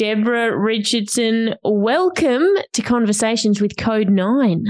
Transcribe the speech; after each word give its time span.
Deborah 0.00 0.56
Richardson, 0.56 1.56
welcome 1.62 2.46
to 2.72 2.80
Conversations 2.80 3.60
with 3.60 3.76
Code 3.76 4.08
9. 4.08 4.64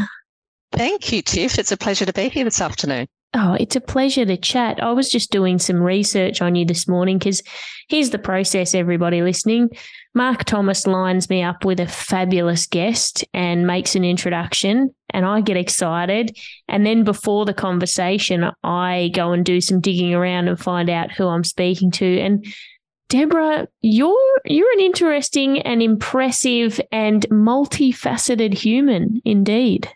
Thank 0.72 1.12
you, 1.12 1.22
Tiff. 1.22 1.56
It's 1.56 1.70
a 1.70 1.76
pleasure 1.76 2.04
to 2.04 2.12
be 2.12 2.30
here 2.30 2.42
this 2.42 2.60
afternoon. 2.60 3.06
Oh, 3.32 3.52
it's 3.60 3.76
a 3.76 3.80
pleasure 3.80 4.26
to 4.26 4.36
chat. 4.36 4.82
I 4.82 4.90
was 4.90 5.08
just 5.08 5.30
doing 5.30 5.60
some 5.60 5.80
research 5.80 6.42
on 6.42 6.56
you 6.56 6.64
this 6.64 6.88
morning 6.88 7.16
because 7.16 7.44
here's 7.88 8.10
the 8.10 8.18
process, 8.18 8.74
everybody 8.74 9.22
listening. 9.22 9.68
Mark 10.16 10.42
Thomas 10.42 10.84
lines 10.84 11.30
me 11.30 11.44
up 11.44 11.64
with 11.64 11.78
a 11.78 11.86
fabulous 11.86 12.66
guest 12.66 13.24
and 13.32 13.68
makes 13.68 13.94
an 13.94 14.04
introduction, 14.04 14.92
and 15.10 15.24
I 15.24 15.42
get 15.42 15.56
excited. 15.56 16.36
And 16.66 16.84
then 16.84 17.04
before 17.04 17.44
the 17.44 17.54
conversation, 17.54 18.50
I 18.64 19.12
go 19.14 19.30
and 19.30 19.44
do 19.44 19.60
some 19.60 19.80
digging 19.80 20.12
around 20.12 20.48
and 20.48 20.58
find 20.58 20.90
out 20.90 21.12
who 21.12 21.28
I'm 21.28 21.44
speaking 21.44 21.92
to. 21.92 22.18
And 22.18 22.44
Deborah, 23.10 23.66
you're 23.82 24.40
you're 24.44 24.72
an 24.72 24.80
interesting 24.80 25.60
and 25.62 25.82
impressive 25.82 26.80
and 26.92 27.26
multifaceted 27.28 28.54
human 28.54 29.20
indeed. 29.24 29.88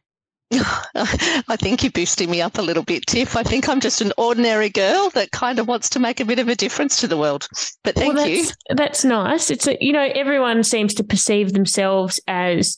I 0.53 1.57
think 1.57 1.83
you're 1.83 1.93
boosting 1.93 2.31
me 2.31 2.43
up 2.43 2.59
a 2.59 2.63
little 2.63 2.83
bit, 2.83 3.07
Tiff. 3.07 3.37
I 3.37 3.43
think 3.43 3.69
I'm 3.69 3.81
just 3.81 4.01
an 4.01 4.13
ordinary 4.19 4.69
girl 4.69 5.11
that 5.11 5.31
kind 5.31 5.59
of 5.59 5.69
wants 5.69 5.89
to 5.91 6.01
make 6.01 6.21
a 6.21 6.25
bit 6.25 6.39
of 6.39 6.49
a 6.49 6.55
difference 6.55 7.01
to 7.01 7.09
the 7.09 7.17
world. 7.17 7.49
But 7.83 7.95
thank 7.95 8.15
well, 8.15 8.27
that's, 8.27 8.49
you. 8.49 8.55
That's 8.75 9.05
nice. 9.05 9.51
It's 9.51 9.69
a, 9.69 9.77
you 9.81 9.93
know 9.93 10.11
everyone 10.15 10.65
seems 10.65 10.93
to 10.95 11.05
perceive 11.05 11.53
themselves 11.53 12.21
as 12.27 12.77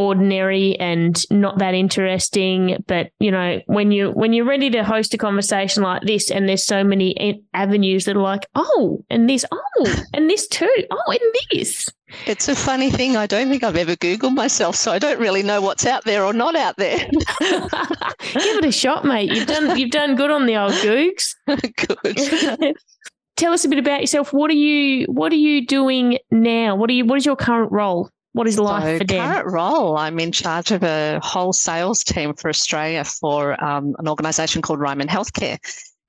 ordinary 0.00 0.76
and 0.78 1.22
not 1.30 1.58
that 1.58 1.74
interesting. 1.74 2.82
But 2.86 3.10
you 3.20 3.30
know 3.30 3.60
when 3.66 3.92
you 3.92 4.10
when 4.10 4.32
you're 4.32 4.46
ready 4.46 4.70
to 4.70 4.84
host 4.84 5.14
a 5.14 5.18
conversation 5.18 5.82
like 5.82 6.02
this 6.02 6.30
and 6.30 6.48
there's 6.48 6.64
so 6.64 6.82
many 6.82 7.44
avenues 7.54 8.04
that 8.06 8.16
are 8.16 8.22
like 8.22 8.46
oh 8.54 9.04
and 9.10 9.28
this 9.28 9.44
oh 9.52 10.04
and 10.14 10.28
this 10.28 10.48
too 10.48 10.74
oh 10.90 11.12
and 11.12 11.34
this. 11.52 11.88
It's 12.26 12.48
a 12.48 12.56
funny 12.56 12.90
thing. 12.90 13.16
I 13.16 13.26
don't 13.26 13.48
think 13.48 13.62
i've 13.62 13.76
ever 13.76 13.94
googled 13.96 14.34
myself 14.34 14.74
so 14.74 14.90
i 14.90 14.98
don't 14.98 15.20
really 15.20 15.44
know 15.44 15.60
what's 15.60 15.86
out 15.86 16.04
there 16.04 16.24
or 16.24 16.32
not 16.32 16.56
out 16.56 16.76
there. 16.76 16.98
Give 17.38 18.58
it 18.58 18.64
a 18.64 18.72
shot 18.72 19.04
mate. 19.04 19.32
You've 19.32 19.46
done 19.46 19.78
you've 19.78 19.90
done 19.90 20.16
good 20.16 20.30
on 20.30 20.46
the 20.46 20.56
old 20.56 20.72
googs. 20.72 21.34
Good. 21.46 22.76
Tell 23.36 23.52
us 23.52 23.64
a 23.64 23.68
bit 23.68 23.78
about 23.78 24.00
yourself. 24.00 24.32
What 24.32 24.50
are 24.50 24.54
you 24.54 25.06
what 25.06 25.32
are 25.32 25.36
you 25.36 25.66
doing 25.66 26.18
now? 26.30 26.76
What 26.76 26.90
are 26.90 26.92
you 26.92 27.04
what 27.04 27.16
is 27.16 27.26
your 27.26 27.36
current 27.36 27.72
role 27.72 28.10
what 28.32 28.46
is 28.46 28.58
life 28.58 28.84
so 28.84 28.98
for 28.98 29.04
Dan? 29.04 29.32
Current 29.32 29.52
role, 29.52 29.96
I'm 29.96 30.18
in 30.20 30.32
charge 30.32 30.70
of 30.70 30.82
a 30.82 31.20
whole 31.22 31.52
sales 31.52 32.04
team 32.04 32.34
for 32.34 32.48
Australia 32.48 33.04
for 33.04 33.62
um, 33.62 33.94
an 33.98 34.08
organisation 34.08 34.62
called 34.62 34.80
Ryman 34.80 35.08
Healthcare. 35.08 35.58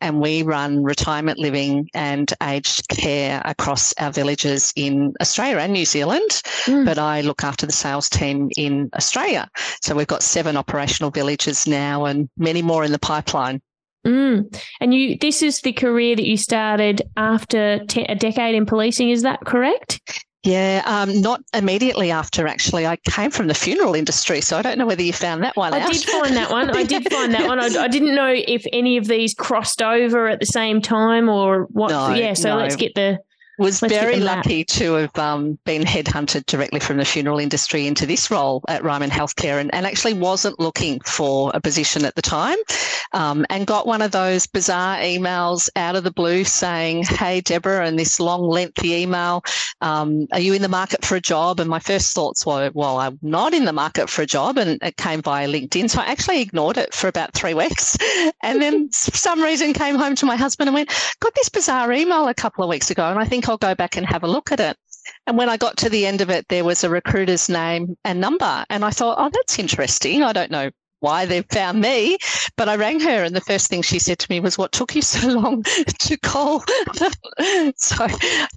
And 0.03 0.19
we 0.19 0.41
run 0.41 0.83
retirement 0.83 1.37
living 1.37 1.87
and 1.93 2.33
aged 2.41 2.87
care 2.87 3.39
across 3.45 3.93
our 3.99 4.11
villages 4.11 4.73
in 4.75 5.13
Australia 5.21 5.57
and 5.57 5.73
New 5.73 5.85
Zealand. 5.85 6.41
Mm. 6.65 6.85
But 6.85 6.97
I 6.97 7.21
look 7.21 7.43
after 7.43 7.67
the 7.67 7.71
sales 7.71 8.09
team 8.09 8.49
in 8.57 8.89
Australia. 8.95 9.47
So 9.81 9.95
we've 9.95 10.07
got 10.07 10.23
seven 10.23 10.57
operational 10.57 11.11
villages 11.11 11.67
now 11.67 12.05
and 12.05 12.29
many 12.35 12.63
more 12.63 12.83
in 12.83 12.91
the 12.91 12.99
pipeline. 12.99 13.61
Mm. 14.05 14.59
And 14.79 14.93
you, 14.93 15.17
this 15.19 15.43
is 15.43 15.61
the 15.61 15.73
career 15.73 16.15
that 16.15 16.25
you 16.25 16.37
started 16.37 17.03
after 17.15 17.85
te- 17.85 18.05
a 18.05 18.15
decade 18.15 18.55
in 18.55 18.65
policing. 18.65 19.11
Is 19.11 19.21
that 19.21 19.41
correct? 19.41 20.01
Yeah, 20.43 20.81
um, 20.85 21.21
not 21.21 21.41
immediately 21.53 22.09
after, 22.09 22.47
actually. 22.47 22.87
I 22.87 22.95
came 22.95 23.29
from 23.29 23.45
the 23.45 23.53
funeral 23.53 23.93
industry, 23.93 24.41
so 24.41 24.57
I 24.57 24.63
don't 24.63 24.79
know 24.79 24.87
whether 24.87 25.03
you 25.03 25.13
found 25.13 25.43
that 25.43 25.55
one 25.55 25.73
I 25.73 25.81
out. 25.81 25.91
did 25.91 26.03
find 26.03 26.35
that 26.35 26.49
one. 26.49 26.69
I 26.75 26.83
did 26.83 27.11
find 27.11 27.31
that 27.33 27.47
one. 27.47 27.59
I, 27.59 27.65
I, 27.65 27.87
didn't 27.87 28.15
know 28.15 28.33
if 28.33 28.65
any 28.73 28.97
of 28.97 29.05
these 29.05 29.35
crossed 29.35 29.83
over 29.83 30.27
at 30.27 30.39
the 30.39 30.47
same 30.47 30.81
time 30.81 31.29
or 31.29 31.67
what. 31.71 31.91
No, 31.91 32.09
yeah, 32.15 32.33
so 32.33 32.49
no. 32.49 32.57
let's 32.57 32.75
get 32.75 32.95
the 32.95 33.19
was 33.57 33.79
very 33.79 34.19
lucky 34.19 34.63
to 34.63 34.93
have 34.93 35.17
um, 35.17 35.57
been 35.65 35.83
headhunted 35.83 36.45
directly 36.45 36.79
from 36.79 36.97
the 36.97 37.05
funeral 37.05 37.39
industry 37.39 37.87
into 37.87 38.05
this 38.05 38.31
role 38.31 38.63
at 38.67 38.83
Ryman 38.83 39.09
Healthcare 39.09 39.59
and, 39.59 39.73
and 39.73 39.85
actually 39.85 40.13
wasn't 40.13 40.59
looking 40.59 40.99
for 41.01 41.51
a 41.53 41.61
position 41.61 42.05
at 42.05 42.15
the 42.15 42.21
time 42.21 42.57
um, 43.13 43.45
and 43.49 43.67
got 43.67 43.87
one 43.87 44.01
of 44.01 44.11
those 44.11 44.47
bizarre 44.47 44.97
emails 44.97 45.69
out 45.75 45.95
of 45.95 46.03
the 46.03 46.11
blue 46.11 46.43
saying, 46.43 47.03
Hey, 47.03 47.41
Deborah, 47.41 47.85
and 47.85 47.99
this 47.99 48.19
long, 48.19 48.41
lengthy 48.41 48.93
email, 48.93 49.43
um, 49.81 50.27
are 50.31 50.39
you 50.39 50.53
in 50.53 50.61
the 50.61 50.69
market 50.69 51.03
for 51.03 51.15
a 51.15 51.21
job? 51.21 51.59
And 51.59 51.69
my 51.69 51.79
first 51.79 52.13
thoughts 52.13 52.45
were, 52.45 52.71
Well, 52.73 52.97
I'm 52.97 53.19
not 53.21 53.53
in 53.53 53.65
the 53.65 53.73
market 53.73 54.09
for 54.09 54.21
a 54.21 54.25
job. 54.25 54.57
And 54.57 54.81
it 54.81 54.97
came 54.97 55.21
via 55.21 55.47
LinkedIn. 55.47 55.89
So 55.89 56.01
I 56.01 56.05
actually 56.05 56.41
ignored 56.41 56.77
it 56.77 56.93
for 56.93 57.07
about 57.07 57.33
three 57.33 57.53
weeks. 57.53 57.97
And 58.41 58.61
then 58.61 58.89
for 58.91 59.17
some 59.17 59.41
reason 59.41 59.73
came 59.73 59.95
home 59.95 60.15
to 60.15 60.25
my 60.25 60.35
husband 60.35 60.69
and 60.69 60.73
went, 60.73 60.89
Got 61.19 61.35
this 61.35 61.49
bizarre 61.49 61.91
email 61.91 62.27
a 62.27 62.33
couple 62.33 62.63
of 62.63 62.69
weeks 62.69 62.89
ago. 62.89 63.09
And 63.09 63.19
I 63.19 63.25
think 63.25 63.49
I'll 63.51 63.57
go 63.57 63.75
back 63.75 63.97
and 63.97 64.05
have 64.07 64.23
a 64.23 64.27
look 64.27 64.51
at 64.51 64.59
it. 64.59 64.77
And 65.27 65.37
when 65.37 65.49
I 65.49 65.57
got 65.57 65.77
to 65.77 65.89
the 65.89 66.05
end 66.05 66.21
of 66.21 66.29
it, 66.29 66.47
there 66.47 66.63
was 66.63 66.83
a 66.83 66.89
recruiter's 66.89 67.49
name 67.49 67.97
and 68.03 68.21
number. 68.21 68.65
And 68.69 68.85
I 68.85 68.91
thought, 68.91 69.17
oh, 69.19 69.29
that's 69.31 69.59
interesting. 69.59 70.23
I 70.23 70.33
don't 70.33 70.51
know 70.51 70.69
why 71.01 71.25
they 71.25 71.41
found 71.41 71.81
me, 71.81 72.17
but 72.55 72.69
I 72.69 72.75
rang 72.75 72.99
her. 73.01 73.23
And 73.23 73.35
the 73.35 73.41
first 73.41 73.69
thing 73.69 73.81
she 73.81 73.99
said 73.99 74.19
to 74.19 74.27
me 74.29 74.39
was, 74.39 74.57
What 74.57 74.71
took 74.71 74.95
you 74.95 75.01
so 75.01 75.27
long 75.27 75.63
to 75.99 76.17
call? 76.17 76.59
so 77.75 78.07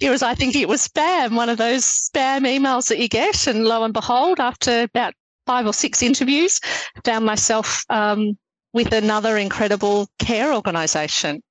it 0.01 0.11
was, 0.11 0.23
I 0.23 0.35
think 0.35 0.55
it 0.55 0.69
was 0.69 0.87
spam, 0.87 1.35
one 1.35 1.49
of 1.49 1.59
those 1.59 1.85
spam 1.85 2.43
emails 2.43 2.89
that 2.89 2.99
you 2.99 3.09
get. 3.09 3.47
And 3.47 3.65
lo 3.65 3.83
and 3.83 3.95
behold, 3.95 4.39
after 4.41 4.83
about 4.83 5.15
five 5.47 5.67
or 5.67 5.73
six 5.73 6.03
interviews, 6.03 6.61
found 7.05 7.25
myself 7.25 7.85
um, 7.91 8.39
with 8.73 8.93
another 8.93 9.37
incredible 9.39 10.09
care 10.19 10.53
organisation. 10.55 11.43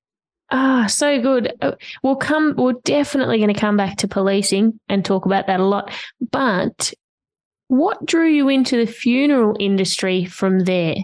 Ah, 0.50 0.86
so 0.88 1.20
good. 1.20 1.52
Uh, 1.60 1.72
we'll 2.02 2.16
come. 2.16 2.54
We're 2.56 2.74
definitely 2.84 3.38
going 3.38 3.52
to 3.52 3.60
come 3.60 3.76
back 3.76 3.96
to 3.98 4.08
policing 4.08 4.78
and 4.88 5.04
talk 5.04 5.26
about 5.26 5.46
that 5.46 5.60
a 5.60 5.64
lot. 5.64 5.90
But 6.30 6.92
what 7.68 8.04
drew 8.04 8.28
you 8.28 8.48
into 8.48 8.76
the 8.76 8.90
funeral 8.90 9.56
industry 9.58 10.26
from 10.26 10.60
there? 10.60 10.96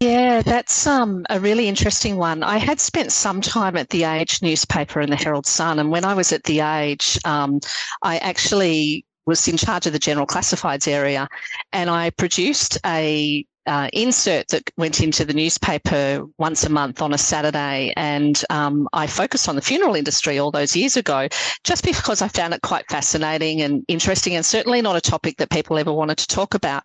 Yeah, 0.00 0.42
that's 0.42 0.86
um, 0.86 1.24
a 1.30 1.38
really 1.38 1.68
interesting 1.68 2.16
one. 2.16 2.42
I 2.42 2.58
had 2.58 2.80
spent 2.80 3.12
some 3.12 3.40
time 3.40 3.76
at 3.76 3.90
the 3.90 4.02
Age 4.02 4.42
newspaper 4.42 5.00
and 5.00 5.12
the 5.12 5.16
Herald 5.16 5.46
Sun, 5.46 5.78
and 5.78 5.90
when 5.90 6.04
I 6.04 6.14
was 6.14 6.32
at 6.32 6.42
the 6.42 6.58
Age, 6.58 7.18
um, 7.24 7.60
I 8.02 8.18
actually 8.18 9.06
was 9.26 9.46
in 9.46 9.56
charge 9.56 9.86
of 9.86 9.92
the 9.92 10.00
general 10.00 10.26
classifieds 10.26 10.88
area, 10.88 11.28
and 11.72 11.88
I 11.88 12.10
produced 12.10 12.78
a 12.84 13.46
uh, 13.66 13.88
insert 13.92 14.48
that 14.48 14.70
went 14.76 15.00
into 15.00 15.24
the 15.24 15.34
newspaper 15.34 16.24
once 16.38 16.64
a 16.64 16.68
month 16.68 17.00
on 17.02 17.12
a 17.12 17.18
Saturday. 17.18 17.92
And 17.96 18.42
um, 18.50 18.88
I 18.92 19.06
focused 19.06 19.48
on 19.48 19.56
the 19.56 19.62
funeral 19.62 19.94
industry 19.94 20.38
all 20.38 20.50
those 20.50 20.76
years 20.76 20.96
ago, 20.96 21.28
just 21.64 21.84
because 21.84 22.22
I 22.22 22.28
found 22.28 22.54
it 22.54 22.62
quite 22.62 22.88
fascinating 22.90 23.62
and 23.62 23.84
interesting, 23.88 24.34
and 24.34 24.44
certainly 24.44 24.82
not 24.82 24.96
a 24.96 25.00
topic 25.00 25.36
that 25.38 25.50
people 25.50 25.78
ever 25.78 25.92
wanted 25.92 26.18
to 26.18 26.26
talk 26.26 26.54
about. 26.54 26.84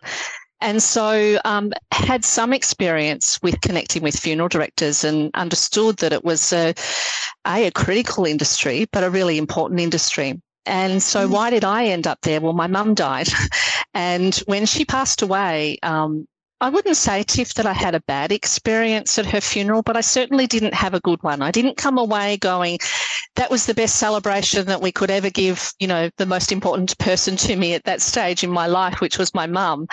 And 0.59 0.81
so 0.81 1.37
um, 1.45 1.71
had 1.91 2.25
some 2.25 2.51
experience 2.51 3.39
with 3.43 3.61
connecting 3.61 4.01
with 4.01 4.19
funeral 4.19 4.49
directors 4.49 5.03
and 5.03 5.29
understood 5.35 5.97
that 5.97 6.13
it 6.13 6.25
was 6.25 6.51
a, 6.51 6.73
a, 7.45 7.67
a 7.67 7.71
critical 7.71 8.25
industry, 8.25 8.87
but 8.91 9.03
a 9.03 9.09
really 9.09 9.37
important 9.37 9.79
industry. 9.79 10.41
And 10.66 11.01
so, 11.01 11.27
mm. 11.27 11.31
why 11.31 11.49
did 11.49 11.63
I 11.63 11.85
end 11.85 12.07
up 12.07 12.19
there? 12.21 12.41
Well, 12.41 12.53
my 12.53 12.67
mum 12.67 12.93
died. 12.93 13.29
And 13.93 14.35
when 14.45 14.67
she 14.67 14.85
passed 14.85 15.23
away, 15.23 15.79
um, 15.81 16.27
I 16.59 16.69
wouldn't 16.69 16.97
say, 16.97 17.22
Tiff, 17.22 17.53
that 17.56 17.68
I 17.68 17.73
had 17.73 17.94
a 17.94 18.01
bad 18.01 18.31
experience 18.31 19.19
at 19.19 19.28
her 19.28 19.41
funeral, 19.41 19.84
but 19.84 19.95
I 19.95 20.01
certainly 20.01 20.47
didn't 20.47 20.73
have 20.73 20.95
a 20.95 21.00
good 21.00 21.22
one. 21.22 21.44
I 21.44 21.51
didn't 21.51 21.78
come 21.78 22.00
away 22.00 22.38
going, 22.38 22.79
that 23.35 23.51
was 23.51 23.68
the 23.68 23.75
best 23.75 23.97
celebration 23.97 24.66
that 24.66 24.81
we 24.81 24.91
could 24.91 25.12
ever 25.12 25.29
give, 25.29 25.72
you 25.79 25.88
know, 25.88 26.09
the 26.17 26.25
most 26.25 26.51
important 26.51 26.97
person 26.97 27.35
to 27.38 27.56
me 27.56 27.75
at 27.75 27.84
that 27.84 28.01
stage 28.01 28.44
in 28.44 28.50
my 28.50 28.66
life, 28.66 29.01
which 29.01 29.19
was 29.19 29.35
my 29.35 29.46
mum. 29.46 29.88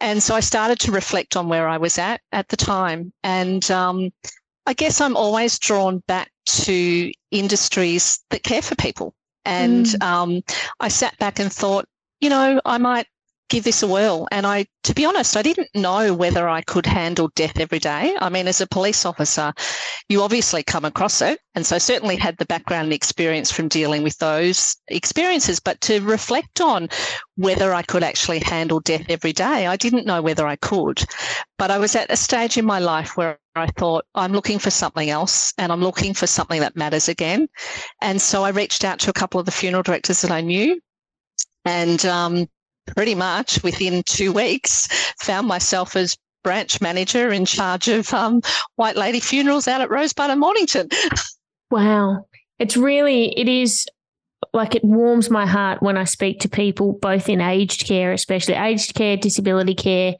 And 0.00 0.22
so 0.22 0.34
I 0.34 0.40
started 0.40 0.80
to 0.80 0.92
reflect 0.92 1.36
on 1.36 1.48
where 1.48 1.68
I 1.68 1.76
was 1.76 1.98
at 1.98 2.22
at 2.32 2.48
the 2.48 2.56
time. 2.56 3.12
And 3.22 3.70
um, 3.70 4.10
I 4.66 4.72
guess 4.72 5.02
I'm 5.02 5.16
always 5.16 5.58
drawn 5.58 6.02
back 6.06 6.30
to 6.46 7.12
industries 7.30 8.20
that 8.30 8.42
care 8.42 8.62
for 8.62 8.74
people. 8.74 9.14
And 9.44 9.84
mm. 9.84 10.02
um, 10.02 10.42
I 10.80 10.88
sat 10.88 11.18
back 11.18 11.38
and 11.38 11.52
thought, 11.52 11.84
you 12.20 12.30
know, 12.30 12.60
I 12.64 12.78
might 12.78 13.06
give 13.48 13.64
this 13.64 13.82
a 13.82 13.86
whirl. 13.86 14.26
And 14.30 14.46
I, 14.46 14.66
to 14.84 14.94
be 14.94 15.04
honest, 15.04 15.36
I 15.36 15.42
didn't 15.42 15.68
know 15.74 16.14
whether 16.14 16.48
I 16.48 16.62
could 16.62 16.86
handle 16.86 17.30
death 17.34 17.58
every 17.58 17.78
day. 17.78 18.16
I 18.20 18.28
mean, 18.28 18.48
as 18.48 18.60
a 18.60 18.66
police 18.66 19.04
officer, 19.04 19.52
you 20.08 20.22
obviously 20.22 20.62
come 20.62 20.84
across 20.84 21.22
it. 21.22 21.40
And 21.54 21.64
so 21.64 21.76
I 21.76 21.78
certainly 21.78 22.16
had 22.16 22.36
the 22.38 22.46
background 22.46 22.84
and 22.84 22.92
experience 22.92 23.50
from 23.50 23.68
dealing 23.68 24.02
with 24.02 24.18
those 24.18 24.76
experiences. 24.88 25.60
But 25.60 25.80
to 25.82 26.00
reflect 26.00 26.60
on 26.60 26.88
whether 27.36 27.72
I 27.72 27.82
could 27.82 28.02
actually 28.02 28.40
handle 28.40 28.80
death 28.80 29.06
every 29.08 29.32
day, 29.32 29.66
I 29.66 29.76
didn't 29.76 30.06
know 30.06 30.22
whether 30.22 30.46
I 30.46 30.56
could. 30.56 31.04
But 31.58 31.70
I 31.70 31.78
was 31.78 31.94
at 31.94 32.10
a 32.10 32.16
stage 32.16 32.58
in 32.58 32.64
my 32.64 32.78
life 32.78 33.16
where 33.16 33.38
I 33.54 33.68
thought, 33.68 34.04
I'm 34.14 34.32
looking 34.32 34.58
for 34.58 34.70
something 34.70 35.08
else 35.08 35.52
and 35.56 35.72
I'm 35.72 35.82
looking 35.82 36.14
for 36.14 36.26
something 36.26 36.60
that 36.60 36.76
matters 36.76 37.08
again. 37.08 37.48
And 38.02 38.20
so 38.20 38.44
I 38.44 38.50
reached 38.50 38.84
out 38.84 38.98
to 39.00 39.10
a 39.10 39.14
couple 39.14 39.40
of 39.40 39.46
the 39.46 39.52
funeral 39.52 39.82
directors 39.82 40.20
that 40.20 40.30
I 40.30 40.42
knew. 40.42 40.80
And 41.64 42.04
um, 42.04 42.46
pretty 42.86 43.14
much 43.14 43.62
within 43.62 44.02
two 44.04 44.32
weeks 44.32 44.86
found 45.20 45.46
myself 45.46 45.96
as 45.96 46.16
branch 46.44 46.80
manager 46.80 47.32
in 47.32 47.44
charge 47.44 47.88
of 47.88 48.12
um, 48.14 48.40
white 48.76 48.96
lady 48.96 49.20
funerals 49.20 49.66
out 49.66 49.80
at 49.80 49.90
Rosebud 49.90 50.30
and 50.30 50.40
Mornington. 50.40 50.88
Wow. 51.70 52.26
It's 52.58 52.76
really, 52.76 53.36
it 53.38 53.48
is 53.48 53.86
like 54.52 54.74
it 54.74 54.84
warms 54.84 55.30
my 55.30 55.46
heart 55.46 55.82
when 55.82 55.96
I 55.96 56.04
speak 56.04 56.40
to 56.40 56.48
people 56.48 56.92
both 56.92 57.28
in 57.28 57.40
aged 57.40 57.86
care, 57.86 58.12
especially 58.12 58.54
aged 58.54 58.94
care, 58.94 59.16
disability 59.16 59.74
care, 59.74 60.14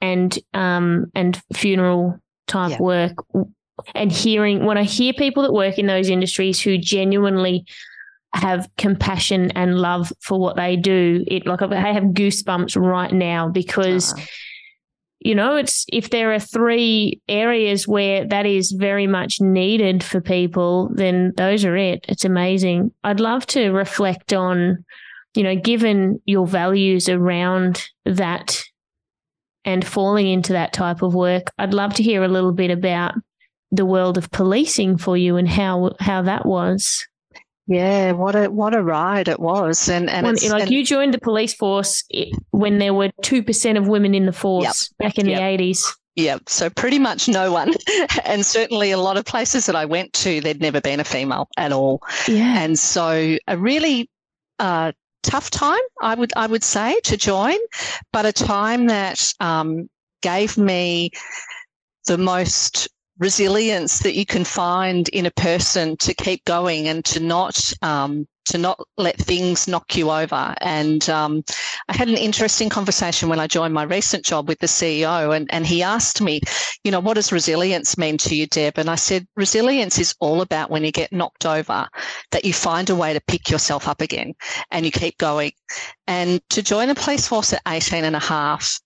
and 0.00 0.38
um 0.54 1.06
and 1.14 1.40
funeral 1.54 2.18
type 2.46 2.72
yeah. 2.72 2.82
work. 2.82 3.12
And 3.94 4.10
hearing 4.10 4.64
when 4.64 4.78
I 4.78 4.84
hear 4.84 5.12
people 5.12 5.42
that 5.42 5.52
work 5.52 5.78
in 5.78 5.86
those 5.86 6.08
industries 6.08 6.60
who 6.60 6.78
genuinely 6.78 7.66
have 8.36 8.68
compassion 8.78 9.50
and 9.52 9.78
love 9.78 10.12
for 10.20 10.38
what 10.38 10.56
they 10.56 10.76
do, 10.76 11.24
it 11.26 11.46
like 11.46 11.62
I 11.62 11.92
have 11.92 12.04
goosebumps 12.04 12.80
right 12.80 13.12
now 13.12 13.48
because. 13.48 14.12
Uh 14.12 14.20
you 15.20 15.34
know 15.34 15.56
it's 15.56 15.86
if 15.90 16.10
there 16.10 16.34
are 16.34 16.38
three 16.38 17.20
areas 17.26 17.88
where 17.88 18.26
that 18.26 18.44
is 18.44 18.70
very 18.70 19.06
much 19.06 19.40
needed 19.40 20.04
for 20.04 20.20
people 20.20 20.90
then 20.94 21.32
those 21.38 21.64
are 21.64 21.74
it. 21.74 22.04
It's 22.06 22.26
amazing. 22.26 22.92
I'd 23.02 23.18
love 23.18 23.46
to 23.46 23.70
reflect 23.70 24.34
on 24.34 24.84
you 25.36 25.42
know 25.42 25.54
given 25.54 26.20
your 26.24 26.46
values 26.46 27.08
around 27.08 27.88
that 28.04 28.62
and 29.64 29.86
falling 29.86 30.26
into 30.26 30.52
that 30.54 30.72
type 30.72 31.02
of 31.02 31.14
work 31.14 31.52
i'd 31.58 31.74
love 31.74 31.94
to 31.94 32.02
hear 32.02 32.24
a 32.24 32.28
little 32.28 32.52
bit 32.52 32.70
about 32.70 33.14
the 33.70 33.84
world 33.84 34.16
of 34.16 34.30
policing 34.30 34.96
for 34.96 35.16
you 35.16 35.36
and 35.36 35.48
how 35.48 35.92
how 36.00 36.22
that 36.22 36.46
was 36.46 37.06
yeah, 37.66 38.12
what 38.12 38.36
a 38.36 38.48
what 38.48 38.74
a 38.74 38.82
ride 38.82 39.28
it 39.28 39.40
was, 39.40 39.88
and 39.88 40.08
and 40.08 40.24
when, 40.24 40.36
like 40.50 40.62
and, 40.62 40.70
you 40.70 40.84
joined 40.84 41.12
the 41.12 41.18
police 41.18 41.52
force 41.52 42.04
when 42.50 42.78
there 42.78 42.94
were 42.94 43.10
two 43.22 43.42
percent 43.42 43.76
of 43.76 43.88
women 43.88 44.14
in 44.14 44.26
the 44.26 44.32
force 44.32 44.90
yep, 44.90 44.98
back 44.98 45.18
in 45.18 45.28
yep. 45.28 45.38
the 45.38 45.44
eighties. 45.44 45.96
Yeah, 46.14 46.38
so 46.46 46.70
pretty 46.70 46.98
much 46.98 47.28
no 47.28 47.52
one, 47.52 47.74
and 48.24 48.46
certainly 48.46 48.92
a 48.92 48.98
lot 48.98 49.16
of 49.16 49.24
places 49.24 49.66
that 49.66 49.76
I 49.76 49.84
went 49.84 50.12
to, 50.14 50.40
there'd 50.40 50.60
never 50.60 50.80
been 50.80 51.00
a 51.00 51.04
female 51.04 51.48
at 51.56 51.72
all. 51.72 52.02
Yeah, 52.28 52.60
and 52.62 52.78
so 52.78 53.36
a 53.48 53.58
really 53.58 54.08
uh, 54.60 54.92
tough 55.24 55.50
time, 55.50 55.82
I 56.00 56.14
would 56.14 56.32
I 56.36 56.46
would 56.46 56.64
say, 56.64 57.00
to 57.04 57.16
join, 57.16 57.58
but 58.12 58.26
a 58.26 58.32
time 58.32 58.86
that 58.86 59.34
um, 59.40 59.90
gave 60.22 60.56
me 60.56 61.10
the 62.06 62.16
most 62.16 62.88
resilience 63.18 64.00
that 64.00 64.14
you 64.14 64.26
can 64.26 64.44
find 64.44 65.08
in 65.10 65.26
a 65.26 65.30
person 65.30 65.96
to 65.98 66.14
keep 66.14 66.44
going 66.44 66.88
and 66.88 67.04
to 67.06 67.20
not 67.20 67.72
um, 67.82 68.26
to 68.46 68.58
not 68.58 68.78
let 68.96 69.16
things 69.16 69.66
knock 69.66 69.96
you 69.96 70.10
over. 70.10 70.54
And 70.60 71.08
um, 71.10 71.44
I 71.88 71.96
had 71.96 72.08
an 72.08 72.16
interesting 72.16 72.68
conversation 72.68 73.28
when 73.28 73.40
I 73.40 73.46
joined 73.46 73.74
my 73.74 73.82
recent 73.82 74.24
job 74.24 74.48
with 74.48 74.60
the 74.60 74.66
CEO, 74.68 75.36
and, 75.36 75.52
and 75.52 75.66
he 75.66 75.82
asked 75.82 76.20
me, 76.20 76.40
you 76.84 76.90
know, 76.90 77.00
what 77.00 77.14
does 77.14 77.32
resilience 77.32 77.98
mean 77.98 78.18
to 78.18 78.34
you, 78.34 78.46
Deb? 78.46 78.78
And 78.78 78.88
I 78.88 78.94
said, 78.94 79.26
resilience 79.36 79.98
is 79.98 80.14
all 80.20 80.40
about 80.40 80.70
when 80.70 80.84
you 80.84 80.92
get 80.92 81.12
knocked 81.12 81.44
over, 81.44 81.88
that 82.30 82.44
you 82.44 82.52
find 82.52 82.88
a 82.88 82.94
way 82.94 83.12
to 83.12 83.20
pick 83.20 83.50
yourself 83.50 83.88
up 83.88 84.00
again 84.00 84.34
and 84.70 84.86
you 84.86 84.92
keep 84.92 85.18
going. 85.18 85.52
And 86.06 86.40
to 86.50 86.62
join 86.62 86.88
the 86.88 86.94
police 86.94 87.26
force 87.26 87.52
at 87.52 87.62
18 87.66 88.04
and 88.04 88.14
a 88.14 88.20
half, 88.20 88.80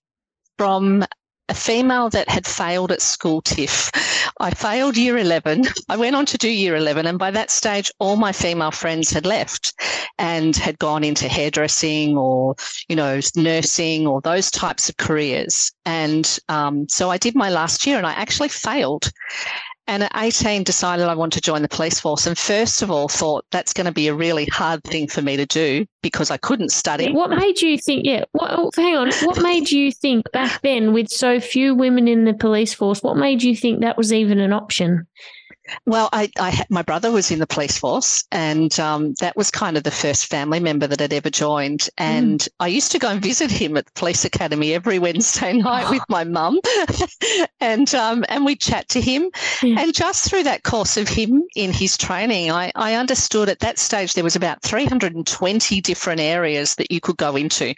from 0.57 1.05
a 1.51 1.53
female 1.53 2.09
that 2.09 2.29
had 2.29 2.47
failed 2.47 2.93
at 2.93 3.01
school 3.01 3.41
TIFF. 3.41 3.91
I 4.39 4.51
failed 4.51 4.95
year 4.95 5.17
11. 5.17 5.65
I 5.89 5.97
went 5.97 6.15
on 6.15 6.25
to 6.27 6.37
do 6.37 6.47
year 6.47 6.77
11. 6.77 7.05
And 7.05 7.19
by 7.19 7.29
that 7.29 7.51
stage, 7.51 7.91
all 7.99 8.15
my 8.15 8.31
female 8.31 8.71
friends 8.71 9.11
had 9.11 9.25
left 9.25 9.73
and 10.17 10.55
had 10.55 10.79
gone 10.79 11.03
into 11.03 11.27
hairdressing 11.27 12.17
or, 12.17 12.55
you 12.87 12.95
know, 12.95 13.19
nursing 13.35 14.07
or 14.07 14.21
those 14.21 14.49
types 14.49 14.87
of 14.87 14.95
careers. 14.95 15.73
And 15.85 16.39
um, 16.47 16.87
so 16.87 17.09
I 17.09 17.17
did 17.17 17.35
my 17.35 17.49
last 17.49 17.85
year 17.85 17.97
and 17.97 18.07
I 18.07 18.13
actually 18.13 18.49
failed. 18.49 19.11
And 19.91 20.03
at 20.03 20.11
18, 20.15 20.63
decided 20.63 21.07
I 21.07 21.15
want 21.15 21.33
to 21.33 21.41
join 21.41 21.63
the 21.63 21.67
police 21.67 21.99
force. 21.99 22.25
And 22.25 22.37
first 22.37 22.81
of 22.81 22.89
all, 22.89 23.09
thought 23.09 23.43
that's 23.51 23.73
going 23.73 23.87
to 23.87 23.91
be 23.91 24.07
a 24.07 24.13
really 24.13 24.45
hard 24.45 24.81
thing 24.85 25.05
for 25.05 25.21
me 25.21 25.35
to 25.35 25.45
do 25.45 25.85
because 26.01 26.31
I 26.31 26.37
couldn't 26.37 26.71
study. 26.71 27.11
What 27.11 27.29
made 27.29 27.59
you 27.59 27.77
think, 27.77 28.05
yeah, 28.05 28.23
what, 28.31 28.51
oh, 28.53 28.71
hang 28.73 28.95
on, 28.95 29.11
what 29.23 29.41
made 29.41 29.69
you 29.69 29.91
think 29.91 30.31
back 30.31 30.61
then 30.61 30.93
with 30.93 31.09
so 31.09 31.41
few 31.41 31.75
women 31.75 32.07
in 32.07 32.23
the 32.23 32.33
police 32.33 32.73
force, 32.73 33.03
what 33.03 33.17
made 33.17 33.43
you 33.43 33.53
think 33.53 33.81
that 33.81 33.97
was 33.97 34.13
even 34.13 34.39
an 34.39 34.53
option? 34.53 35.07
Well, 35.85 36.09
I, 36.13 36.29
I 36.39 36.65
my 36.69 36.81
brother 36.81 37.11
was 37.11 37.31
in 37.31 37.39
the 37.39 37.47
police 37.47 37.77
force, 37.77 38.23
and 38.31 38.77
um, 38.79 39.13
that 39.19 39.35
was 39.35 39.51
kind 39.51 39.77
of 39.77 39.83
the 39.83 39.91
first 39.91 40.25
family 40.27 40.59
member 40.59 40.87
that 40.87 40.99
had 40.99 41.13
ever 41.13 41.29
joined. 41.29 41.89
And 41.97 42.39
mm. 42.39 42.47
I 42.59 42.67
used 42.67 42.91
to 42.91 42.99
go 42.99 43.09
and 43.09 43.21
visit 43.21 43.51
him 43.51 43.77
at 43.77 43.85
the 43.85 43.91
police 43.93 44.25
academy 44.25 44.73
every 44.73 44.99
Wednesday 44.99 45.53
night 45.57 45.89
with 45.89 46.03
my 46.09 46.23
mum, 46.23 46.59
and 47.59 47.93
um, 47.95 48.25
and 48.29 48.45
we'd 48.45 48.59
chat 48.59 48.89
to 48.89 49.01
him. 49.01 49.29
Yeah. 49.61 49.81
And 49.81 49.93
just 49.93 50.29
through 50.29 50.43
that 50.43 50.63
course 50.63 50.97
of 50.97 51.07
him 51.07 51.43
in 51.55 51.71
his 51.71 51.97
training, 51.97 52.51
I, 52.51 52.71
I 52.75 52.95
understood 52.95 53.49
at 53.49 53.59
that 53.59 53.79
stage 53.79 54.13
there 54.13 54.23
was 54.23 54.35
about 54.35 54.61
320 54.61 55.81
different 55.81 56.21
areas 56.21 56.75
that 56.75 56.91
you 56.91 56.99
could 56.99 57.17
go 57.17 57.35
into. 57.35 57.73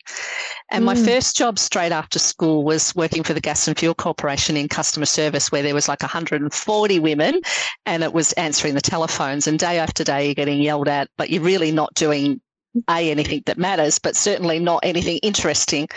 And 0.72 0.84
mm. 0.84 0.88
my 0.88 0.96
first 0.96 1.36
job 1.36 1.60
straight 1.60 1.92
after 1.92 2.20
school 2.20 2.64
was 2.64 2.96
working 2.96 3.24
for 3.24 3.34
the 3.34 3.42
Gas 3.42 3.68
and 3.68 3.78
Fuel 3.78 3.94
Corporation 3.94 4.58
in 4.58 4.68
customer 4.68 5.06
service, 5.06 5.52
where 5.52 5.64
there 5.64 5.74
was 5.74 5.88
like 5.88 6.02
140 6.02 7.00
women 7.00 7.42
and 7.86 8.04
it 8.04 8.14
was 8.14 8.34
answering 8.34 8.76
the 8.76 8.82
telephones. 8.82 9.48
And 9.48 9.60
day 9.60 9.80
after 9.80 10.04
day, 10.04 10.26
you're 10.26 10.36
getting 10.36 10.62
yelled 10.62 10.88
at, 10.88 11.10
but 11.18 11.30
you're 11.30 11.42
really 11.42 11.72
not 11.72 11.94
doing 11.94 12.42
a 12.90 13.12
anything 13.12 13.44
that 13.46 13.58
matters, 13.58 14.00
but 14.00 14.16
certainly 14.16 14.60
not 14.60 14.80
anything 14.84 15.18
interesting. 15.20 15.88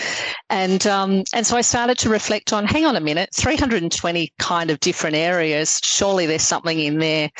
And 0.50 0.86
um, 0.86 1.24
and 1.32 1.46
so 1.46 1.56
I 1.56 1.62
started 1.62 1.98
to 1.98 2.08
reflect 2.08 2.52
on, 2.52 2.66
hang 2.66 2.84
on 2.84 2.96
a 2.96 3.00
minute, 3.00 3.30
320 3.34 4.32
kind 4.38 4.70
of 4.70 4.80
different 4.80 5.16
areas. 5.16 5.80
Surely 5.82 6.26
there's 6.26 6.42
something 6.42 6.78
in 6.78 6.98
there 6.98 7.30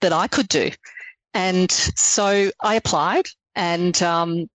that 0.00 0.12
I 0.12 0.26
could 0.26 0.48
do. 0.48 0.70
And 1.34 1.70
so 1.70 2.50
I 2.60 2.74
applied 2.74 3.26
and 3.54 4.02
um, 4.02 4.46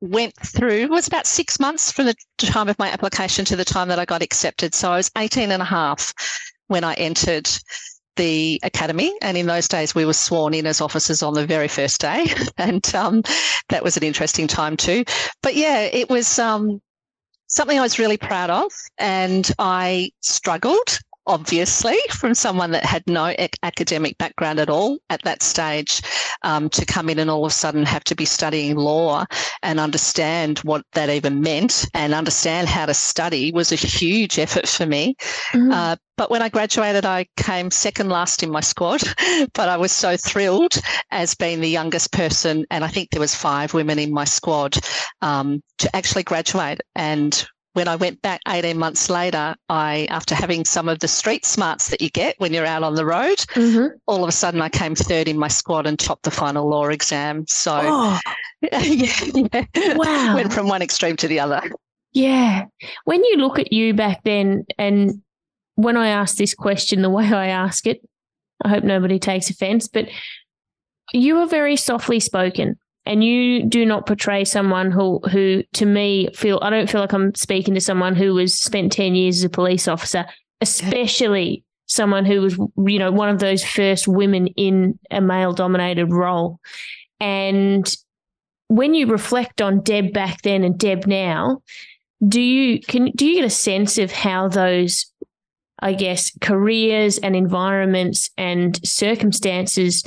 went 0.00 0.34
through. 0.36 0.82
It 0.82 0.90
was 0.90 1.06
about 1.06 1.26
six 1.26 1.60
months 1.60 1.92
from 1.92 2.06
the 2.06 2.14
time 2.38 2.68
of 2.68 2.78
my 2.78 2.88
application 2.90 3.44
to 3.46 3.56
the 3.56 3.64
time 3.64 3.88
that 3.88 3.98
I 3.98 4.04
got 4.04 4.22
accepted. 4.22 4.74
So 4.74 4.90
I 4.90 4.96
was 4.96 5.10
18 5.16 5.50
and 5.50 5.62
a 5.62 5.66
half 5.66 6.14
when 6.68 6.84
I 6.84 6.94
entered 6.94 7.48
the 8.16 8.60
academy. 8.62 9.12
And 9.22 9.36
in 9.36 9.46
those 9.46 9.68
days, 9.68 9.94
we 9.94 10.04
were 10.04 10.12
sworn 10.12 10.54
in 10.54 10.66
as 10.66 10.80
officers 10.80 11.22
on 11.22 11.34
the 11.34 11.46
very 11.46 11.68
first 11.68 12.00
day. 12.00 12.26
And 12.58 12.94
um, 12.94 13.22
that 13.70 13.82
was 13.82 13.96
an 13.96 14.02
interesting 14.02 14.46
time 14.46 14.76
too. 14.76 15.04
But 15.42 15.56
yeah, 15.56 15.80
it 15.80 16.08
was 16.08 16.38
um, 16.38 16.80
something 17.48 17.78
I 17.78 17.82
was 17.82 17.98
really 17.98 18.16
proud 18.16 18.50
of. 18.50 18.70
And 18.98 19.50
I 19.58 20.10
struggled 20.20 20.98
obviously, 21.26 21.96
from 22.10 22.34
someone 22.34 22.72
that 22.72 22.84
had 22.84 23.02
no 23.06 23.34
academic 23.62 24.18
background 24.18 24.58
at 24.58 24.70
all 24.70 24.98
at 25.10 25.22
that 25.22 25.42
stage, 25.42 26.02
um, 26.42 26.68
to 26.70 26.84
come 26.84 27.08
in 27.08 27.18
and 27.18 27.30
all 27.30 27.44
of 27.44 27.50
a 27.50 27.54
sudden 27.54 27.84
have 27.84 28.04
to 28.04 28.14
be 28.14 28.24
studying 28.24 28.76
law 28.76 29.24
and 29.62 29.80
understand 29.80 30.58
what 30.60 30.84
that 30.92 31.08
even 31.10 31.40
meant 31.40 31.86
and 31.94 32.14
understand 32.14 32.68
how 32.68 32.86
to 32.86 32.94
study 32.94 33.52
was 33.52 33.72
a 33.72 33.76
huge 33.76 34.38
effort 34.38 34.68
for 34.68 34.86
me. 34.86 35.14
Mm-hmm. 35.52 35.72
Uh, 35.72 35.96
but 36.16 36.30
when 36.30 36.42
I 36.42 36.48
graduated, 36.48 37.04
I 37.04 37.26
came 37.36 37.70
second 37.70 38.08
last 38.08 38.42
in 38.42 38.50
my 38.50 38.60
squad. 38.60 39.02
But 39.54 39.68
I 39.68 39.76
was 39.76 39.92
so 39.92 40.16
thrilled 40.16 40.74
as 41.10 41.34
being 41.34 41.60
the 41.60 41.68
youngest 41.68 42.12
person, 42.12 42.64
and 42.70 42.84
I 42.84 42.88
think 42.88 43.10
there 43.10 43.20
was 43.20 43.34
five 43.34 43.74
women 43.74 43.98
in 43.98 44.12
my 44.12 44.24
squad 44.24 44.76
um, 45.20 45.62
to 45.78 45.94
actually 45.96 46.22
graduate. 46.22 46.80
And 46.94 47.44
when 47.74 47.88
I 47.88 47.96
went 47.96 48.20
back 48.20 48.40
18 48.48 48.78
months 48.78 49.08
later, 49.08 49.54
I, 49.68 50.06
after 50.10 50.34
having 50.34 50.64
some 50.64 50.88
of 50.88 50.98
the 50.98 51.08
street 51.08 51.46
smarts 51.46 51.88
that 51.88 52.02
you 52.02 52.10
get 52.10 52.38
when 52.38 52.52
you're 52.52 52.66
out 52.66 52.82
on 52.82 52.94
the 52.94 53.06
road, 53.06 53.38
mm-hmm. 53.54 53.96
all 54.06 54.22
of 54.22 54.28
a 54.28 54.32
sudden 54.32 54.60
I 54.60 54.68
came 54.68 54.94
third 54.94 55.28
in 55.28 55.38
my 55.38 55.48
squad 55.48 55.86
and 55.86 55.98
topped 55.98 56.24
the 56.24 56.30
final 56.30 56.68
law 56.68 56.88
exam. 56.88 57.46
So, 57.48 57.80
oh. 57.82 58.20
yeah, 58.72 59.24
yeah, 59.74 59.94
wow. 59.94 60.34
Went 60.34 60.52
from 60.52 60.68
one 60.68 60.82
extreme 60.82 61.16
to 61.16 61.28
the 61.28 61.40
other. 61.40 61.62
Yeah. 62.12 62.66
When 63.04 63.24
you 63.24 63.36
look 63.36 63.58
at 63.58 63.72
you 63.72 63.94
back 63.94 64.22
then, 64.24 64.64
and 64.78 65.22
when 65.76 65.96
I 65.96 66.08
ask 66.08 66.36
this 66.36 66.54
question 66.54 67.00
the 67.00 67.10
way 67.10 67.32
I 67.32 67.48
ask 67.48 67.86
it, 67.86 68.02
I 68.62 68.68
hope 68.68 68.84
nobody 68.84 69.18
takes 69.18 69.48
offense, 69.48 69.88
but 69.88 70.08
you 71.12 71.36
were 71.36 71.46
very 71.46 71.76
softly 71.76 72.20
spoken 72.20 72.78
and 73.04 73.24
you 73.24 73.64
do 73.64 73.84
not 73.84 74.06
portray 74.06 74.44
someone 74.44 74.90
who 74.90 75.20
who 75.30 75.62
to 75.74 75.86
me 75.86 76.28
feel 76.34 76.58
I 76.62 76.70
don't 76.70 76.90
feel 76.90 77.00
like 77.00 77.12
I'm 77.12 77.34
speaking 77.34 77.74
to 77.74 77.80
someone 77.80 78.14
who 78.14 78.34
was 78.34 78.54
spent 78.54 78.92
10 78.92 79.14
years 79.14 79.38
as 79.38 79.44
a 79.44 79.48
police 79.50 79.88
officer 79.88 80.24
especially 80.60 81.64
someone 81.86 82.24
who 82.24 82.40
was 82.40 82.56
you 82.86 82.98
know 82.98 83.10
one 83.10 83.28
of 83.28 83.38
those 83.38 83.64
first 83.64 84.08
women 84.08 84.46
in 84.48 84.98
a 85.10 85.20
male 85.20 85.52
dominated 85.52 86.06
role. 86.06 86.58
And 87.20 87.94
when 88.68 88.94
you 88.94 89.06
reflect 89.06 89.60
on 89.60 89.82
Deb 89.82 90.12
back 90.12 90.42
then 90.42 90.64
and 90.64 90.78
Deb 90.78 91.06
now 91.06 91.62
do 92.26 92.40
you 92.40 92.80
can 92.80 93.10
do 93.14 93.26
you 93.26 93.36
get 93.36 93.44
a 93.44 93.50
sense 93.50 93.98
of 93.98 94.10
how 94.10 94.48
those 94.48 95.06
I 95.80 95.92
guess 95.94 96.30
careers 96.40 97.18
and 97.18 97.34
environments 97.34 98.30
and 98.38 98.78
circumstances 98.86 100.04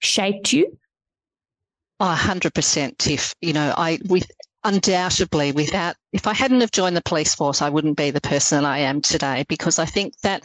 shaped 0.00 0.52
you 0.52 0.78
Oh, 2.00 2.16
100% 2.18 2.98
Tiff. 2.98 3.34
You 3.40 3.52
know, 3.52 3.72
I 3.76 3.98
with 4.08 4.30
undoubtedly 4.64 5.52
without 5.52 5.94
if 6.12 6.26
I 6.26 6.32
hadn't 6.32 6.60
have 6.62 6.70
joined 6.70 6.96
the 6.96 7.02
police 7.02 7.34
force, 7.34 7.62
I 7.62 7.68
wouldn't 7.68 7.96
be 7.96 8.10
the 8.10 8.20
person 8.20 8.64
I 8.64 8.78
am 8.78 9.00
today 9.00 9.44
because 9.48 9.78
I 9.78 9.84
think 9.84 10.14
that 10.22 10.42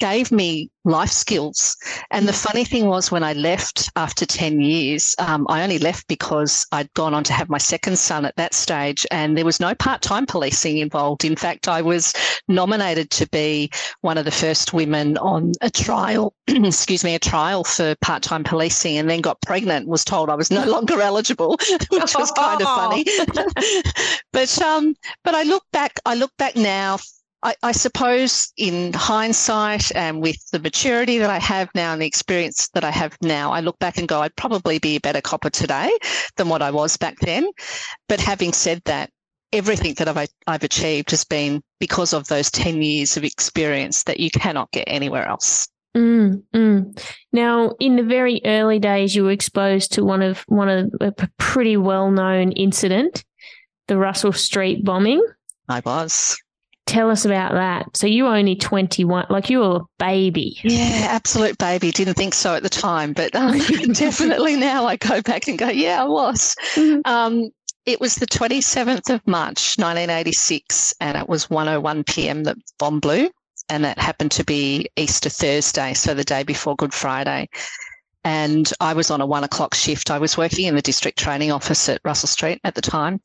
gave 0.00 0.32
me 0.32 0.70
life 0.84 1.10
skills. 1.10 1.76
And 2.10 2.26
the 2.26 2.32
funny 2.32 2.64
thing 2.64 2.86
was, 2.86 3.10
when 3.10 3.22
I 3.22 3.34
left 3.34 3.90
after 3.96 4.24
10 4.24 4.60
years, 4.60 5.14
um, 5.18 5.46
I 5.48 5.62
only 5.62 5.78
left 5.78 6.08
because 6.08 6.66
I'd 6.72 6.92
gone 6.94 7.14
on 7.14 7.22
to 7.24 7.32
have 7.32 7.50
my 7.50 7.58
second 7.58 7.98
son 7.98 8.24
at 8.24 8.34
that 8.36 8.54
stage, 8.54 9.06
and 9.10 9.36
there 9.36 9.44
was 9.44 9.60
no 9.60 9.74
part 9.74 10.02
time 10.02 10.26
policing 10.26 10.78
involved. 10.78 11.24
In 11.24 11.36
fact, 11.36 11.68
I 11.68 11.82
was 11.82 12.14
nominated 12.48 13.10
to 13.10 13.28
be 13.28 13.70
one 14.00 14.18
of 14.18 14.24
the 14.24 14.30
first 14.30 14.72
women 14.72 15.18
on 15.18 15.52
a 15.60 15.70
trial, 15.70 16.34
excuse 16.48 17.04
me, 17.04 17.14
a 17.14 17.18
trial 17.18 17.62
for 17.62 17.94
part 18.00 18.22
time 18.22 18.42
policing, 18.42 18.96
and 18.96 19.08
then 19.08 19.20
got 19.20 19.40
pregnant, 19.42 19.86
was 19.86 20.04
told 20.04 20.30
I 20.30 20.34
was 20.34 20.50
no 20.50 20.64
longer 20.70 21.00
eligible, 21.00 21.58
which 21.90 22.14
was 22.16 22.32
kind 22.32 22.60
of 22.60 22.66
funny. 22.66 23.04
but 24.32 24.62
um, 24.62 24.94
but 25.24 25.34
I 25.34 25.42
look 25.42 25.64
back, 25.72 26.00
I 26.06 26.14
look 26.14 26.34
back 26.38 26.56
now 26.56 26.96
I, 27.42 27.54
I, 27.62 27.72
suppose 27.72 28.52
in 28.56 28.92
hindsight 28.92 29.94
and 29.96 30.20
with 30.20 30.36
the 30.50 30.58
maturity 30.58 31.18
that 31.18 31.30
I 31.30 31.38
have 31.38 31.70
now 31.74 31.92
and 31.92 32.02
the 32.02 32.06
experience 32.06 32.68
that 32.74 32.84
I 32.84 32.90
have 32.90 33.16
now, 33.22 33.52
I 33.52 33.60
look 33.60 33.78
back 33.78 33.96
and 33.96 34.06
go, 34.06 34.20
I'd 34.20 34.36
probably 34.36 34.78
be 34.78 34.96
a 34.96 35.00
better 35.00 35.22
copper 35.22 35.48
today 35.48 35.90
than 36.36 36.48
what 36.48 36.60
I 36.60 36.70
was 36.70 36.96
back 36.96 37.18
then. 37.20 37.50
But 38.08 38.20
having 38.20 38.52
said 38.52 38.82
that, 38.84 39.10
everything 39.52 39.94
that 39.94 40.08
I've, 40.08 40.28
I've 40.46 40.62
achieved 40.64 41.10
has 41.12 41.24
been 41.24 41.62
because 41.78 42.12
of 42.12 42.28
those 42.28 42.50
10 42.50 42.82
years 42.82 43.16
of 43.16 43.24
experience 43.24 44.04
that 44.04 44.20
you 44.20 44.30
cannot 44.30 44.70
get 44.70 44.84
anywhere 44.86 45.26
else. 45.26 45.66
Mm, 45.96 46.42
mm. 46.54 47.04
Now, 47.32 47.74
in 47.80 47.96
the 47.96 48.04
very 48.04 48.40
early 48.44 48.78
days, 48.78 49.14
you 49.14 49.24
were 49.24 49.32
exposed 49.32 49.92
to 49.94 50.04
one 50.04 50.22
of 50.22 50.44
one 50.46 50.68
of 50.68 50.90
a 51.00 51.12
pretty 51.38 51.76
well 51.76 52.12
known 52.12 52.52
incident, 52.52 53.24
the 53.88 53.96
Russell 53.96 54.32
Street 54.32 54.84
bombing. 54.84 55.24
I 55.68 55.80
was. 55.84 56.40
Tell 56.90 57.08
us 57.08 57.24
about 57.24 57.52
that. 57.52 57.96
So 57.96 58.08
you 58.08 58.24
were 58.24 58.34
only 58.34 58.56
21, 58.56 59.26
like 59.30 59.48
you 59.48 59.60
were 59.60 59.76
a 59.76 59.80
baby. 60.00 60.58
Yeah, 60.64 61.06
absolute 61.08 61.56
baby. 61.56 61.92
Didn't 61.92 62.14
think 62.14 62.34
so 62.34 62.56
at 62.56 62.64
the 62.64 62.68
time, 62.68 63.12
but 63.12 63.32
um, 63.36 63.56
definitely 63.92 64.56
now 64.56 64.86
I 64.86 64.96
go 64.96 65.22
back 65.22 65.46
and 65.46 65.56
go, 65.56 65.68
yeah, 65.68 66.02
I 66.02 66.06
was. 66.06 66.56
Mm-hmm. 66.74 67.00
Um, 67.04 67.50
it 67.86 68.00
was 68.00 68.16
the 68.16 68.26
27th 68.26 69.08
of 69.08 69.24
March, 69.24 69.78
1986, 69.78 70.92
and 71.00 71.16
it 71.16 71.28
was 71.28 71.46
1.01 71.46 72.04
p.m. 72.06 72.42
that 72.42 72.56
bomb 72.80 72.98
blew. 72.98 73.30
And 73.68 73.84
that 73.84 74.00
happened 74.00 74.32
to 74.32 74.44
be 74.44 74.88
Easter 74.96 75.30
Thursday, 75.30 75.94
so 75.94 76.12
the 76.12 76.24
day 76.24 76.42
before 76.42 76.74
Good 76.74 76.92
Friday 76.92 77.48
and 78.24 78.70
I 78.80 78.92
was 78.92 79.10
on 79.10 79.20
a 79.20 79.26
one 79.26 79.44
o'clock 79.44 79.74
shift. 79.74 80.10
I 80.10 80.18
was 80.18 80.36
working 80.36 80.66
in 80.66 80.74
the 80.74 80.82
district 80.82 81.18
training 81.18 81.50
office 81.50 81.88
at 81.88 82.00
Russell 82.04 82.28
Street 82.28 82.60
at 82.64 82.74
the 82.74 82.82
time. 82.82 83.20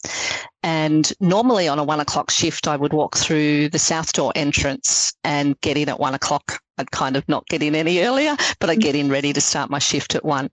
And 0.64 1.12
normally 1.20 1.68
on 1.68 1.80
a 1.80 1.84
one 1.84 2.00
o'clock 2.00 2.32
shift, 2.32 2.68
I 2.68 2.78
would 2.78 2.94
walk 2.94 3.18
through 3.18 3.70
the 3.70 3.80
south 3.80 4.14
door 4.14 4.32
entrance 4.36 5.14
and 5.24 5.60
get 5.62 5.78
in 5.78 5.90
at 5.90 6.00
one 6.00 6.14
o'clock. 6.14 6.60
I'd 6.78 6.92
kind 6.92 7.18
of 7.18 7.28
not 7.28 7.48
get 7.48 7.64
in 7.64 7.75
any 7.75 8.02
earlier, 8.02 8.36
but 8.60 8.70
I'd 8.70 8.82
get 8.82 8.96
in 8.96 9.10
ready 9.10 9.34
to 9.34 9.42
start 9.42 9.70
my 9.70 9.80
shift 9.80 10.16
at 10.16 10.25
one. 10.25 10.50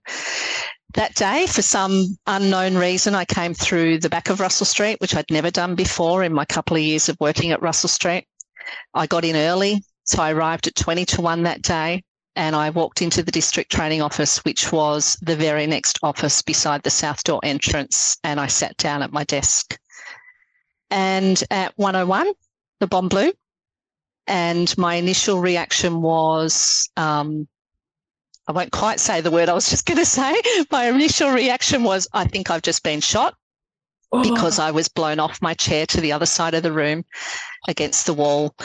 That 0.93 1.15
day, 1.15 1.47
for 1.47 1.61
some 1.61 2.17
unknown 2.27 2.75
reason, 2.75 3.15
I 3.15 3.25
came 3.25 3.53
through 3.53 3.99
the 3.99 4.09
back 4.09 4.29
of 4.29 4.39
Russell 4.39 4.65
Street, 4.65 5.01
which 5.01 5.15
I'd 5.15 5.31
never 5.31 5.49
done 5.49 5.75
before 5.75 6.23
in 6.23 6.33
my 6.33 6.45
couple 6.45 6.77
of 6.77 6.83
years 6.83 7.09
of 7.09 7.17
working 7.19 7.51
at 7.51 7.61
Russell 7.61 7.89
Street. 7.89 8.27
I 8.93 9.07
got 9.07 9.25
in 9.25 9.35
early, 9.35 9.83
so 10.03 10.21
I 10.21 10.31
arrived 10.31 10.67
at 10.67 10.75
20 10.75 11.05
to 11.05 11.21
1 11.21 11.43
that 11.43 11.61
day 11.61 12.03
and 12.35 12.55
I 12.55 12.69
walked 12.69 13.01
into 13.01 13.23
the 13.23 13.31
district 13.31 13.71
training 13.71 14.01
office, 14.01 14.37
which 14.45 14.71
was 14.71 15.17
the 15.21 15.35
very 15.35 15.67
next 15.67 15.99
office 16.01 16.41
beside 16.41 16.83
the 16.83 16.89
south 16.89 17.23
door 17.23 17.39
entrance, 17.43 18.17
and 18.23 18.39
I 18.39 18.47
sat 18.47 18.75
down 18.77 19.03
at 19.03 19.11
my 19.11 19.23
desk. 19.23 19.77
And 20.89 21.41
at 21.51 21.77
101, 21.77 22.33
the 22.79 22.87
bomb 22.87 23.09
blew. 23.09 23.33
And 24.27 24.75
my 24.77 24.95
initial 24.95 25.39
reaction 25.39 26.01
was 26.01 26.89
um, 26.95 27.47
I 28.47 28.51
won't 28.51 28.71
quite 28.71 28.99
say 28.99 29.21
the 29.21 29.31
word 29.31 29.49
I 29.49 29.53
was 29.53 29.69
just 29.69 29.85
going 29.85 29.97
to 29.99 30.05
say. 30.05 30.41
My 30.71 30.89
initial 30.89 31.31
reaction 31.31 31.83
was, 31.83 32.07
I 32.13 32.25
think 32.25 32.49
I've 32.49 32.61
just 32.61 32.83
been 32.83 32.99
shot 33.01 33.35
because 34.21 34.59
oh. 34.59 34.63
I 34.63 34.71
was 34.71 34.87
blown 34.87 35.19
off 35.19 35.41
my 35.41 35.53
chair 35.53 35.85
to 35.87 36.01
the 36.01 36.11
other 36.11 36.25
side 36.25 36.53
of 36.53 36.63
the 36.63 36.71
room 36.71 37.03
against 37.67 38.05
the 38.05 38.13
wall. 38.13 38.55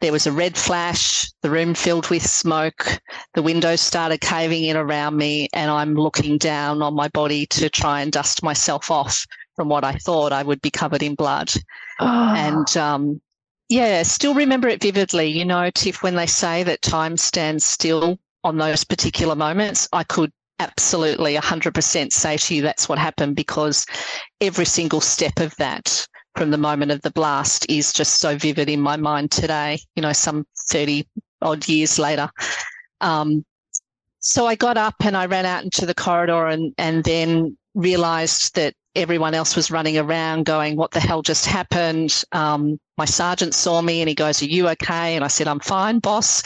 There 0.00 0.12
was 0.12 0.26
a 0.26 0.32
red 0.32 0.56
flash, 0.56 1.30
the 1.42 1.50
room 1.50 1.74
filled 1.74 2.10
with 2.10 2.28
smoke, 2.28 3.00
the 3.34 3.42
windows 3.42 3.80
started 3.80 4.20
caving 4.20 4.64
in 4.64 4.76
around 4.76 5.16
me, 5.16 5.48
and 5.54 5.70
I'm 5.70 5.94
looking 5.94 6.36
down 6.38 6.82
on 6.82 6.94
my 6.94 7.08
body 7.08 7.46
to 7.46 7.70
try 7.70 8.00
and 8.02 8.12
dust 8.12 8.42
myself 8.42 8.90
off 8.90 9.26
from 9.56 9.68
what 9.68 9.84
I 9.84 9.92
thought 9.92 10.32
I 10.32 10.42
would 10.42 10.60
be 10.60 10.70
covered 10.70 11.02
in 11.02 11.14
blood. 11.14 11.52
Oh. 12.00 12.34
And 12.36 12.76
um, 12.76 13.20
yeah, 13.68 14.02
still 14.02 14.34
remember 14.34 14.68
it 14.68 14.82
vividly. 14.82 15.26
You 15.26 15.44
know, 15.44 15.70
Tiff, 15.70 16.02
when 16.02 16.16
they 16.16 16.26
say 16.26 16.62
that 16.64 16.82
time 16.82 17.16
stands 17.16 17.64
still 17.64 18.18
on 18.42 18.58
those 18.58 18.84
particular 18.84 19.34
moments, 19.34 19.88
I 19.92 20.04
could 20.04 20.32
absolutely 20.60 21.34
100% 21.36 22.12
say 22.12 22.36
to 22.36 22.54
you 22.54 22.62
that's 22.62 22.88
what 22.88 22.98
happened 22.98 23.34
because 23.34 23.86
every 24.40 24.66
single 24.66 25.00
step 25.00 25.40
of 25.40 25.56
that 25.56 26.06
from 26.36 26.50
the 26.50 26.58
moment 26.58 26.92
of 26.92 27.00
the 27.00 27.10
blast 27.10 27.68
is 27.70 27.92
just 27.92 28.20
so 28.20 28.36
vivid 28.36 28.68
in 28.68 28.80
my 28.80 28.96
mind 28.96 29.30
today, 29.30 29.78
you 29.96 30.02
know, 30.02 30.12
some 30.12 30.46
30 30.68 31.08
odd 31.42 31.66
years 31.66 31.98
later. 31.98 32.30
Um, 33.00 33.44
so 34.20 34.46
I 34.46 34.54
got 34.54 34.76
up 34.76 34.94
and 35.00 35.16
I 35.16 35.26
ran 35.26 35.46
out 35.46 35.64
into 35.64 35.86
the 35.86 35.94
corridor 35.94 36.46
and, 36.46 36.74
and 36.76 37.02
then 37.04 37.56
realized 37.74 38.54
that 38.54 38.74
everyone 38.94 39.34
else 39.34 39.56
was 39.56 39.70
running 39.70 39.96
around 39.96 40.44
going, 40.44 40.76
What 40.76 40.90
the 40.90 41.00
hell 41.00 41.22
just 41.22 41.46
happened? 41.46 42.22
Um, 42.32 42.78
my 42.98 43.06
sergeant 43.06 43.54
saw 43.54 43.80
me 43.80 44.02
and 44.02 44.08
he 44.08 44.14
goes, 44.14 44.42
Are 44.42 44.46
you 44.46 44.68
okay? 44.68 45.16
And 45.16 45.24
I 45.24 45.28
said, 45.28 45.48
I'm 45.48 45.60
fine, 45.60 46.00
boss. 46.00 46.42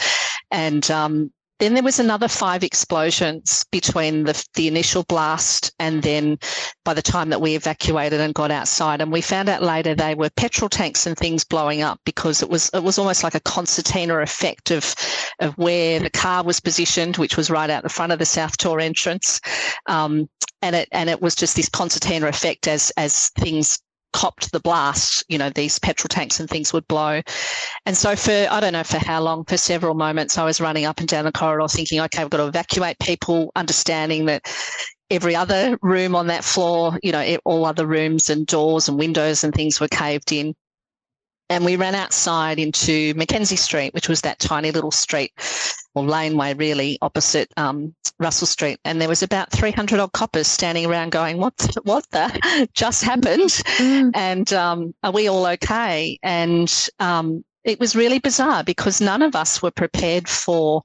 And 0.51 0.89
um, 0.89 1.31
then 1.65 1.73
there 1.73 1.83
was 1.83 1.99
another 1.99 2.27
five 2.27 2.63
explosions 2.63 3.65
between 3.71 4.25
the, 4.25 4.45
the 4.53 4.67
initial 4.67 5.01
blast 5.03 5.73
and 5.79 6.03
then 6.03 6.37
by 6.83 6.93
the 6.93 7.01
time 7.01 7.29
that 7.29 7.41
we 7.41 7.55
evacuated 7.55 8.21
and 8.21 8.35
got 8.35 8.51
outside. 8.51 9.01
And 9.01 9.11
we 9.11 9.21
found 9.21 9.49
out 9.49 9.63
later 9.63 9.95
they 9.95 10.13
were 10.13 10.29
petrol 10.29 10.69
tanks 10.69 11.07
and 11.07 11.17
things 11.17 11.43
blowing 11.43 11.81
up 11.81 11.99
because 12.05 12.43
it 12.43 12.49
was 12.49 12.69
it 12.75 12.83
was 12.83 12.99
almost 12.99 13.23
like 13.23 13.33
a 13.33 13.39
concertina 13.39 14.19
effect 14.19 14.69
of 14.69 14.93
of 15.39 15.57
where 15.57 15.99
the 15.99 16.11
car 16.11 16.43
was 16.43 16.59
positioned, 16.59 17.17
which 17.17 17.35
was 17.35 17.49
right 17.49 17.71
out 17.71 17.81
the 17.81 17.89
front 17.89 18.11
of 18.11 18.19
the 18.19 18.25
South 18.25 18.57
Tor 18.57 18.79
entrance. 18.79 19.41
Um, 19.87 20.29
and 20.61 20.75
it 20.75 20.87
and 20.91 21.09
it 21.09 21.19
was 21.19 21.33
just 21.33 21.55
this 21.55 21.69
concertina 21.69 22.27
effect 22.27 22.67
as 22.67 22.91
as 22.95 23.29
things 23.39 23.79
copped 24.15 24.53
the 24.53 24.61
blast, 24.61 25.25
you 25.27 25.37
know, 25.37 25.49
these 25.49 25.77
petrol 25.77 26.07
tanks 26.07 26.39
and 26.39 26.49
things 26.49 26.71
would 26.71 26.87
blow. 26.87 27.21
And 27.85 27.97
so 27.97 28.15
for, 28.15 28.47
I 28.49 28.61
don't 28.61 28.71
know 28.71 28.85
for 28.85 28.97
how 28.97 29.21
long, 29.21 29.43
for 29.43 29.57
several 29.57 29.93
moments, 29.93 30.37
I 30.37 30.45
was 30.45 30.61
running 30.61 30.85
up 30.85 31.01
and 31.01 31.07
down 31.07 31.25
the 31.25 31.33
corridor 31.33 31.67
thinking, 31.67 31.99
okay, 31.99 32.21
I've 32.21 32.29
got 32.29 32.37
to 32.37 32.47
evacuate 32.47 32.97
people, 32.99 33.51
understanding 33.57 34.25
that 34.27 34.47
every 35.09 35.35
other 35.35 35.77
room 35.81 36.15
on 36.15 36.27
that 36.27 36.45
floor, 36.45 36.97
you 37.03 37.11
know, 37.11 37.37
all 37.43 37.65
other 37.65 37.85
rooms 37.85 38.29
and 38.29 38.47
doors 38.47 38.87
and 38.87 38.97
windows 38.97 39.43
and 39.43 39.53
things 39.53 39.81
were 39.81 39.89
caved 39.89 40.31
in. 40.31 40.55
And 41.49 41.63
we 41.63 41.75
ran 41.75 41.93
outside 41.93 42.57
into 42.57 43.13
Mackenzie 43.15 43.55
Street, 43.55 43.93
which 43.93 44.09
was 44.09 44.21
that 44.21 44.39
tiny 44.39 44.71
little 44.71 44.91
street 44.91 45.31
or 45.93 46.03
laneway, 46.03 46.55
really, 46.55 46.97
opposite 47.01 47.51
um, 47.55 47.93
Russell 48.19 48.47
Street. 48.47 48.79
And 48.83 48.99
there 48.99 49.09
was 49.09 49.21
about 49.21 49.51
300 49.51 49.99
odd 49.99 50.11
coppers 50.13 50.47
standing 50.47 50.85
around 50.85 51.11
going, 51.11 51.37
what, 51.37 51.55
the, 51.57 51.81
what 51.83 52.09
the 52.11 52.67
just 52.73 53.03
happened? 53.03 53.51
Mm. 53.77 54.11
And 54.15 54.53
um, 54.53 54.95
are 55.03 55.11
we 55.11 55.27
all 55.27 55.45
okay? 55.47 56.17
And 56.23 56.73
um, 56.99 57.45
it 57.63 57.79
was 57.79 57.95
really 57.95 58.19
bizarre 58.19 58.63
because 58.63 58.99
none 58.99 59.21
of 59.21 59.35
us 59.35 59.61
were 59.61 59.71
prepared 59.71 60.27
for 60.27 60.81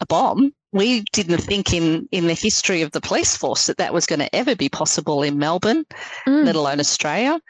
a 0.00 0.06
bomb. 0.06 0.52
We 0.72 1.02
didn't 1.12 1.38
think 1.38 1.72
in, 1.72 2.08
in 2.10 2.26
the 2.26 2.34
history 2.34 2.82
of 2.82 2.90
the 2.90 3.00
police 3.00 3.36
force 3.36 3.66
that 3.66 3.78
that 3.78 3.94
was 3.94 4.04
going 4.04 4.18
to 4.18 4.34
ever 4.34 4.56
be 4.56 4.68
possible 4.68 5.22
in 5.22 5.38
Melbourne, 5.38 5.84
mm. 6.26 6.44
let 6.44 6.56
alone 6.56 6.80
Australia. 6.80 7.40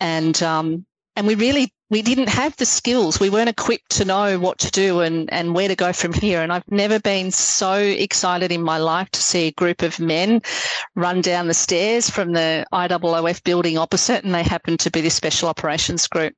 And 0.00 0.42
um, 0.42 0.84
and 1.14 1.26
we 1.26 1.34
really 1.34 1.72
we 1.92 2.00
didn't 2.00 2.30
have 2.30 2.56
the 2.56 2.64
skills. 2.64 3.20
We 3.20 3.28
weren't 3.28 3.50
equipped 3.50 3.90
to 3.90 4.06
know 4.06 4.38
what 4.38 4.56
to 4.60 4.70
do 4.70 5.00
and, 5.00 5.30
and 5.30 5.54
where 5.54 5.68
to 5.68 5.76
go 5.76 5.92
from 5.92 6.14
here. 6.14 6.40
And 6.40 6.50
I've 6.50 6.68
never 6.70 6.98
been 6.98 7.30
so 7.30 7.74
excited 7.74 8.50
in 8.50 8.62
my 8.62 8.78
life 8.78 9.10
to 9.10 9.20
see 9.20 9.48
a 9.48 9.52
group 9.52 9.82
of 9.82 10.00
men 10.00 10.40
run 10.96 11.20
down 11.20 11.48
the 11.48 11.54
stairs 11.54 12.08
from 12.08 12.32
the 12.32 12.64
IOOF 12.72 13.44
building 13.44 13.76
opposite. 13.76 14.24
And 14.24 14.34
they 14.34 14.42
happened 14.42 14.80
to 14.80 14.90
be 14.90 15.02
the 15.02 15.10
special 15.10 15.50
operations 15.50 16.08
group. 16.08 16.32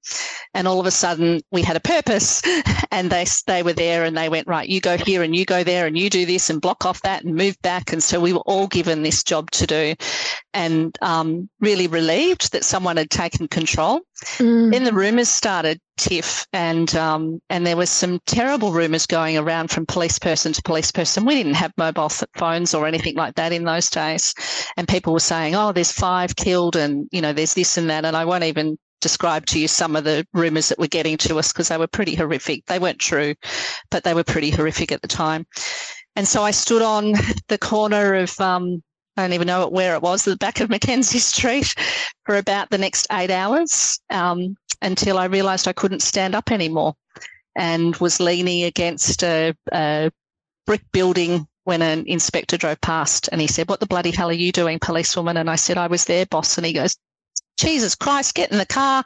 And 0.54 0.66
all 0.66 0.80
of 0.80 0.86
a 0.86 0.90
sudden 0.90 1.40
we 1.52 1.62
had 1.62 1.76
a 1.76 1.80
purpose 1.80 2.42
and 2.90 3.10
they, 3.10 3.24
they 3.46 3.62
were 3.62 3.72
there 3.72 4.02
and 4.02 4.16
they 4.16 4.28
went, 4.28 4.48
right, 4.48 4.68
you 4.68 4.80
go 4.80 4.96
here 4.96 5.22
and 5.22 5.36
you 5.36 5.44
go 5.44 5.62
there 5.62 5.86
and 5.86 5.96
you 5.96 6.10
do 6.10 6.26
this 6.26 6.50
and 6.50 6.60
block 6.60 6.84
off 6.84 7.00
that 7.02 7.22
and 7.22 7.36
move 7.36 7.56
back. 7.62 7.92
And 7.92 8.02
so 8.02 8.18
we 8.18 8.32
were 8.32 8.40
all 8.40 8.66
given 8.66 9.04
this 9.04 9.22
job 9.22 9.52
to 9.52 9.68
do 9.68 9.94
and 10.54 10.96
um, 11.02 11.50
really 11.60 11.88
relieved 11.88 12.52
that 12.52 12.64
someone 12.64 12.96
had 12.96 13.10
taken 13.10 13.48
control. 13.48 14.00
Mm. 14.38 14.70
Then 14.72 14.84
the 14.84 14.92
rumours 14.92 15.28
started, 15.28 15.80
Tiff, 15.98 16.46
and 16.52 16.94
um, 16.94 17.42
and 17.50 17.66
there 17.66 17.76
was 17.76 17.90
some 17.90 18.20
terrible 18.26 18.72
rumours 18.72 19.06
going 19.06 19.36
around 19.36 19.70
from 19.70 19.84
police 19.84 20.18
person 20.18 20.52
to 20.52 20.62
police 20.62 20.92
person. 20.92 21.24
We 21.24 21.34
didn't 21.34 21.54
have 21.54 21.72
mobile 21.76 22.08
phones 22.08 22.72
or 22.72 22.86
anything 22.86 23.16
like 23.16 23.34
that 23.34 23.52
in 23.52 23.64
those 23.64 23.90
days, 23.90 24.34
and 24.76 24.88
people 24.88 25.12
were 25.12 25.20
saying, 25.20 25.54
"Oh, 25.54 25.72
there's 25.72 25.92
five 25.92 26.36
killed, 26.36 26.76
and 26.76 27.08
you 27.10 27.20
know, 27.20 27.32
there's 27.32 27.54
this 27.54 27.76
and 27.76 27.90
that," 27.90 28.04
and 28.04 28.16
I 28.16 28.24
won't 28.24 28.44
even 28.44 28.78
describe 29.00 29.44
to 29.44 29.60
you 29.60 29.68
some 29.68 29.96
of 29.96 30.04
the 30.04 30.26
rumors 30.32 30.70
that 30.70 30.78
were 30.78 30.86
getting 30.86 31.18
to 31.18 31.38
us 31.38 31.52
because 31.52 31.68
they 31.68 31.76
were 31.76 31.86
pretty 31.86 32.14
horrific. 32.14 32.64
They 32.66 32.78
weren't 32.78 32.98
true, 32.98 33.34
but 33.90 34.02
they 34.02 34.14
were 34.14 34.24
pretty 34.24 34.50
horrific 34.50 34.92
at 34.92 35.02
the 35.02 35.08
time. 35.08 35.46
And 36.16 36.26
so 36.26 36.42
I 36.42 36.52
stood 36.52 36.80
on 36.80 37.12
the 37.48 37.58
corner 37.58 38.14
of, 38.14 38.40
um, 38.40 38.82
I 39.16 39.22
don't 39.22 39.32
even 39.32 39.46
know 39.46 39.68
where 39.68 39.94
it 39.94 40.02
was, 40.02 40.24
the 40.24 40.36
back 40.36 40.60
of 40.60 40.70
Mackenzie 40.70 41.18
Street 41.18 41.74
for 42.24 42.36
about 42.36 42.70
the 42.70 42.78
next 42.78 43.06
eight 43.12 43.30
hours 43.30 44.00
um, 44.10 44.56
until 44.82 45.18
I 45.18 45.26
realised 45.26 45.68
I 45.68 45.72
couldn't 45.72 46.02
stand 46.02 46.34
up 46.34 46.50
anymore 46.50 46.94
and 47.56 47.94
was 47.96 48.20
leaning 48.20 48.64
against 48.64 49.22
a, 49.22 49.54
a 49.72 50.10
brick 50.66 50.82
building 50.92 51.46
when 51.64 51.82
an 51.82 52.04
inspector 52.06 52.56
drove 52.56 52.80
past 52.80 53.28
and 53.32 53.40
he 53.40 53.46
said, 53.46 53.68
What 53.68 53.80
the 53.80 53.86
bloody 53.86 54.10
hell 54.10 54.30
are 54.30 54.32
you 54.32 54.52
doing, 54.52 54.78
policewoman? 54.78 55.36
And 55.36 55.48
I 55.48 55.56
said, 55.56 55.78
I 55.78 55.86
was 55.86 56.04
there, 56.04 56.26
boss. 56.26 56.58
And 56.58 56.66
he 56.66 56.72
goes, 56.72 56.96
Jesus 57.56 57.94
Christ, 57.94 58.34
get 58.34 58.50
in 58.50 58.58
the 58.58 58.66
car. 58.66 59.04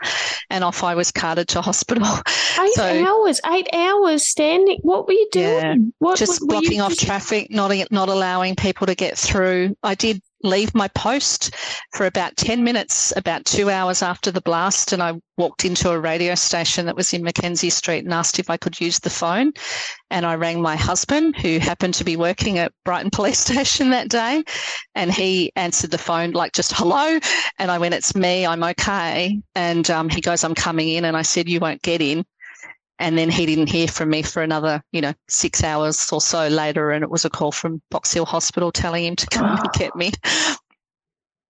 And 0.51 0.65
off 0.65 0.83
I 0.83 0.95
was 0.95 1.11
carted 1.11 1.49
to 1.49 1.61
hospital. 1.61 2.07
Eight 2.61 2.75
so, 2.75 3.07
hours, 3.07 3.41
eight 3.53 3.69
hours 3.73 4.27
standing. 4.27 4.79
What 4.83 5.07
were 5.07 5.13
you 5.13 5.29
doing? 5.31 5.47
Yeah, 5.47 5.75
what, 5.99 6.19
just 6.19 6.41
blocking 6.47 6.81
off 6.81 6.91
just... 6.91 7.07
traffic, 7.07 7.51
not, 7.51 7.73
not 7.93 8.09
allowing 8.09 8.57
people 8.57 8.89
to 8.89 8.97
get 8.97 9.17
through. 9.17 9.77
I 9.83 9.95
did 9.95 10.21
leave 10.43 10.75
my 10.75 10.89
post 10.89 11.55
for 11.95 12.07
about 12.07 12.37
10 12.37 12.63
minutes, 12.63 13.13
about 13.17 13.45
two 13.45 13.71
hours 13.71 14.03
after 14.03 14.31
the 14.31 14.41
blast. 14.41 14.93
And 14.93 15.03
I 15.03 15.15
walked 15.37 15.65
into 15.65 15.91
a 15.91 15.99
radio 15.99 16.35
station 16.35 16.87
that 16.87 16.97
was 16.97 17.13
in 17.13 17.23
Mackenzie 17.23 17.71
Street 17.71 18.05
and 18.05 18.13
asked 18.13 18.39
if 18.39 18.51
I 18.51 18.57
could 18.57 18.81
use 18.81 18.99
the 18.99 19.11
phone. 19.11 19.53
And 20.11 20.25
I 20.25 20.35
rang 20.35 20.63
my 20.63 20.77
husband, 20.77 21.37
who 21.37 21.59
happened 21.59 21.95
to 21.95 22.05
be 22.05 22.17
working 22.17 22.59
at 22.59 22.73
Brighton 22.85 23.11
Police 23.13 23.41
Station 23.41 23.91
that 23.91 24.09
day. 24.09 24.43
And 24.95 25.13
he 25.13 25.53
answered 25.57 25.91
the 25.91 25.99
phone, 25.99 26.33
like, 26.33 26.53
just 26.53 26.73
hello. 26.73 27.19
And 27.59 27.71
I 27.71 27.79
went, 27.79 27.95
It's 27.95 28.15
me, 28.15 28.47
I'm 28.47 28.63
okay. 28.63 29.41
And 29.55 29.89
um, 29.91 30.09
he 30.09 30.21
goes, 30.21 30.45
I'm 30.45 30.55
coming 30.55 30.89
in. 30.89 31.05
And 31.05 31.17
I 31.17 31.23
said, 31.23 31.49
You 31.49 31.61
won't 31.61 31.83
get 31.83 32.01
in. 32.01 32.25
And 32.99 33.17
then 33.17 33.31
he 33.31 33.47
didn't 33.47 33.71
hear 33.71 33.87
from 33.89 34.11
me 34.11 34.23
for 34.23 34.43
another, 34.43 34.83
you 34.93 35.01
know, 35.01 35.15
six 35.29 35.63
hours 35.63 36.11
or 36.13 36.21
so 36.21 36.49
later. 36.49 36.91
And 36.91 37.05
it 37.05 37.11
was 37.11 37.25
a 37.25 37.31
call 37.31 37.53
from 37.53 37.81
Box 37.91 38.13
Hill 38.13 38.27
Hospital 38.27 38.73
telling 38.73 39.05
him 39.05 39.17
to 39.17 39.27
come 39.29 39.47
oh. 39.47 39.51
and 39.51 39.61
ah. 39.61 39.71
get 39.75 39.95
me. 39.95 40.13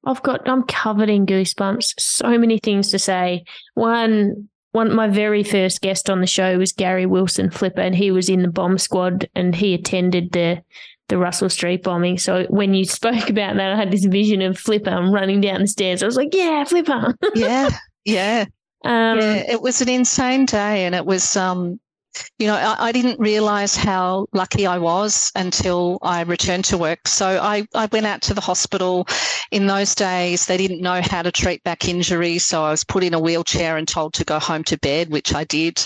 I've 0.05 0.23
got, 0.23 0.49
I'm 0.49 0.63
covered 0.65 1.09
in 1.09 1.27
goosebumps. 1.27 1.95
So 1.99 2.39
many 2.39 2.59
things 2.59 2.91
to 2.91 2.99
say. 2.99 3.45
One, 3.75 4.49
one, 4.73 4.95
my 4.95 5.09
very 5.09 5.43
first 5.43 5.81
guest 5.81 6.11
on 6.11 6.21
the 6.21 6.27
show 6.27 6.59
was 6.59 6.73
Gary 6.73 7.07
Wilson 7.07 7.51
Flipper, 7.51 7.81
and 7.81 7.95
he 7.95 8.11
was 8.11 8.29
in 8.29 8.43
the 8.43 8.49
bomb 8.49 8.79
squad 8.79 9.29
and 9.35 9.55
he 9.55 9.75
attended 9.75 10.33
the 10.33 10.63
the 11.09 11.17
Russell 11.17 11.49
Street 11.49 11.83
bombing. 11.83 12.19
So 12.19 12.45
when 12.49 12.75
you 12.75 12.85
spoke 12.85 13.31
about 13.31 13.57
that, 13.57 13.73
I 13.73 13.77
had 13.77 13.91
this 13.91 14.05
vision 14.05 14.43
of 14.43 14.59
Flipper 14.59 15.11
running 15.11 15.41
down 15.41 15.63
the 15.63 15.67
stairs. 15.67 16.03
I 16.03 16.07
was 16.07 16.17
like, 16.17 16.35
yeah, 16.35 16.65
Flipper. 16.65 17.15
yeah, 17.35 17.71
yeah. 18.05 18.45
Um, 18.85 19.19
yeah, 19.19 19.43
it 19.49 19.61
was 19.61 19.81
an 19.81 19.89
insane 19.89 20.47
day, 20.47 20.85
and 20.85 20.95
it 20.95 21.05
was, 21.05 21.37
um, 21.37 21.81
you 22.39 22.47
know, 22.47 22.55
I, 22.55 22.89
I, 22.89 22.93
didn't 22.93 23.19
realize 23.19 23.77
how 23.77 24.27
lucky 24.33 24.67
I 24.67 24.79
was 24.79 25.33
until 25.35 25.99
I 26.03 26.23
returned 26.23 26.65
to 26.67 26.79
work. 26.79 27.07
So 27.07 27.27
I, 27.27 27.67
I 27.75 27.87
went 27.91 28.07
out 28.07 28.23
to 28.23 28.35
the 28.35 28.41
hospital. 28.41 29.07
In 29.51 29.67
those 29.67 29.95
days, 29.95 30.47
they 30.47 30.57
didn't 30.57 30.81
know 30.81 31.01
how 31.03 31.23
to 31.23 31.33
treat 31.33 31.63
back 31.65 31.89
injuries, 31.89 32.45
so 32.45 32.65
I 32.65 32.71
was 32.71 32.85
put 32.85 33.03
in 33.03 33.15
a 33.15 33.21
wheelchair 33.21 33.77
and 33.77 33.87
told 33.87 34.15
to 34.15 34.25
go 34.25 34.39
home 34.39 34.65
to 34.65 34.79
bed, 34.79 35.11
which 35.11 35.35
I 35.35 35.45
did. 35.45 35.85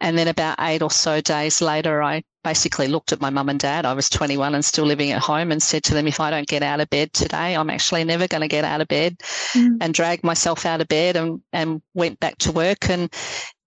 And 0.00 0.16
then 0.16 0.28
about 0.28 0.56
eight 0.60 0.82
or 0.82 0.90
so 0.90 1.20
days 1.20 1.60
later, 1.60 2.02
I 2.02 2.22
basically 2.42 2.88
looked 2.88 3.12
at 3.12 3.20
my 3.20 3.30
mum 3.30 3.48
and 3.48 3.60
dad. 3.60 3.86
I 3.86 3.92
was 3.92 4.08
21 4.08 4.54
and 4.54 4.64
still 4.64 4.84
living 4.84 5.10
at 5.10 5.20
home 5.20 5.52
and 5.52 5.62
said 5.62 5.84
to 5.84 5.94
them, 5.94 6.06
if 6.06 6.20
I 6.20 6.30
don't 6.30 6.46
get 6.46 6.62
out 6.62 6.80
of 6.80 6.90
bed 6.90 7.12
today, 7.12 7.54
I'm 7.54 7.70
actually 7.70 8.04
never 8.04 8.26
going 8.26 8.42
to 8.42 8.48
get 8.48 8.64
out 8.64 8.80
of 8.80 8.88
bed 8.88 9.18
mm. 9.52 9.76
and 9.80 9.94
dragged 9.94 10.24
myself 10.24 10.66
out 10.66 10.80
of 10.80 10.88
bed 10.88 11.16
and, 11.16 11.42
and 11.52 11.82
went 11.94 12.20
back 12.20 12.38
to 12.38 12.52
work. 12.52 12.88
And 12.88 13.12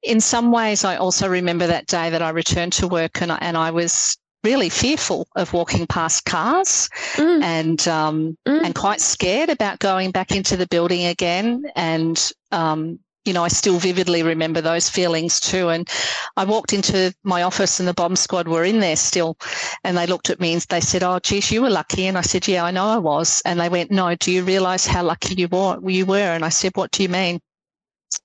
in 0.02 0.20
some 0.20 0.52
ways, 0.52 0.84
I 0.84 0.98
also 0.98 1.28
remember 1.28 1.68
that 1.68 1.88
day 1.88 2.10
that 2.10 2.22
I 2.22 2.30
returned 2.30 2.74
to 2.74 2.88
work 2.88 3.22
and, 3.22 3.32
and 3.32 3.58
I 3.58 3.72
was 3.72 4.18
really 4.44 4.70
fearful 4.70 5.28
of 5.36 5.54
walking 5.54 5.88
past 5.88 6.26
cars 6.26 6.90
mm. 7.14 7.42
and 7.42 7.88
um, 7.88 8.38
mm. 8.46 8.62
and 8.62 8.76
quite 8.76 9.00
scared 9.00 9.50
about 9.50 9.80
going 9.80 10.12
back 10.12 10.32
into 10.32 10.58
the 10.58 10.68
building 10.68 11.06
again 11.06 11.64
and 11.76 12.32
um, 12.52 13.00
you 13.26 13.34
know, 13.34 13.44
I 13.44 13.48
still 13.48 13.78
vividly 13.78 14.24
remember 14.24 14.62
those 14.62 14.90
feelings 14.90 15.40
too. 15.40 15.70
And 15.70 15.90
I 16.36 16.44
walked 16.44 16.74
into 16.74 17.14
my 17.24 17.44
office 17.44 17.80
and 17.80 17.88
the 17.88 17.94
bomb 17.94 18.16
squad 18.16 18.48
were 18.48 18.64
in 18.64 18.80
there 18.80 18.96
still. 18.96 19.38
And 19.84 19.98
they 19.98 20.08
looked 20.08 20.30
at 20.30 20.40
me 20.40 20.54
and 20.54 20.62
they 20.64 20.82
said, 20.82 21.04
Oh, 21.04 21.20
geez, 21.20 21.52
you 21.52 21.62
were 21.62 21.70
lucky. 21.70 22.08
And 22.08 22.18
I 22.18 22.22
said, 22.22 22.48
Yeah, 22.48 22.66
I 22.66 22.72
know 22.72 22.86
I 22.86 22.98
was. 22.98 23.42
And 23.46 23.60
they 23.60 23.70
went, 23.70 23.92
No, 23.92 24.16
do 24.16 24.32
you 24.32 24.44
realize 24.44 24.86
how 24.86 25.04
lucky 25.04 25.36
you 25.36 25.48
were? 25.48 26.18
And 26.18 26.44
I 26.44 26.50
said, 26.50 26.74
What 26.76 26.92
do 26.92 27.04
you 27.04 27.10
mean? 27.10 27.40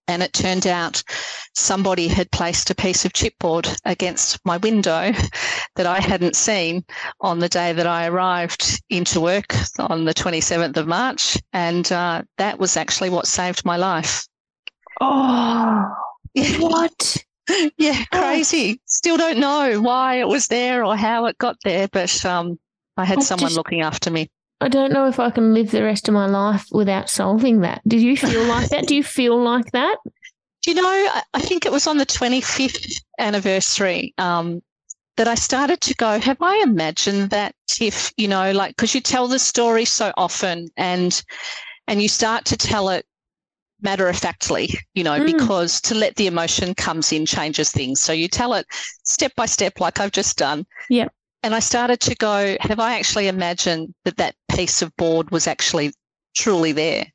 And 0.06 0.22
it 0.22 0.34
turned 0.34 0.66
out 0.66 1.02
somebody 1.54 2.08
had 2.08 2.30
placed 2.30 2.68
a 2.68 2.74
piece 2.74 3.04
of 3.04 3.14
chipboard 3.14 3.74
against 3.86 4.38
my 4.44 4.58
window 4.58 5.12
that 5.76 5.86
I 5.86 6.00
hadn't 6.00 6.36
seen 6.36 6.84
on 7.20 7.38
the 7.38 7.48
day 7.48 7.72
that 7.72 7.86
I 7.86 8.06
arrived 8.06 8.82
into 8.90 9.20
work 9.20 9.54
on 9.78 10.04
the 10.04 10.12
27th 10.12 10.76
of 10.76 10.86
March. 10.86 11.38
And 11.54 11.90
uh, 11.90 12.22
that 12.36 12.58
was 12.58 12.76
actually 12.76 13.08
what 13.10 13.26
saved 13.26 13.64
my 13.64 13.76
life. 13.78 14.27
Oh, 15.00 15.94
what? 16.58 17.16
yeah, 17.78 18.04
oh. 18.12 18.18
crazy. 18.18 18.80
Still 18.86 19.16
don't 19.16 19.38
know 19.38 19.80
why 19.80 20.16
it 20.16 20.28
was 20.28 20.48
there 20.48 20.84
or 20.84 20.96
how 20.96 21.26
it 21.26 21.38
got 21.38 21.56
there, 21.64 21.88
but 21.88 22.24
um, 22.24 22.58
I 22.96 23.04
had 23.04 23.18
I 23.18 23.22
someone 23.22 23.48
just, 23.48 23.56
looking 23.56 23.80
after 23.80 24.10
me. 24.10 24.30
I 24.60 24.68
don't 24.68 24.92
know 24.92 25.06
if 25.06 25.20
I 25.20 25.30
can 25.30 25.54
live 25.54 25.70
the 25.70 25.82
rest 25.82 26.08
of 26.08 26.14
my 26.14 26.26
life 26.26 26.66
without 26.72 27.08
solving 27.08 27.60
that. 27.60 27.80
Do 27.86 27.96
you 27.96 28.16
feel 28.16 28.44
like 28.44 28.70
that? 28.70 28.86
Do 28.86 28.96
you 28.96 29.04
feel 29.04 29.40
like 29.40 29.70
that? 29.72 29.96
Do 30.62 30.70
you 30.72 30.76
know, 30.76 31.08
I 31.32 31.40
think 31.40 31.64
it 31.64 31.72
was 31.72 31.86
on 31.86 31.98
the 31.98 32.06
25th 32.06 33.00
anniversary 33.18 34.14
um, 34.18 34.60
that 35.16 35.28
I 35.28 35.36
started 35.36 35.80
to 35.82 35.94
go, 35.94 36.18
have 36.18 36.42
I 36.42 36.56
imagined 36.64 37.30
that 37.30 37.54
if, 37.80 38.12
you 38.16 38.26
know, 38.26 38.50
like, 38.52 38.76
because 38.76 38.94
you 38.94 39.00
tell 39.00 39.28
the 39.28 39.38
story 39.38 39.84
so 39.84 40.12
often 40.16 40.68
and 40.76 41.22
and 41.86 42.02
you 42.02 42.08
start 42.08 42.44
to 42.44 42.56
tell 42.56 42.90
it 42.90 43.06
matter 43.80 44.08
of 44.08 44.16
factly, 44.16 44.74
you 44.94 45.04
know, 45.04 45.18
mm. 45.20 45.26
because 45.26 45.80
to 45.82 45.94
let 45.94 46.16
the 46.16 46.26
emotion 46.26 46.74
comes 46.74 47.12
in 47.12 47.26
changes 47.26 47.70
things. 47.70 48.00
So 48.00 48.12
you 48.12 48.28
tell 48.28 48.54
it 48.54 48.66
step 49.04 49.34
by 49.36 49.46
step, 49.46 49.80
like 49.80 50.00
I've 50.00 50.12
just 50.12 50.36
done. 50.36 50.66
Yeah. 50.88 51.08
And 51.42 51.54
I 51.54 51.60
started 51.60 52.00
to 52.00 52.14
go, 52.16 52.56
have 52.60 52.80
I 52.80 52.98
actually 52.98 53.28
imagined 53.28 53.94
that 54.04 54.16
that 54.16 54.34
piece 54.50 54.82
of 54.82 54.94
board 54.96 55.30
was 55.30 55.46
actually 55.46 55.92
truly 56.34 56.72
there? 56.72 57.06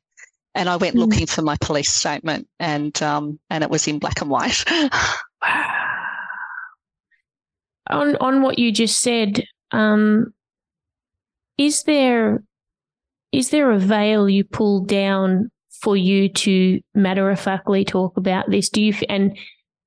And 0.54 0.68
I 0.68 0.76
went 0.76 0.96
mm. 0.96 1.00
looking 1.00 1.26
for 1.26 1.42
my 1.42 1.56
police 1.60 1.92
statement, 1.92 2.46
and 2.60 3.02
um, 3.02 3.40
and 3.50 3.64
it 3.64 3.70
was 3.70 3.88
in 3.88 3.98
black 3.98 4.20
and 4.20 4.30
white. 4.30 4.64
on 7.90 8.16
on 8.16 8.40
what 8.40 8.56
you 8.58 8.70
just 8.70 9.00
said, 9.00 9.44
um, 9.72 10.32
is 11.58 11.82
there 11.82 12.44
is 13.32 13.50
there 13.50 13.72
a 13.72 13.78
veil 13.78 14.28
you 14.28 14.44
pull 14.44 14.80
down 14.80 15.50
for 15.80 15.96
you 15.96 16.28
to 16.28 16.80
matter 16.94 17.30
of 17.30 17.40
factly 17.40 17.84
talk 17.84 18.16
about 18.16 18.50
this? 18.50 18.68
Do 18.68 18.82
you, 18.82 18.94
and 19.08 19.36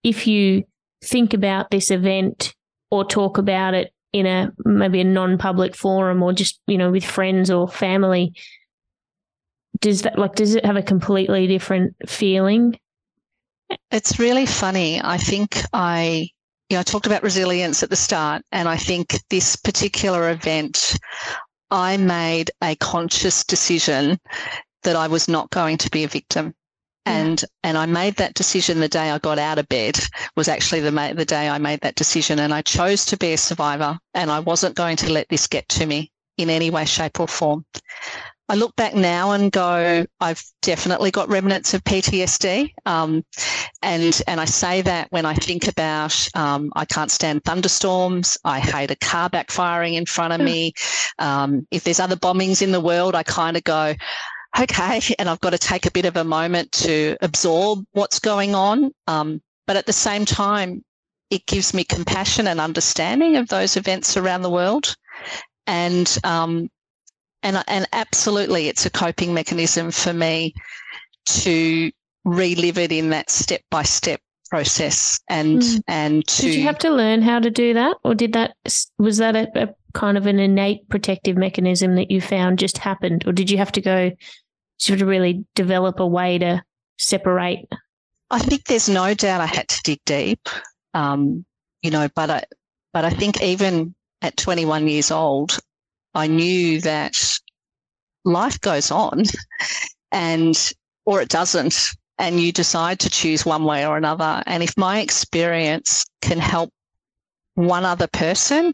if 0.03 0.27
you 0.27 0.63
think 1.03 1.33
about 1.33 1.69
this 1.71 1.91
event 1.91 2.53
or 2.91 3.05
talk 3.05 3.37
about 3.37 3.73
it 3.73 3.91
in 4.13 4.25
a 4.25 4.51
maybe 4.65 5.01
a 5.01 5.03
non-public 5.03 5.75
forum 5.75 6.23
or 6.23 6.33
just 6.33 6.59
you 6.67 6.77
know 6.77 6.91
with 6.91 7.03
friends 7.03 7.51
or 7.51 7.67
family 7.67 8.33
does 9.79 10.03
that 10.03 10.17
like 10.17 10.35
does 10.35 10.55
it 10.55 10.65
have 10.65 10.77
a 10.77 10.81
completely 10.81 11.45
different 11.45 11.95
feeling 12.07 12.77
it's 13.91 14.17
really 14.17 14.45
funny 14.45 15.01
i 15.03 15.17
think 15.17 15.61
i 15.73 16.27
you 16.69 16.75
know 16.75 16.79
i 16.79 16.83
talked 16.83 17.05
about 17.05 17.21
resilience 17.23 17.83
at 17.83 17.89
the 17.89 17.95
start 17.95 18.41
and 18.51 18.69
i 18.69 18.77
think 18.77 19.19
this 19.29 19.55
particular 19.55 20.31
event 20.31 20.97
i 21.69 21.97
made 21.97 22.49
a 22.63 22.75
conscious 22.77 23.43
decision 23.43 24.17
that 24.83 24.95
I 24.95 25.07
was 25.07 25.27
not 25.27 25.49
going 25.49 25.77
to 25.79 25.89
be 25.89 26.03
a 26.03 26.07
victim. 26.07 26.53
And 27.05 27.43
and 27.63 27.77
I 27.77 27.85
made 27.85 28.17
that 28.17 28.33
decision 28.33 28.81
the 28.81 28.89
day 28.89 29.11
I 29.11 29.17
got 29.17 29.39
out 29.39 29.59
of 29.59 29.69
bed 29.69 29.97
was 30.35 30.49
actually 30.49 30.81
the 30.81 31.13
the 31.15 31.25
day 31.25 31.47
I 31.47 31.57
made 31.57 31.79
that 31.81 31.95
decision, 31.95 32.37
and 32.39 32.53
I 32.53 32.61
chose 32.61 33.05
to 33.05 33.17
be 33.17 33.31
a 33.31 33.37
survivor, 33.37 33.97
and 34.13 34.29
I 34.29 34.41
wasn't 34.41 34.75
going 34.75 34.97
to 34.97 35.13
let 35.13 35.29
this 35.29 35.47
get 35.47 35.69
to 35.69 35.85
me 35.85 36.11
in 36.37 36.49
any 36.49 36.69
way, 36.69 36.83
shape, 36.83 37.21
or 37.21 37.27
form. 37.27 37.65
I 38.49 38.55
look 38.55 38.75
back 38.77 38.95
now 38.95 39.31
and 39.31 39.51
go, 39.51 40.05
I've 40.21 40.41
definitely 40.61 41.11
got 41.11 41.27
remnants 41.27 41.73
of 41.73 41.83
PTSD, 41.83 42.73
um, 42.85 43.23
and 43.81 44.21
and 44.25 44.39
I 44.39 44.45
say 44.45 44.81
that 44.81 45.07
when 45.09 45.25
I 45.25 45.33
think 45.33 45.67
about 45.67 46.27
um, 46.33 46.71
I 46.75 46.85
can't 46.85 47.11
stand 47.11 47.43
thunderstorms. 47.43 48.37
I 48.45 48.59
hate 48.59 48.91
a 48.91 48.95
car 48.95 49.29
backfiring 49.29 49.95
in 49.95 50.05
front 50.05 50.33
of 50.33 50.39
me. 50.39 50.73
Um, 51.19 51.67
if 51.71 51.83
there's 51.83 51.99
other 51.99 52.15
bombings 52.15 52.61
in 52.61 52.71
the 52.71 52.79
world, 52.79 53.15
I 53.15 53.23
kind 53.23 53.57
of 53.57 53.63
go, 53.65 53.95
okay, 54.59 55.01
and 55.19 55.29
I've 55.29 55.41
got 55.41 55.51
to 55.51 55.57
take 55.57 55.85
a 55.85 55.91
bit 55.91 56.05
of 56.05 56.17
a 56.17 56.23
moment 56.23 56.71
to 56.73 57.17
absorb 57.21 57.85
what's 57.91 58.19
going 58.19 58.55
on. 58.55 58.91
Um, 59.07 59.41
but 59.65 59.75
at 59.75 59.85
the 59.85 59.93
same 59.93 60.25
time, 60.25 60.83
it 61.29 61.45
gives 61.45 61.73
me 61.73 61.83
compassion 61.83 62.47
and 62.47 62.59
understanding 62.59 63.35
of 63.35 63.49
those 63.49 63.75
events 63.75 64.15
around 64.15 64.41
the 64.41 64.49
world. 64.49 64.95
And, 65.65 66.17
um, 66.23 66.69
and, 67.43 67.63
and 67.67 67.85
absolutely, 67.91 68.69
it's 68.69 68.85
a 68.85 68.89
coping 68.89 69.33
mechanism 69.33 69.91
for 69.91 70.13
me 70.13 70.53
to 71.25 71.91
relive 72.23 72.77
it 72.77 72.91
in 72.91 73.09
that 73.09 73.29
step 73.29 73.61
by 73.69 73.83
step 73.83 74.21
process 74.49 75.19
and 75.29 75.61
mm. 75.61 75.81
and 75.87 76.25
to 76.27 76.43
did 76.43 76.55
you 76.55 76.63
have 76.63 76.77
to 76.77 76.89
learn 76.89 77.21
how 77.21 77.39
to 77.39 77.49
do 77.49 77.73
that 77.73 77.97
or 78.03 78.15
did 78.15 78.33
that 78.33 78.55
was 78.97 79.17
that 79.17 79.35
a, 79.35 79.47
a, 79.55 79.69
kind 79.93 80.17
of 80.17 80.25
an 80.25 80.39
innate 80.39 80.87
protective 80.89 81.37
mechanism 81.37 81.95
that 81.95 82.11
you 82.11 82.21
found 82.21 82.59
just 82.59 82.77
happened 82.77 83.23
or 83.25 83.31
did 83.31 83.49
you 83.49 83.57
have 83.57 83.71
to 83.71 83.81
go 83.81 84.11
to 84.79 85.05
really 85.05 85.45
develop 85.55 85.99
a 85.99 86.07
way 86.07 86.37
to 86.37 86.61
separate 86.97 87.65
i 88.29 88.39
think 88.39 88.65
there's 88.65 88.89
no 88.89 89.13
doubt 89.13 89.41
i 89.41 89.45
had 89.45 89.67
to 89.67 89.81
dig 89.83 89.99
deep 90.05 90.47
um, 90.93 91.45
you 91.81 91.91
know 91.91 92.07
but 92.15 92.29
i 92.29 92.43
but 92.93 93.05
i 93.05 93.09
think 93.09 93.41
even 93.41 93.93
at 94.21 94.37
21 94.37 94.87
years 94.87 95.11
old 95.11 95.57
i 96.13 96.27
knew 96.27 96.81
that 96.81 97.39
life 98.25 98.59
goes 98.61 98.91
on 98.91 99.23
and 100.11 100.73
or 101.05 101.21
it 101.21 101.29
doesn't 101.29 101.95
and 102.19 102.39
you 102.39 102.51
decide 102.51 102.99
to 102.99 103.09
choose 103.09 103.45
one 103.45 103.63
way 103.63 103.85
or 103.85 103.97
another. 103.97 104.43
And 104.45 104.63
if 104.63 104.75
my 104.77 104.99
experience 104.99 106.05
can 106.21 106.39
help 106.39 106.71
one 107.55 107.85
other 107.85 108.07
person 108.07 108.73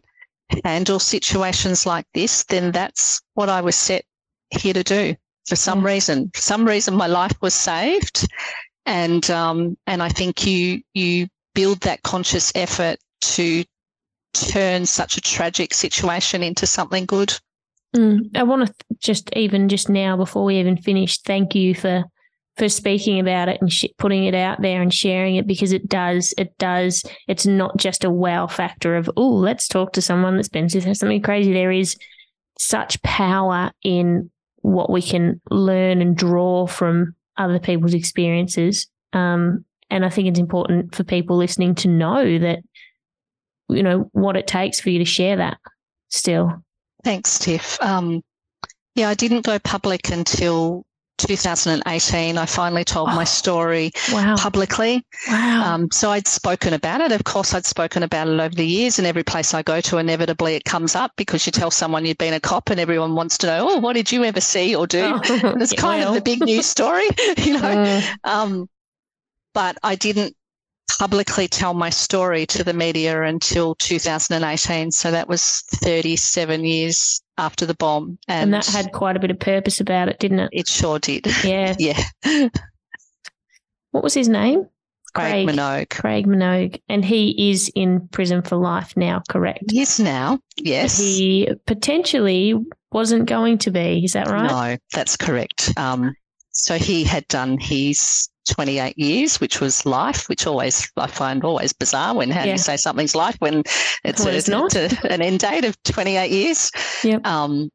handle 0.64 1.00
situations 1.00 1.86
like 1.86 2.06
this, 2.14 2.44
then 2.46 2.72
that's 2.72 3.22
what 3.34 3.50
I 3.50 3.62
was 3.62 3.76
set 3.76 4.06
here 4.50 4.74
to 4.74 4.84
do. 4.84 5.16
For 5.48 5.56
some 5.56 5.82
yeah. 5.82 5.94
reason, 5.94 6.32
for 6.34 6.42
some 6.42 6.66
reason, 6.66 6.96
my 6.96 7.08
life 7.08 7.34
was 7.42 7.54
saved, 7.54 8.28
and 8.86 9.30
um, 9.30 9.78
and 9.88 10.02
I 10.02 10.10
think 10.10 10.46
you 10.46 10.82
you 10.94 11.28
build 11.54 11.82
that 11.82 12.04
conscious 12.04 12.52
effort 12.56 12.98
to 13.22 13.64
turn 14.34 14.86
such 14.86 15.18
a 15.18 15.22
tragic 15.22 15.74
situation 15.74 16.44
into 16.44 16.66
something 16.66 17.06
good. 17.06 17.38
Mm. 17.96 18.36
I 18.36 18.44
want 18.44 18.68
to 18.68 18.74
just 19.00 19.30
even 19.36 19.70
just 19.70 19.90
now 19.90 20.18
before 20.18 20.46
we 20.46 20.60
even 20.60 20.78
finish, 20.78 21.20
thank 21.20 21.54
you 21.56 21.76
for 21.76 22.06
for 22.58 22.70
speaking 22.70 23.20
about 23.20 23.50
it 23.50 23.60
and 23.62 23.72
sh- 23.72 23.86
putting 23.98 24.26
it 24.26 24.36
out 24.36 24.62
there 24.62 24.82
and 24.82 24.94
sharing 24.94 25.36
it 25.36 25.48
because 25.48 25.72
it 25.72 25.88
does 25.88 26.34
it 26.38 26.56
does 26.58 27.04
it's 27.28 27.46
not 27.46 27.78
just 27.78 28.04
a 28.04 28.10
wow 28.12 28.46
factor 28.48 28.96
of 28.96 29.10
oh 29.18 29.30
let's 29.30 29.68
talk 29.68 29.94
to 29.94 30.02
someone 30.02 30.36
that's 30.36 30.50
been 30.50 30.70
through 30.70 30.94
something 30.94 31.22
crazy. 31.22 31.54
There 31.54 31.72
is 31.72 31.98
such 32.60 33.02
power 33.02 33.72
in 33.84 34.30
what 34.62 34.90
we 34.90 35.02
can 35.02 35.42
learn 35.50 36.02
and 36.02 36.16
draw 36.16 36.68
from 36.68 37.16
other 37.38 37.60
people's 37.60 37.96
experiences 37.96 38.88
um, 39.14 39.66
and 39.90 40.06
i 40.06 40.10
think 40.10 40.28
it's 40.28 40.40
important 40.40 40.94
for 40.94 41.04
people 41.04 41.36
listening 41.36 41.74
to 41.74 41.88
know 41.88 42.38
that 42.38 42.60
you 43.70 43.82
know 43.82 44.10
what 44.12 44.38
it 44.38 44.48
takes 44.48 44.80
for 44.80 44.90
you 44.90 45.00
to 45.00 45.06
share 45.06 45.38
that 45.38 45.58
still. 46.10 46.64
Thanks 47.04 47.40
tiff. 47.40 47.82
Um, 47.82 48.22
yeah 48.96 49.10
i 49.10 49.16
didn't 49.16 49.46
go 49.46 49.58
public 49.60 50.12
until 50.12 50.86
2018, 51.18 52.38
I 52.38 52.46
finally 52.46 52.84
told 52.84 53.10
oh, 53.10 53.16
my 53.16 53.24
story 53.24 53.92
wow. 54.12 54.36
publicly. 54.38 55.06
Wow. 55.28 55.74
Um, 55.74 55.92
so 55.92 56.12
I'd 56.12 56.28
spoken 56.28 56.74
about 56.74 57.02
it. 57.02 57.12
Of 57.12 57.24
course, 57.24 57.54
I'd 57.54 57.66
spoken 57.66 58.04
about 58.04 58.28
it 58.28 58.40
over 58.40 58.54
the 58.54 58.66
years, 58.66 58.98
and 58.98 59.08
every 59.08 59.24
place 59.24 59.54
I 59.54 59.62
go 59.62 59.82
to, 59.82 59.98
inevitably 59.98 60.56
it 60.56 60.66
comes 60.66 60.96
up 60.96 61.12
because 61.16 61.46
you 61.46 61.52
tell 61.52 61.72
someone 61.72 62.06
you've 62.06 62.18
been 62.18 62.34
a 62.34 62.40
cop, 62.40 62.70
and 62.70 62.80
everyone 62.80 63.16
wants 63.16 63.38
to 63.40 63.48
know, 63.48 63.68
oh, 63.70 63.80
what 63.80 63.94
did 63.94 64.12
you 64.12 64.24
ever 64.24 64.42
see 64.42 64.76
or 64.76 64.88
do? 64.88 65.04
Oh, 65.04 65.22
it's 65.60 65.74
kind 65.78 66.02
well. 66.02 66.10
of 66.10 66.16
the 66.16 66.22
big 66.22 66.42
news 66.44 66.66
story, 66.66 67.04
you 67.38 67.54
know. 67.54 67.62
Mm. 67.62 68.16
Um, 68.24 68.70
but 69.54 69.78
I 69.84 69.96
didn't 69.96 70.36
publicly 71.00 71.48
tell 71.48 71.74
my 71.74 71.90
story 71.90 72.46
to 72.48 72.64
the 72.64 72.74
media 72.74 73.24
until 73.24 73.76
2018. 73.76 74.92
So 74.92 75.12
that 75.12 75.28
was 75.28 75.64
37 75.68 76.66
years 76.66 77.22
after 77.38 77.66
the 77.66 77.74
bomb. 77.74 78.18
And, 78.28 78.44
and, 78.44 78.54
that 78.54 78.66
had 78.66 78.92
quite 78.92 79.16
a 79.16 79.20
bit 79.20 79.32
of 79.32 79.40
purpose 79.40 79.80
about 79.80 80.10
it, 80.10 80.20
didn't 80.20 80.40
it? 80.40 80.50
It 80.52 80.68
sure 80.68 81.00
did. 81.00 81.28
Yeah. 81.44 81.76
yeah. 81.80 82.50
what 83.92 84.04
was 84.04 84.14
his 84.14 84.30
name? 84.30 84.68
Craig, 85.14 85.46
Craig 85.46 85.48
Minogue. 85.48 85.90
Craig 85.90 86.28
Minogue. 86.28 86.82
And 86.90 87.06
he 87.06 87.52
is 87.52 87.72
in 87.76 88.08
prison 88.08 88.42
for 88.42 88.56
life 88.56 88.96
now, 88.98 89.22
correct? 89.30 89.66
Yes, 89.68 90.00
now. 90.00 90.40
Yes. 90.58 90.98
But 90.98 91.06
he 91.06 91.50
potentially 91.66 92.56
wasn't 92.92 93.28
going 93.28 93.60
to 93.60 93.72
be. 93.72 94.04
Is 94.04 94.14
that 94.14 94.28
right? 94.28 94.50
No, 94.50 94.78
that's 94.94 95.18
correct. 95.18 95.72
Um, 95.78 96.16
so 96.54 96.78
he 96.78 97.04
had 97.04 97.28
done 97.28 97.58
his 97.58 98.30
28 98.50 98.98
years, 98.98 99.40
which 99.40 99.60
was 99.60 99.86
life, 99.86 100.28
which 100.30 100.46
always 100.46 100.92
I 100.98 101.08
find 101.08 101.44
always 101.44 101.74
bizarre 101.74 102.16
when 102.16 102.30
how 102.30 102.42
yeah. 102.42 102.46
do 102.46 102.52
you 102.52 102.58
say 102.58 102.78
something's 102.78 103.16
life 103.16 103.36
when 103.40 103.64
it's, 104.04 104.24
well, 104.24 104.34
a, 104.34 104.38
it's 104.38 104.48
not. 104.48 104.76
A, 104.76 104.98
an 105.10 105.22
end 105.22 105.40
date 105.40 105.66
of 105.66 105.82
28 105.84 106.32
years. 106.32 106.72
Yep. 107.04 107.26
Um, 107.26 107.70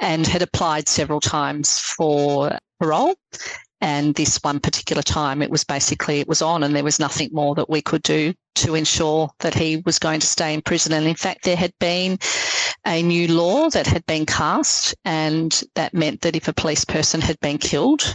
and 0.00 0.26
had 0.26 0.42
applied 0.42 0.88
several 0.88 1.20
times 1.20 1.78
for 1.78 2.58
parole. 2.80 3.14
And 3.80 4.14
this 4.14 4.38
one 4.42 4.60
particular 4.60 5.02
time, 5.02 5.42
it 5.42 5.50
was 5.50 5.64
basically 5.64 6.20
it 6.20 6.28
was 6.28 6.40
on, 6.40 6.62
and 6.62 6.74
there 6.74 6.84
was 6.84 6.98
nothing 6.98 7.28
more 7.32 7.54
that 7.54 7.68
we 7.68 7.82
could 7.82 8.02
do 8.02 8.32
to 8.56 8.74
ensure 8.74 9.28
that 9.40 9.54
he 9.54 9.82
was 9.84 9.98
going 9.98 10.20
to 10.20 10.26
stay 10.26 10.54
in 10.54 10.62
prison. 10.62 10.92
And 10.92 11.06
in 11.06 11.14
fact, 11.14 11.44
there 11.44 11.56
had 11.56 11.72
been 11.78 12.18
a 12.86 13.02
new 13.02 13.28
law 13.28 13.68
that 13.70 13.86
had 13.86 14.06
been 14.06 14.24
cast, 14.24 14.94
and 15.04 15.62
that 15.74 15.92
meant 15.92 16.22
that 16.22 16.36
if 16.36 16.48
a 16.48 16.54
police 16.54 16.84
person 16.84 17.20
had 17.20 17.38
been 17.40 17.58
killed 17.58 18.14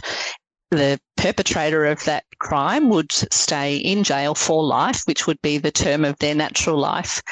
the 0.72 0.98
perpetrator 1.18 1.84
of 1.84 2.02
that 2.04 2.24
crime 2.38 2.88
would 2.88 3.12
stay 3.12 3.76
in 3.76 4.02
jail 4.02 4.34
for 4.34 4.64
life, 4.64 5.02
which 5.04 5.26
would 5.26 5.40
be 5.42 5.58
the 5.58 5.70
term 5.70 6.02
of 6.04 6.18
their 6.18 6.34
natural 6.34 6.78
life. 6.78 7.22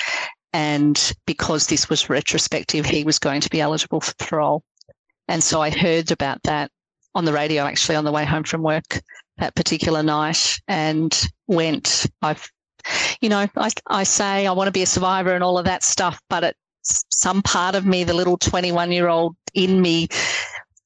And 0.53 1.13
because 1.27 1.67
this 1.67 1.89
was 1.89 2.11
retrospective, 2.11 2.85
he 2.85 3.03
was 3.03 3.19
going 3.19 3.41
to 3.41 3.51
be 3.51 3.61
eligible 3.61 4.01
for 4.01 4.15
parole. 4.19 4.63
And 5.27 5.43
so 5.43 5.63
I 5.63 5.71
heard 5.71 6.11
about 6.11 6.43
that 6.43 6.71
on 7.15 7.25
the 7.25 7.33
radio 7.33 7.65
actually 7.65 7.97
on 7.97 8.05
the 8.05 8.13
way 8.13 8.25
home 8.25 8.45
from 8.45 8.63
work 8.63 9.01
that 9.39 9.55
particular 9.55 10.03
night 10.03 10.61
and 10.69 11.29
went, 11.47 12.07
I've, 12.23 12.49
you 13.21 13.29
know, 13.29 13.47
I, 13.57 13.71
I 13.87 14.05
say 14.05 14.47
I 14.47 14.53
want 14.53 14.69
to 14.69 14.73
be 14.73 14.83
a 14.83 14.87
survivor 14.87 15.35
and 15.35 15.43
all 15.43 15.59
of 15.59 15.65
that 15.65 15.83
stuff, 15.83 16.21
but 16.29 16.45
it, 16.45 16.57
some 16.83 17.43
part 17.43 17.75
of 17.75 17.85
me, 17.85 18.05
the 18.05 18.15
little 18.15 18.37
21 18.37 18.93
year 18.93 19.09
old 19.09 19.37
in 19.55 19.81
me, 19.81 20.09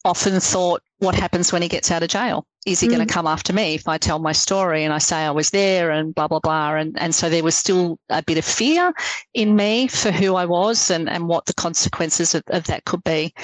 often 0.04 0.38
thought, 0.40 0.82
what 0.98 1.14
happens 1.14 1.52
when 1.52 1.62
he 1.62 1.68
gets 1.68 1.90
out 1.90 2.02
of 2.02 2.08
jail? 2.08 2.46
Is 2.66 2.80
he 2.80 2.88
mm. 2.88 2.94
going 2.94 3.06
to 3.06 3.12
come 3.12 3.26
after 3.26 3.52
me 3.52 3.74
if 3.74 3.88
I 3.88 3.98
tell 3.98 4.18
my 4.18 4.32
story 4.32 4.84
and 4.84 4.92
I 4.92 4.98
say 4.98 5.16
I 5.16 5.30
was 5.30 5.50
there 5.50 5.90
and 5.90 6.14
blah, 6.14 6.28
blah, 6.28 6.40
blah? 6.40 6.76
And, 6.76 6.98
and 6.98 7.14
so 7.14 7.28
there 7.28 7.44
was 7.44 7.54
still 7.54 7.98
a 8.10 8.22
bit 8.22 8.38
of 8.38 8.44
fear 8.44 8.92
in 9.34 9.56
me 9.56 9.88
for 9.88 10.10
who 10.10 10.34
I 10.34 10.46
was 10.46 10.90
and, 10.90 11.08
and 11.08 11.28
what 11.28 11.46
the 11.46 11.54
consequences 11.54 12.34
of, 12.34 12.42
of 12.48 12.64
that 12.64 12.84
could 12.84 13.04
be. 13.04 13.34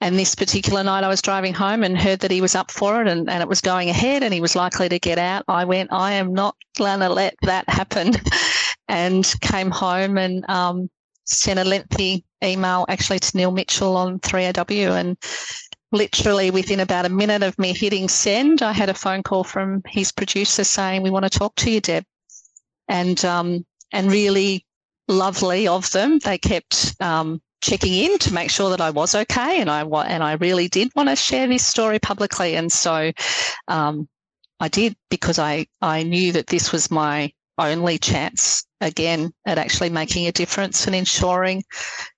And 0.00 0.16
this 0.16 0.34
particular 0.34 0.84
night, 0.84 1.02
I 1.02 1.08
was 1.08 1.22
driving 1.22 1.54
home 1.54 1.82
and 1.82 1.98
heard 1.98 2.20
that 2.20 2.30
he 2.30 2.40
was 2.40 2.54
up 2.54 2.70
for 2.70 3.02
it 3.02 3.08
and, 3.08 3.28
and 3.28 3.42
it 3.42 3.48
was 3.48 3.60
going 3.60 3.88
ahead 3.90 4.22
and 4.22 4.32
he 4.32 4.40
was 4.40 4.54
likely 4.54 4.88
to 4.88 4.98
get 4.98 5.18
out. 5.18 5.44
I 5.48 5.64
went, 5.64 5.92
I 5.92 6.12
am 6.12 6.32
not 6.32 6.54
going 6.76 7.00
to 7.00 7.08
let 7.08 7.34
that 7.42 7.68
happen. 7.68 8.12
and 8.88 9.34
came 9.40 9.70
home 9.70 10.16
and 10.18 10.48
um, 10.48 10.90
sent 11.24 11.58
a 11.58 11.64
lengthy 11.64 12.24
email 12.42 12.86
actually 12.88 13.18
to 13.18 13.36
Neil 13.36 13.50
Mitchell 13.50 13.96
on 13.96 14.18
3AW 14.20 14.98
and 14.98 15.16
literally 15.92 16.50
within 16.50 16.80
about 16.80 17.06
a 17.06 17.10
minute 17.10 17.42
of 17.42 17.58
me 17.58 17.72
hitting 17.72 18.08
send, 18.08 18.62
I 18.62 18.72
had 18.72 18.88
a 18.88 18.94
phone 18.94 19.22
call 19.22 19.44
from 19.44 19.82
his 19.86 20.12
producer 20.12 20.64
saying, 20.64 21.02
"We 21.02 21.10
want 21.10 21.24
to 21.24 21.38
talk 21.38 21.54
to 21.56 21.70
you, 21.70 21.80
Deb," 21.80 22.04
and 22.88 23.22
um, 23.24 23.64
and 23.92 24.10
really 24.10 24.66
lovely 25.06 25.66
of 25.66 25.90
them. 25.92 26.18
They 26.18 26.36
kept 26.36 26.94
um, 27.00 27.40
checking 27.60 27.94
in 27.94 28.18
to 28.18 28.34
make 28.34 28.50
sure 28.50 28.70
that 28.70 28.80
I 28.80 28.90
was 28.90 29.14
okay, 29.14 29.60
and 29.60 29.70
I 29.70 29.82
and 29.82 30.22
I 30.22 30.32
really 30.34 30.68
did 30.68 30.90
want 30.94 31.08
to 31.08 31.16
share 31.16 31.46
this 31.46 31.66
story 31.66 31.98
publicly, 31.98 32.56
and 32.56 32.70
so 32.70 33.12
um, 33.68 34.08
I 34.60 34.68
did 34.68 34.96
because 35.10 35.38
I 35.38 35.66
I 35.80 36.02
knew 36.02 36.32
that 36.32 36.48
this 36.48 36.72
was 36.72 36.90
my 36.90 37.32
only 37.58 37.98
chance 37.98 38.64
again 38.80 39.32
at 39.44 39.58
actually 39.58 39.90
making 39.90 40.26
a 40.26 40.32
difference 40.32 40.86
and 40.86 40.94
ensuring 40.94 41.64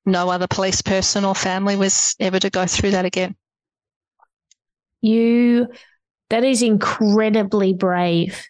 no 0.05 0.29
other 0.29 0.47
police 0.47 0.83
person 0.83 1.25
or 1.25 1.35
family 1.35 1.77
was 1.77 2.15
ever 2.21 2.39
to 2.39 2.51
go 2.51 2.67
through 2.67 2.91
that 2.91 3.07
again. 3.07 3.35
You, 5.01 5.69
that 6.29 6.45
is 6.45 6.61
incredibly 6.61 7.73
brave. 7.73 8.47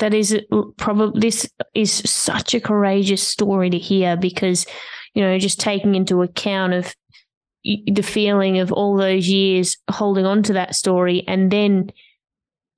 That 0.00 0.14
is 0.14 0.36
probably, 0.76 1.20
this 1.20 1.48
is 1.74 1.92
such 2.10 2.54
a 2.54 2.60
courageous 2.60 3.22
story 3.26 3.70
to 3.70 3.78
hear 3.78 4.16
because, 4.16 4.66
you 5.14 5.22
know, 5.22 5.38
just 5.38 5.60
taking 5.60 5.94
into 5.94 6.22
account 6.22 6.72
of 6.72 6.94
the 7.64 8.02
feeling 8.02 8.58
of 8.58 8.72
all 8.72 8.96
those 8.96 9.28
years 9.28 9.76
holding 9.90 10.24
on 10.24 10.42
to 10.42 10.54
that 10.54 10.74
story 10.74 11.24
and 11.28 11.50
then 11.50 11.90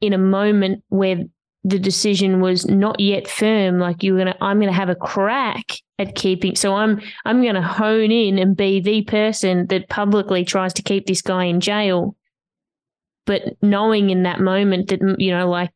in 0.01 0.13
a 0.13 0.19
moment 0.19 0.83
where 0.89 1.19
the 1.65 1.79
decision 1.79 2.41
was 2.41 2.67
not 2.67 2.99
yet 2.99 3.29
firm 3.29 3.79
like 3.79 4.03
you 4.03 4.13
were 4.13 4.19
gonna 4.19 4.37
i'm 4.41 4.59
gonna 4.59 4.73
have 4.73 4.89
a 4.89 4.97
crack 4.97 5.75
at 6.01 6.17
keeping 6.17 6.57
so 6.57 6.75
i'm 6.75 7.01
i'm 7.25 7.45
gonna 7.45 7.63
hone 7.63 8.11
in 8.11 8.39
and 8.39 8.57
be 8.57 8.81
the 8.81 9.03
person 9.03 9.67
that 9.69 9.89
publicly 9.89 10.45
tries 10.45 10.73
to 10.75 10.83
keep 10.83 11.07
this 11.07 11.23
guy 11.23 11.45
in 11.45 11.61
jail. 11.61 12.17
But 13.25 13.43
knowing 13.63 14.11
in 14.11 14.25
that 14.25 14.41
moment 14.41 14.89
that 14.89 15.01
you 15.19 15.31
know 15.31 15.49
like 15.49 15.71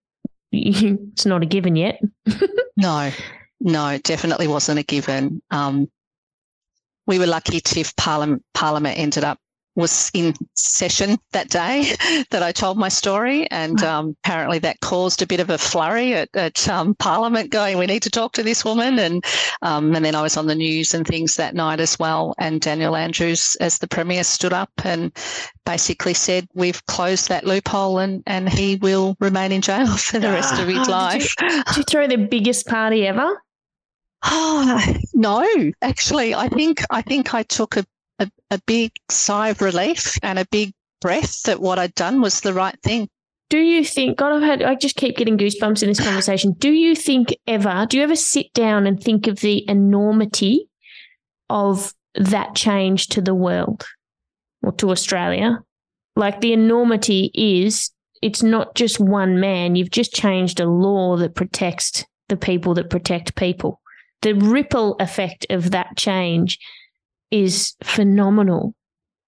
it's 0.52 1.26
not 1.26 1.42
a 1.42 1.46
given 1.46 1.76
yet. 1.76 2.00
No 2.78 3.10
no 3.60 3.88
it 3.88 4.02
definitely 4.02 4.48
wasn't 4.48 4.78
a 4.78 4.82
given 4.82 5.42
um, 5.50 5.88
we 7.06 7.18
were 7.18 7.26
lucky 7.26 7.60
tiff 7.60 7.94
parliament, 7.96 8.44
parliament 8.54 8.98
ended 8.98 9.24
up 9.24 9.38
was 9.76 10.10
in 10.14 10.34
session 10.54 11.18
that 11.32 11.48
day 11.48 11.94
that 12.30 12.42
I 12.42 12.52
told 12.52 12.76
my 12.76 12.88
story, 12.88 13.50
and 13.50 13.82
um, 13.82 14.16
apparently 14.24 14.58
that 14.60 14.80
caused 14.80 15.22
a 15.22 15.26
bit 15.26 15.40
of 15.40 15.50
a 15.50 15.58
flurry 15.58 16.14
at, 16.14 16.28
at 16.34 16.68
um, 16.68 16.94
Parliament, 16.94 17.50
going, 17.50 17.78
"We 17.78 17.86
need 17.86 18.02
to 18.02 18.10
talk 18.10 18.32
to 18.32 18.42
this 18.42 18.64
woman," 18.64 18.98
and 18.98 19.24
um, 19.62 19.94
and 19.94 20.04
then 20.04 20.14
I 20.14 20.22
was 20.22 20.36
on 20.36 20.46
the 20.46 20.54
news 20.54 20.92
and 20.94 21.06
things 21.06 21.36
that 21.36 21.54
night 21.54 21.80
as 21.80 21.98
well. 21.98 22.34
And 22.38 22.60
Daniel 22.60 22.96
Andrews, 22.96 23.56
as 23.60 23.78
the 23.78 23.88
premier, 23.88 24.24
stood 24.24 24.52
up 24.52 24.70
and 24.84 25.12
basically 25.64 26.14
said, 26.14 26.48
"We've 26.54 26.84
closed 26.86 27.28
that 27.28 27.46
loophole, 27.46 27.98
and 27.98 28.22
and 28.26 28.48
he 28.48 28.76
will 28.76 29.16
remain 29.20 29.52
in 29.52 29.62
jail 29.62 29.86
for 29.96 30.18
the 30.18 30.30
rest 30.30 30.60
of 30.60 30.68
his 30.68 30.88
Oh, 30.88 30.90
life." 30.90 31.34
Did 31.36 31.50
you, 31.50 31.62
did 31.64 31.76
you 31.76 31.82
throw 31.84 32.06
the 32.06 32.18
biggest 32.18 32.66
party 32.66 33.06
ever? 33.06 33.40
Oh, 34.22 34.94
no, 35.14 35.72
actually, 35.82 36.34
I 36.34 36.48
think 36.48 36.82
I 36.90 37.02
think 37.02 37.34
I 37.34 37.42
took 37.42 37.76
a, 37.76 37.84
a, 38.18 38.30
a 38.50 38.60
big 38.66 38.92
sigh 39.10 39.48
of 39.48 39.60
relief 39.60 40.18
and 40.22 40.38
a 40.38 40.46
big 40.50 40.72
breath 41.00 41.42
that 41.44 41.60
what 41.60 41.78
I'd 41.78 41.94
done 41.94 42.20
was 42.20 42.40
the 42.40 42.52
right 42.52 42.76
thing. 42.82 43.08
Do 43.48 43.58
you 43.58 43.84
think, 43.84 44.16
God, 44.16 44.32
I've 44.32 44.42
had, 44.42 44.62
I 44.62 44.76
just 44.76 44.94
keep 44.94 45.16
getting 45.16 45.36
goosebumps 45.36 45.82
in 45.82 45.88
this 45.88 45.98
conversation. 45.98 46.52
Do 46.52 46.70
you 46.70 46.94
think 46.94 47.36
ever, 47.48 47.84
do 47.88 47.96
you 47.96 48.04
ever 48.04 48.14
sit 48.14 48.52
down 48.52 48.86
and 48.86 49.02
think 49.02 49.26
of 49.26 49.40
the 49.40 49.68
enormity 49.68 50.68
of 51.48 51.92
that 52.14 52.54
change 52.54 53.08
to 53.08 53.20
the 53.20 53.34
world 53.34 53.86
or 54.62 54.70
to 54.74 54.90
Australia? 54.90 55.58
Like 56.14 56.40
the 56.40 56.52
enormity 56.52 57.32
is, 57.34 57.90
it's 58.22 58.42
not 58.42 58.76
just 58.76 59.00
one 59.00 59.40
man. 59.40 59.74
You've 59.74 59.90
just 59.90 60.12
changed 60.12 60.60
a 60.60 60.66
law 60.66 61.16
that 61.16 61.34
protects 61.34 62.04
the 62.28 62.36
people 62.36 62.74
that 62.74 62.88
protect 62.88 63.34
people. 63.34 63.80
The 64.22 64.34
ripple 64.34 64.96
effect 65.00 65.46
of 65.50 65.70
that 65.70 65.96
change 65.96 66.58
is 67.30 67.74
phenomenal. 67.82 68.74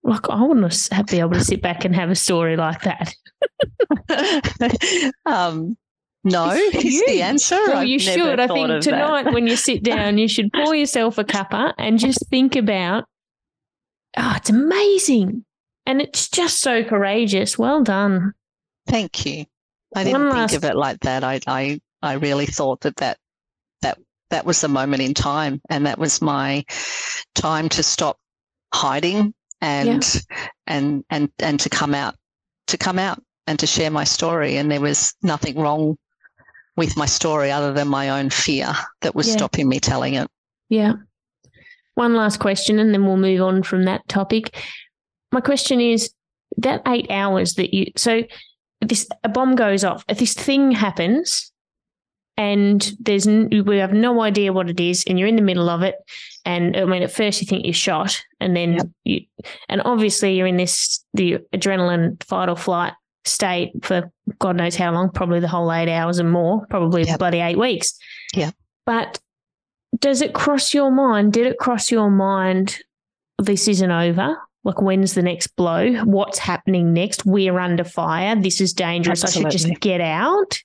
Like, 0.05 0.29
I 0.29 0.43
want 0.43 0.71
to 0.71 1.05
be 1.05 1.21
able 1.21 1.33
to 1.33 1.45
sit 1.45 1.63
back 1.63 1.85
and 1.85 1.95
have 1.95 2.11
a 2.11 2.15
story 2.15 2.57
like 2.57 2.83
that. 2.83 3.15
um, 5.27 5.77
no, 6.25 6.51
is 6.51 7.03
the 7.07 7.23
answer. 7.23 7.57
Well, 7.57 7.79
I've 7.79 7.89
you 7.89 7.99
should. 7.99 8.39
I 8.41 8.47
think 8.47 8.69
that. 8.69 8.83
tonight 8.83 9.33
when 9.33 9.47
you 9.47 9.57
sit 9.57 9.83
down, 9.83 10.19
you 10.19 10.29
should 10.29 10.53
pour 10.53 10.75
yourself 10.75 11.19
a 11.19 11.25
cuppa 11.25 11.75
and 11.79 11.99
just 11.99 12.29
think 12.29 12.55
about, 12.57 13.05
oh, 14.17 14.35
it's 14.37 14.51
amazing. 14.51 15.45
And 15.87 16.01
it's 16.01 16.29
just 16.29 16.61
so 16.61 16.85
courageous. 16.85 17.59
Well 17.59 17.83
done. 17.83 18.35
Thank 18.87 19.27
you. 19.27 19.47
I 19.95 20.05
didn't 20.05 20.23
One 20.23 20.31
think 20.31 20.41
last- 20.41 20.55
of 20.55 20.65
it 20.65 20.77
like 20.77 21.01
that. 21.01 21.25
I, 21.25 21.41
I, 21.47 21.81
I 22.03 22.15
really 22.15 22.47
thought 22.47 22.81
that 22.83 22.97
that 22.97 23.19
that 24.33 24.45
was 24.45 24.61
the 24.61 24.68
moment 24.68 25.03
in 25.03 25.14
time, 25.14 25.61
and 25.71 25.87
that 25.87 25.99
was 25.99 26.21
my 26.21 26.64
time 27.35 27.68
to 27.68 27.83
stop 27.83 28.18
hiding 28.75 29.33
and 29.61 30.25
and 30.66 31.05
and 31.09 31.31
and 31.38 31.61
to 31.61 31.68
come 31.68 31.95
out, 31.95 32.16
to 32.66 32.77
come 32.77 32.99
out 32.99 33.23
and 33.47 33.59
to 33.61 33.66
share 33.66 33.90
my 33.90 34.05
story. 34.05 34.57
And 34.57 34.71
there 34.71 34.81
was 34.81 35.14
nothing 35.23 35.57
wrong 35.59 35.97
with 36.77 36.97
my 36.97 37.07
story 37.07 37.53
other 37.53 37.73
than 37.73 37.87
my 37.88 38.09
own 38.11 38.31
fear 38.31 38.75
that 39.03 39.14
was 39.14 39.29
Yeah. 39.29 39.37
stopping 39.37 39.68
me 39.68 39.79
telling 39.79 40.14
it. 40.14 40.29
Yeah. 40.68 40.95
One 41.95 42.14
last 42.14 42.40
question, 42.40 42.79
and 42.79 42.95
then 42.95 43.05
we'll 43.05 43.18
move 43.18 43.42
on 43.42 43.62
from 43.62 43.85
that 43.85 44.09
topic. 44.09 44.57
My 45.31 45.42
question 45.42 45.81
is 45.81 46.11
that 46.57 46.83
eight 46.87 47.11
hours 47.11 47.55
that 47.55 47.75
you, 47.75 47.92
so 47.97 48.23
this, 48.81 49.07
a 49.23 49.29
bomb 49.29 49.55
goes 49.55 49.85
off, 49.85 50.03
if 50.09 50.18
this 50.18 50.33
thing 50.33 50.73
happens 50.73 51.52
and 52.43 52.93
there's, 52.99 53.27
n- 53.29 53.51
we 53.67 53.79
have 53.79 53.93
no 53.93 54.21
idea 54.23 54.53
what 54.53 54.69
it 54.69 54.81
is, 54.81 55.05
and 55.07 55.17
you're 55.19 55.29
in 55.29 55.37
the 55.37 55.43
middle 55.51 55.69
of 55.69 55.83
it. 55.83 55.95
And 56.45 56.77
I 56.77 56.85
mean, 56.85 57.03
at 57.05 57.13
first 57.13 57.41
you 57.41 57.47
think 57.47 57.65
you're 57.65 57.73
shot, 57.75 58.21
and 58.41 58.57
then 58.57 58.73
Yep. 58.75 58.87
you, 59.05 59.21
and 59.69 59.81
obviously 59.85 60.37
you're 60.37 60.49
in 60.49 60.57
this, 60.57 61.05
the 61.15 61.39
adrenaline 61.55 62.21
fight 62.25 62.49
or 62.49 62.57
flight 62.57 62.95
state 63.25 63.71
for 63.83 64.11
God 64.41 64.57
knows 64.57 64.75
how 64.75 64.91
long, 64.93 65.11
probably 65.11 65.39
the 65.39 65.47
whole 65.47 65.73
eight 65.73 65.89
hours 65.89 66.19
and 66.19 66.31
more, 66.33 66.67
probably 66.69 67.05
Yep. 67.05 67.19
bloody 67.21 67.39
eight 67.39 67.59
weeks. 67.59 67.97
Yep. 68.35 68.55
But 68.87 69.21
does 70.01 70.21
it 70.23 70.35
cross 70.35 70.75
your 70.75 70.91
mind? 70.91 71.33
Did 71.33 71.47
it 71.47 71.59
cross 71.59 71.93
your 71.93 72.11
mind? 72.11 72.79
This 73.39 73.69
isn't 73.69 73.91
over. 73.91 74.37
Like, 74.65 74.81
when's 74.83 75.15
the 75.15 75.23
next 75.23 75.49
blow? 75.57 75.93
What's 76.05 76.39
happening 76.41 76.93
next? 76.93 77.25
We're 77.27 77.59
under 77.61 77.85
fire. 77.85 78.35
This 78.35 78.61
is 78.61 78.73
dangerous. 78.73 79.25
I 79.25 79.31
should 79.31 79.51
just 79.51 79.69
get 79.81 80.01
out. 80.01 80.59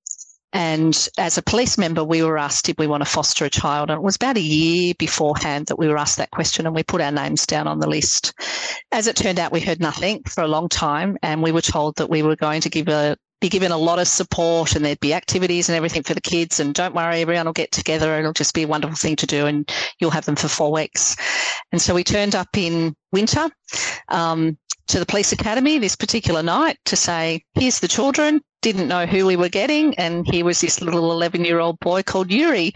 And 0.55 1.09
as 1.17 1.37
a 1.37 1.41
police 1.41 1.77
member, 1.77 2.01
we 2.01 2.23
were 2.23 2.37
asked, 2.37 2.63
did 2.63 2.79
we 2.79 2.87
want 2.87 3.01
to 3.03 3.09
foster 3.09 3.43
a 3.43 3.49
child? 3.49 3.89
And 3.89 3.97
it 3.97 4.01
was 4.03 4.15
about 4.15 4.37
a 4.37 4.41
year 4.41 4.93
beforehand 4.97 5.65
that 5.65 5.77
we 5.77 5.89
were 5.89 5.97
asked 5.97 6.15
that 6.17 6.31
question, 6.31 6.65
and 6.65 6.73
we 6.73 6.81
put 6.81 7.01
our 7.01 7.11
names 7.11 7.45
down 7.45 7.67
on 7.67 7.79
the 7.79 7.89
list. 7.89 8.33
As 8.89 9.07
it 9.07 9.17
turned 9.17 9.37
out, 9.37 9.51
we 9.51 9.59
heard 9.59 9.81
nothing 9.81 10.23
for 10.23 10.45
a 10.45 10.47
long 10.47 10.69
time, 10.69 11.17
and 11.21 11.43
we 11.43 11.51
were 11.51 11.59
told 11.59 11.97
that 11.97 12.09
we 12.09 12.23
were 12.23 12.37
going 12.37 12.61
to 12.61 12.69
give 12.69 12.87
a 12.87 13.17
be 13.41 13.49
given 13.49 13.73
a 13.73 13.77
lot 13.77 13.99
of 13.99 14.07
support 14.07 14.75
and 14.77 14.85
there'd 14.85 14.99
be 15.01 15.13
activities 15.13 15.67
and 15.67 15.75
everything 15.75 16.03
for 16.03 16.13
the 16.13 16.21
kids. 16.21 16.61
And 16.61 16.73
don't 16.73 16.95
worry, 16.95 17.19
everyone 17.19 17.45
will 17.45 17.53
get 17.53 17.73
together. 17.73 18.17
It'll 18.17 18.31
just 18.31 18.55
be 18.55 18.63
a 18.63 18.67
wonderful 18.67 18.95
thing 18.95 19.17
to 19.17 19.27
do, 19.27 19.45
and 19.45 19.69
you'll 19.99 20.11
have 20.11 20.25
them 20.25 20.37
for 20.37 20.47
four 20.47 20.71
weeks. 20.71 21.17
And 21.73 21.81
so 21.81 21.93
we 21.93 22.05
turned 22.05 22.33
up 22.33 22.47
in 22.55 22.95
winter 23.11 23.49
um, 24.07 24.57
to 24.87 24.99
the 24.99 25.05
police 25.05 25.33
academy 25.33 25.79
this 25.79 25.97
particular 25.97 26.43
night 26.43 26.77
to 26.85 26.95
say, 26.95 27.43
here's 27.55 27.81
the 27.81 27.89
children. 27.89 28.41
Didn't 28.65 28.87
know 28.87 29.05
who 29.05 29.27
we 29.27 29.35
were 29.35 29.47
getting. 29.47 29.93
And 29.93 30.25
here 30.25 30.43
was 30.43 30.59
this 30.59 30.81
little 30.81 31.11
11 31.11 31.45
year 31.45 31.59
old 31.59 31.79
boy 31.81 32.01
called 32.01 32.31
Yuri. 32.31 32.73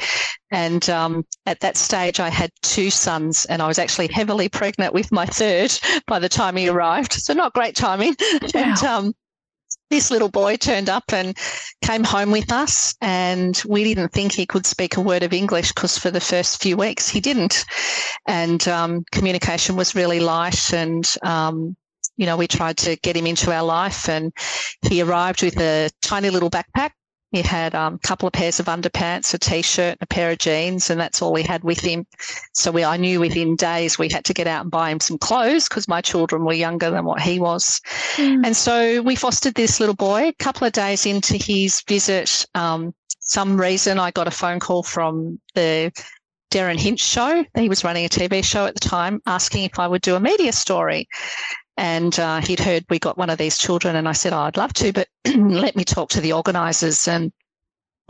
And 0.51 0.87
um, 0.87 1.25
at 1.47 1.61
that 1.61 1.77
stage, 1.77 2.19
I 2.19 2.29
had 2.29 2.51
two 2.61 2.91
sons, 2.91 3.45
and 3.45 3.59
I 3.59 3.65
was 3.65 3.79
actually 3.79 4.09
heavily 4.09 4.49
pregnant 4.49 4.93
with 4.93 5.11
my 5.11 5.25
third 5.25 5.71
by 6.05 6.19
the 6.19 6.29
time 6.29 6.57
he 6.57 6.69
arrived. 6.69 7.13
So, 7.13 7.33
not 7.33 7.53
great 7.53 7.75
timing. 7.75 8.15
And, 8.53 8.83
um, 8.83 9.13
this 9.89 10.11
little 10.11 10.29
boy 10.29 10.57
turned 10.57 10.89
up 10.91 11.05
and 11.11 11.35
came 11.83 12.03
home 12.03 12.29
with 12.29 12.51
us, 12.51 12.93
and 13.01 13.59
we 13.67 13.83
didn't 13.83 14.09
think 14.09 14.31
he 14.31 14.45
could 14.45 14.67
speak 14.67 14.95
a 14.95 15.01
word 15.01 15.23
of 15.23 15.33
English 15.33 15.69
because 15.73 15.97
for 15.97 16.11
the 16.11 16.21
first 16.21 16.61
few 16.61 16.77
weeks 16.77 17.09
he 17.09 17.19
didn't, 17.19 17.65
and 18.27 18.67
um, 18.67 19.03
communication 19.11 19.75
was 19.75 19.95
really 19.95 20.19
light, 20.19 20.71
and 20.71 21.15
um, 21.23 21.75
you 22.19 22.25
know 22.27 22.37
we 22.37 22.47
tried 22.47 22.77
to 22.77 22.95
get 22.97 23.17
him 23.17 23.25
into 23.25 23.51
our 23.51 23.63
life, 23.63 24.07
and 24.07 24.31
he 24.81 25.01
arrived 25.01 25.41
with 25.41 25.57
a 25.57 25.89
tiny 26.01 26.29
little 26.29 26.51
backpack 26.51 26.91
he 27.31 27.43
had 27.43 27.75
um, 27.75 27.95
a 27.95 27.99
couple 27.99 28.25
of 28.25 28.33
pairs 28.33 28.59
of 28.59 28.65
underpants, 28.65 29.33
a 29.33 29.37
t-shirt, 29.37 29.97
a 30.01 30.07
pair 30.07 30.31
of 30.31 30.39
jeans, 30.39 30.89
and 30.89 30.99
that's 30.99 31.21
all 31.21 31.35
he 31.35 31.43
had 31.43 31.63
with 31.63 31.79
him. 31.79 32.07
So 32.53 32.71
we, 32.71 32.83
I 32.83 32.97
knew 32.97 33.19
within 33.19 33.55
days 33.55 33.99
we 33.99 34.09
had 34.09 34.25
to 34.25 34.33
get 34.33 34.47
out 34.47 34.61
and 34.61 34.71
buy 34.71 34.89
him 34.89 34.99
some 34.99 35.19
clothes 35.19 35.69
because 35.69 35.87
my 35.87 36.01
children 36.01 36.43
were 36.43 36.53
younger 36.53 36.89
than 36.89 37.05
what 37.05 37.21
he 37.21 37.39
was. 37.39 37.81
Mm. 38.15 38.45
And 38.45 38.57
so 38.57 39.03
we 39.03 39.15
fostered 39.15 39.53
this 39.53 39.79
little 39.79 39.95
boy. 39.95 40.29
A 40.29 40.33
couple 40.33 40.65
of 40.65 40.73
days 40.73 41.05
into 41.05 41.37
his 41.37 41.81
visit, 41.81 42.47
um, 42.55 42.95
some 43.19 43.61
reason 43.61 43.99
I 43.99 44.09
got 44.09 44.27
a 44.27 44.31
phone 44.31 44.59
call 44.59 44.81
from 44.81 45.39
the 45.53 45.91
Derryn 46.49 46.79
Hinch 46.79 46.99
show. 46.99 47.45
He 47.55 47.69
was 47.69 47.83
running 47.83 48.05
a 48.05 48.09
TV 48.09 48.43
show 48.43 48.65
at 48.65 48.73
the 48.73 48.79
time, 48.79 49.21
asking 49.27 49.65
if 49.65 49.77
I 49.77 49.87
would 49.87 50.01
do 50.01 50.15
a 50.15 50.19
media 50.19 50.51
story. 50.51 51.07
And 51.79 52.19
uh, 52.19 52.41
he'd 52.41 52.59
heard 52.59 52.83
we 52.89 52.99
got 52.99 53.17
one 53.17 53.29
of 53.29 53.37
these 53.37 53.57
children, 53.57 53.95
and 53.95 54.05
I 54.05 54.11
said, 54.11 54.33
oh, 54.33 54.39
I'd 54.39 54.57
love 54.57 54.73
to, 54.73 54.91
but 54.91 55.07
let 55.33 55.77
me 55.77 55.85
talk 55.85 56.09
to 56.09 56.19
the 56.19 56.33
organisers. 56.33 57.07
And 57.07 57.31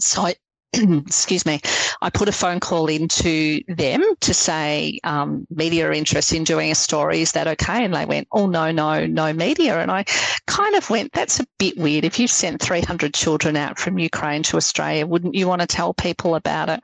so 0.01 0.23
I, 0.23 0.35
excuse 0.73 1.45
me, 1.45 1.61
I 2.01 2.09
put 2.09 2.27
a 2.27 2.31
phone 2.31 2.61
call 2.61 2.87
into 2.87 3.61
them 3.67 4.03
to 4.21 4.33
say, 4.33 4.99
um, 5.03 5.45
media 5.51 5.91
interest 5.91 6.33
in 6.33 6.45
doing 6.45 6.71
a 6.71 6.75
story. 6.75 7.21
Is 7.21 7.33
that 7.33 7.47
okay? 7.47 7.85
And 7.85 7.93
they 7.93 8.05
went, 8.05 8.27
oh, 8.31 8.47
no, 8.47 8.71
no, 8.71 9.05
no 9.05 9.33
media. 9.33 9.77
And 9.77 9.91
I 9.91 10.03
kind 10.47 10.73
of 10.73 10.89
went, 10.89 11.11
that's 11.11 11.39
a 11.39 11.45
bit 11.59 11.77
weird. 11.77 12.05
If 12.05 12.17
you've 12.17 12.31
sent 12.31 12.63
300 12.63 13.13
children 13.13 13.55
out 13.55 13.77
from 13.77 13.99
Ukraine 13.99 14.41
to 14.43 14.57
Australia, 14.57 15.05
wouldn't 15.05 15.35
you 15.35 15.47
want 15.47 15.61
to 15.61 15.67
tell 15.67 15.93
people 15.93 16.33
about 16.33 16.69
it? 16.69 16.79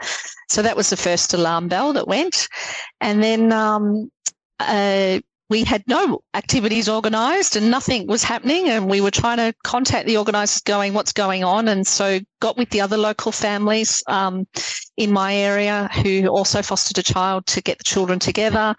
So 0.50 0.62
that 0.62 0.78
was 0.78 0.92
the 0.92 0.98
first 0.98 1.34
alarm 1.34 1.68
bell 1.68 1.94
that 1.94 2.08
went. 2.08 2.48
And 3.02 3.24
then 3.24 3.52
um, 3.52 4.12
uh, 4.60 5.22
we 5.50 5.64
had 5.64 5.84
no 5.88 6.22
activities 6.34 6.90
organised 6.90 7.56
and 7.56 7.70
nothing 7.70 8.08
was 8.08 8.24
happening. 8.24 8.70
And 8.70 8.90
we 8.90 9.02
were 9.02 9.12
trying 9.12 9.38
to 9.38 9.54
contact 9.64 10.08
the 10.08 10.18
organisers, 10.18 10.62
going, 10.62 10.94
"What's 10.94 11.14
going 11.14 11.44
on?" 11.44 11.68
And 11.68 11.86
so 11.86 12.20
got 12.40 12.58
with 12.58 12.70
the 12.72 12.82
other 12.82 12.98
local 12.98 13.32
families 13.32 14.04
um, 14.08 14.48
in 14.98 15.12
my 15.12 15.36
area 15.36 15.90
who 16.04 16.28
also 16.28 16.62
fostered 16.62 16.98
a 16.98 17.04
child 17.04 17.46
to 17.48 17.62
get 17.62 17.78
the 17.78 17.84
children 17.84 18.20
together. 18.20 18.76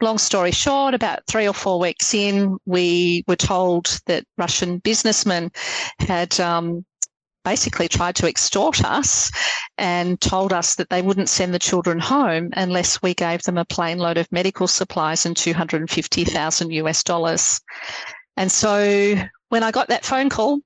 Long 0.00 0.18
story 0.18 0.52
short, 0.52 0.94
about 0.94 1.26
three 1.26 1.48
or 1.48 1.54
four 1.54 1.80
weeks 1.80 2.12
in, 2.12 2.58
we 2.66 3.24
were 3.26 3.36
told 3.36 3.98
that 4.06 4.24
Russian 4.36 4.78
businessmen 4.78 5.50
had 5.98 6.38
um, 6.38 6.84
basically 7.46 7.86
tried 7.86 8.16
to 8.16 8.26
extort 8.26 8.84
us 8.84 9.30
and 9.78 10.20
told 10.20 10.52
us 10.52 10.74
that 10.74 10.90
they 10.90 11.00
wouldn't 11.00 11.28
send 11.28 11.54
the 11.54 11.60
children 11.60 12.00
home 12.00 12.50
unless 12.54 13.00
we 13.02 13.14
gave 13.14 13.40
them 13.44 13.56
a 13.56 13.64
plane 13.64 13.98
load 13.98 14.18
of 14.18 14.30
medical 14.32 14.66
supplies 14.66 15.24
and 15.24 15.36
250,000 15.36 16.70
US 16.72 17.04
dollars. 17.04 17.60
And 18.36 18.50
so 18.50 19.14
when 19.48 19.62
I 19.62 19.70
got 19.70 19.88
that 19.88 20.04
phone 20.04 20.28
call, 20.28 20.58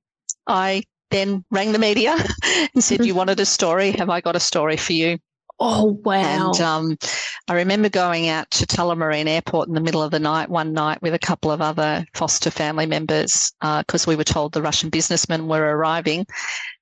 I 0.46 0.84
then 1.10 1.44
rang 1.50 1.72
the 1.72 1.78
media 1.78 2.16
and 2.74 2.82
said, 2.82 3.00
mm-hmm. 3.00 3.08
You 3.08 3.14
wanted 3.14 3.40
a 3.40 3.46
story? 3.46 3.90
Have 3.92 4.08
I 4.08 4.22
got 4.22 4.34
a 4.34 4.40
story 4.40 4.78
for 4.78 4.94
you? 4.94 5.18
Oh, 5.62 6.00
wow. 6.04 6.52
And 6.52 6.60
um, 6.62 6.98
I 7.46 7.52
remember 7.52 7.90
going 7.90 8.28
out 8.28 8.50
to 8.52 8.66
Tullamarine 8.66 9.28
Airport 9.28 9.68
in 9.68 9.74
the 9.74 9.80
middle 9.82 10.02
of 10.02 10.10
the 10.10 10.18
night 10.18 10.48
one 10.48 10.72
night 10.72 11.02
with 11.02 11.12
a 11.12 11.18
couple 11.18 11.50
of 11.50 11.60
other 11.60 12.06
foster 12.14 12.50
family 12.50 12.86
members 12.86 13.52
because 13.60 14.06
uh, 14.06 14.10
we 14.10 14.16
were 14.16 14.24
told 14.24 14.52
the 14.52 14.62
Russian 14.62 14.88
businessmen 14.88 15.48
were 15.48 15.76
arriving 15.76 16.24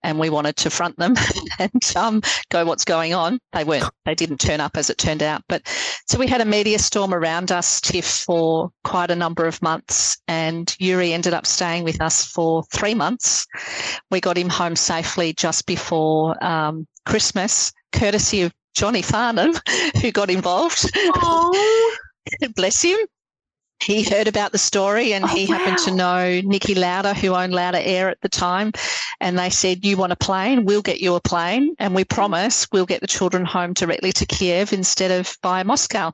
and 0.05 0.21
we 0.21 0.31
wanted 0.31 0.55
to 0.59 0.71
front 0.71 0.97
them 0.97 1.17
and 1.59 1.97
um, 1.97 2.23
go, 2.51 2.65
what's 2.65 2.85
going 2.85 3.15
on? 3.15 3.41
They 3.53 3.65
weren't, 3.65 3.91
they 4.05 4.15
didn't 4.15 4.39
turn 4.39 4.61
up 4.61 4.77
as 4.77 4.91
it 4.91 4.99
turned 4.99 5.25
out. 5.25 5.43
But 5.49 5.63
so 6.07 6.17
we 6.17 6.29
had 6.29 6.41
a 6.41 6.45
media 6.45 6.79
storm 6.79 7.13
around 7.13 7.51
us, 7.51 7.81
Tiff, 7.81 8.07
for 8.07 8.71
quite 8.85 9.11
a 9.11 9.17
number 9.17 9.45
of 9.47 9.61
months. 9.61 10.17
And 10.29 10.73
Yuri 10.79 11.13
ended 11.13 11.35
up 11.35 11.47
staying 11.47 11.83
with 11.83 12.01
us 12.01 12.25
for 12.25 12.63
three 12.73 12.95
months. 12.95 13.45
We 14.13 14.21
got 14.21 14.39
him 14.39 14.49
home 14.49 14.77
safely 14.77 15.33
just 15.33 15.67
before 15.67 16.43
um, 16.45 16.87
Christmas, 17.05 17.73
courtesy 17.93 18.43
of 18.43 18.53
Johnny 18.75 19.03
Farnham, 19.03 19.55
who 20.01 20.13
got 20.13 20.31
involved. 20.31 20.91
Bless 22.55 22.83
him. 22.83 22.99
He 23.83 24.03
heard 24.03 24.27
about 24.27 24.51
the 24.51 24.59
story 24.59 25.13
and 25.13 25.25
oh, 25.25 25.29
he 25.29 25.47
wow. 25.47 25.57
happened 25.57 25.79
to 25.79 25.95
know 25.95 26.41
Niki 26.43 26.77
Lauda, 26.77 27.15
who 27.15 27.35
owned 27.35 27.55
Lauda 27.55 27.81
Air 27.87 28.09
at 28.09 28.21
the 28.23 28.29
time. 28.29 28.73
And 29.21 29.39
they 29.39 29.51
said, 29.51 29.85
You 29.85 29.97
want 29.97 30.13
a 30.13 30.17
plane? 30.17 30.65
We'll 30.65 30.83
get 30.83 31.01
you 31.01 31.15
a 31.15 31.21
plane. 31.21 31.75
And 31.79 31.95
we 31.95 32.05
promise 32.05 32.67
we'll 32.73 32.87
get 32.87 33.01
the 33.01 33.07
children 33.07 33.45
home 33.45 33.75
directly 33.75 34.13
to 34.13 34.27
Kiev 34.27 34.73
instead 34.73 35.13
of 35.13 35.37
via 35.43 35.65
Moscow. 35.65 36.13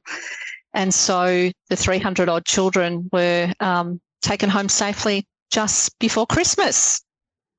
And 0.75 0.93
so 0.93 1.51
the 1.71 1.77
300 1.77 2.29
odd 2.29 2.45
children 2.45 3.09
were 3.13 3.53
um, 3.61 4.01
taken 4.23 4.51
home 4.51 4.69
safely 4.69 5.27
just 5.51 5.97
before 5.99 6.27
Christmas. 6.27 7.04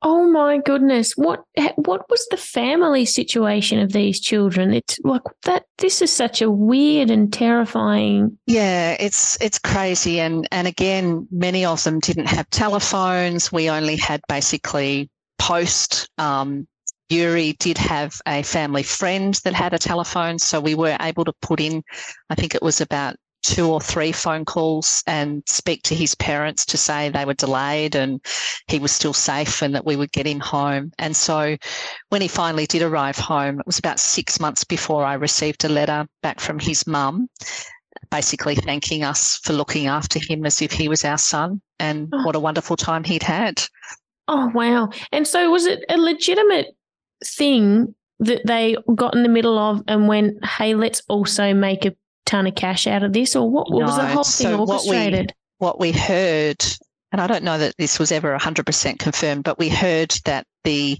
Oh 0.07 0.29
my 0.29 0.59
goodness. 0.59 1.13
What 1.15 1.43
what 1.77 2.07
was 2.11 2.27
the 2.29 2.37
family 2.37 3.05
situation 3.05 3.79
of 3.79 3.91
these 3.91 4.19
children? 4.19 4.71
It's 4.71 4.99
like 5.03 5.23
that 5.45 5.65
this 5.79 5.99
is 5.99 6.11
such 6.11 6.43
a 6.43 6.51
weird 6.51 7.09
and 7.09 7.33
terrifying 7.33 8.37
Yeah, 8.45 8.95
it's 8.99 9.35
it's 9.41 9.57
crazy 9.57 10.19
and 10.19 10.47
and 10.51 10.67
again 10.67 11.27
many 11.31 11.65
of 11.65 11.83
them 11.83 11.99
didn't 11.99 12.27
have 12.27 12.47
telephones. 12.51 13.51
We 13.51 13.67
only 13.67 13.95
had 13.95 14.21
basically 14.29 15.09
post 15.39 16.07
um, 16.19 16.67
Yuri 17.09 17.53
did 17.53 17.79
have 17.79 18.21
a 18.27 18.43
family 18.43 18.83
friend 18.83 19.33
that 19.43 19.53
had 19.53 19.73
a 19.73 19.79
telephone, 19.79 20.37
so 20.37 20.59
we 20.59 20.75
were 20.75 20.97
able 21.01 21.25
to 21.25 21.33
put 21.41 21.59
in, 21.59 21.83
I 22.29 22.35
think 22.35 22.55
it 22.55 22.63
was 22.63 22.81
about 22.81 23.15
two 23.45 23.69
or 23.69 23.79
three 23.79 24.11
phone 24.11 24.43
calls 24.43 25.03
and 25.05 25.43
speak 25.45 25.83
to 25.83 25.95
his 25.95 26.15
parents 26.15 26.65
to 26.65 26.77
say 26.77 27.09
they 27.09 27.25
were 27.25 27.35
delayed 27.35 27.95
and 27.95 28.19
he 28.67 28.79
was 28.79 28.91
still 28.91 29.13
safe 29.13 29.61
and 29.61 29.75
that 29.75 29.85
we 29.85 29.95
would 29.95 30.11
get 30.11 30.25
him 30.25 30.39
home. 30.39 30.91
And 30.97 31.15
so 31.15 31.55
when 32.09 32.21
he 32.21 32.27
finally 32.27 32.65
did 32.65 32.81
arrive 32.81 33.17
home, 33.17 33.59
it 33.59 33.65
was 33.67 33.77
about 33.77 33.99
six 33.99 34.39
months 34.39 34.63
before 34.63 35.05
I 35.05 35.13
received 35.13 35.63
a 35.63 35.69
letter 35.69 36.07
back 36.23 36.39
from 36.39 36.57
his 36.57 36.87
mum, 36.87 37.29
basically 38.09 38.55
thanking 38.55 39.03
us 39.03 39.37
for 39.37 39.53
looking 39.53 39.87
after 39.87 40.19
him 40.19 40.45
as 40.45 40.61
if 40.61 40.71
he 40.71 40.89
was 40.89 41.05
our 41.05 41.19
son 41.19 41.61
and 41.79 42.09
oh. 42.13 42.25
what 42.25 42.35
a 42.35 42.39
wonderful 42.39 42.77
time 42.77 43.03
he'd 43.03 43.23
had. 43.23 43.61
Oh, 44.27 44.49
wow. 44.55 44.89
And 45.11 45.27
so 45.27 45.51
was 45.51 45.67
it 45.67 45.85
a 45.87 45.97
legitimate 45.97 46.75
thing 47.23 47.93
that 48.19 48.41
they 48.45 48.75
got 48.95 49.15
in 49.15 49.21
the 49.21 49.29
middle 49.29 49.59
of 49.59 49.83
and 49.87 50.07
went, 50.07 50.43
hey, 50.43 50.73
let's 50.73 51.01
also 51.07 51.53
make 51.53 51.85
a 51.85 51.95
ton 52.25 52.47
of 52.47 52.55
cash 52.55 52.87
out 52.87 53.03
of 53.03 53.13
this, 53.13 53.35
or 53.35 53.49
what, 53.49 53.71
what 53.71 53.79
no, 53.79 53.85
was 53.85 53.97
the 53.97 54.07
whole 54.07 54.23
thing 54.23 54.47
so 54.47 54.59
orchestrated? 54.59 55.33
What 55.57 55.79
we, 55.79 55.91
what 55.91 55.95
we 55.95 55.99
heard, 55.99 56.65
and 57.11 57.21
I 57.21 57.27
don't 57.27 57.43
know 57.43 57.57
that 57.57 57.75
this 57.77 57.99
was 57.99 58.11
ever 58.11 58.37
100% 58.37 58.99
confirmed, 58.99 59.43
but 59.43 59.59
we 59.59 59.69
heard 59.69 60.13
that 60.25 60.45
the 60.63 60.99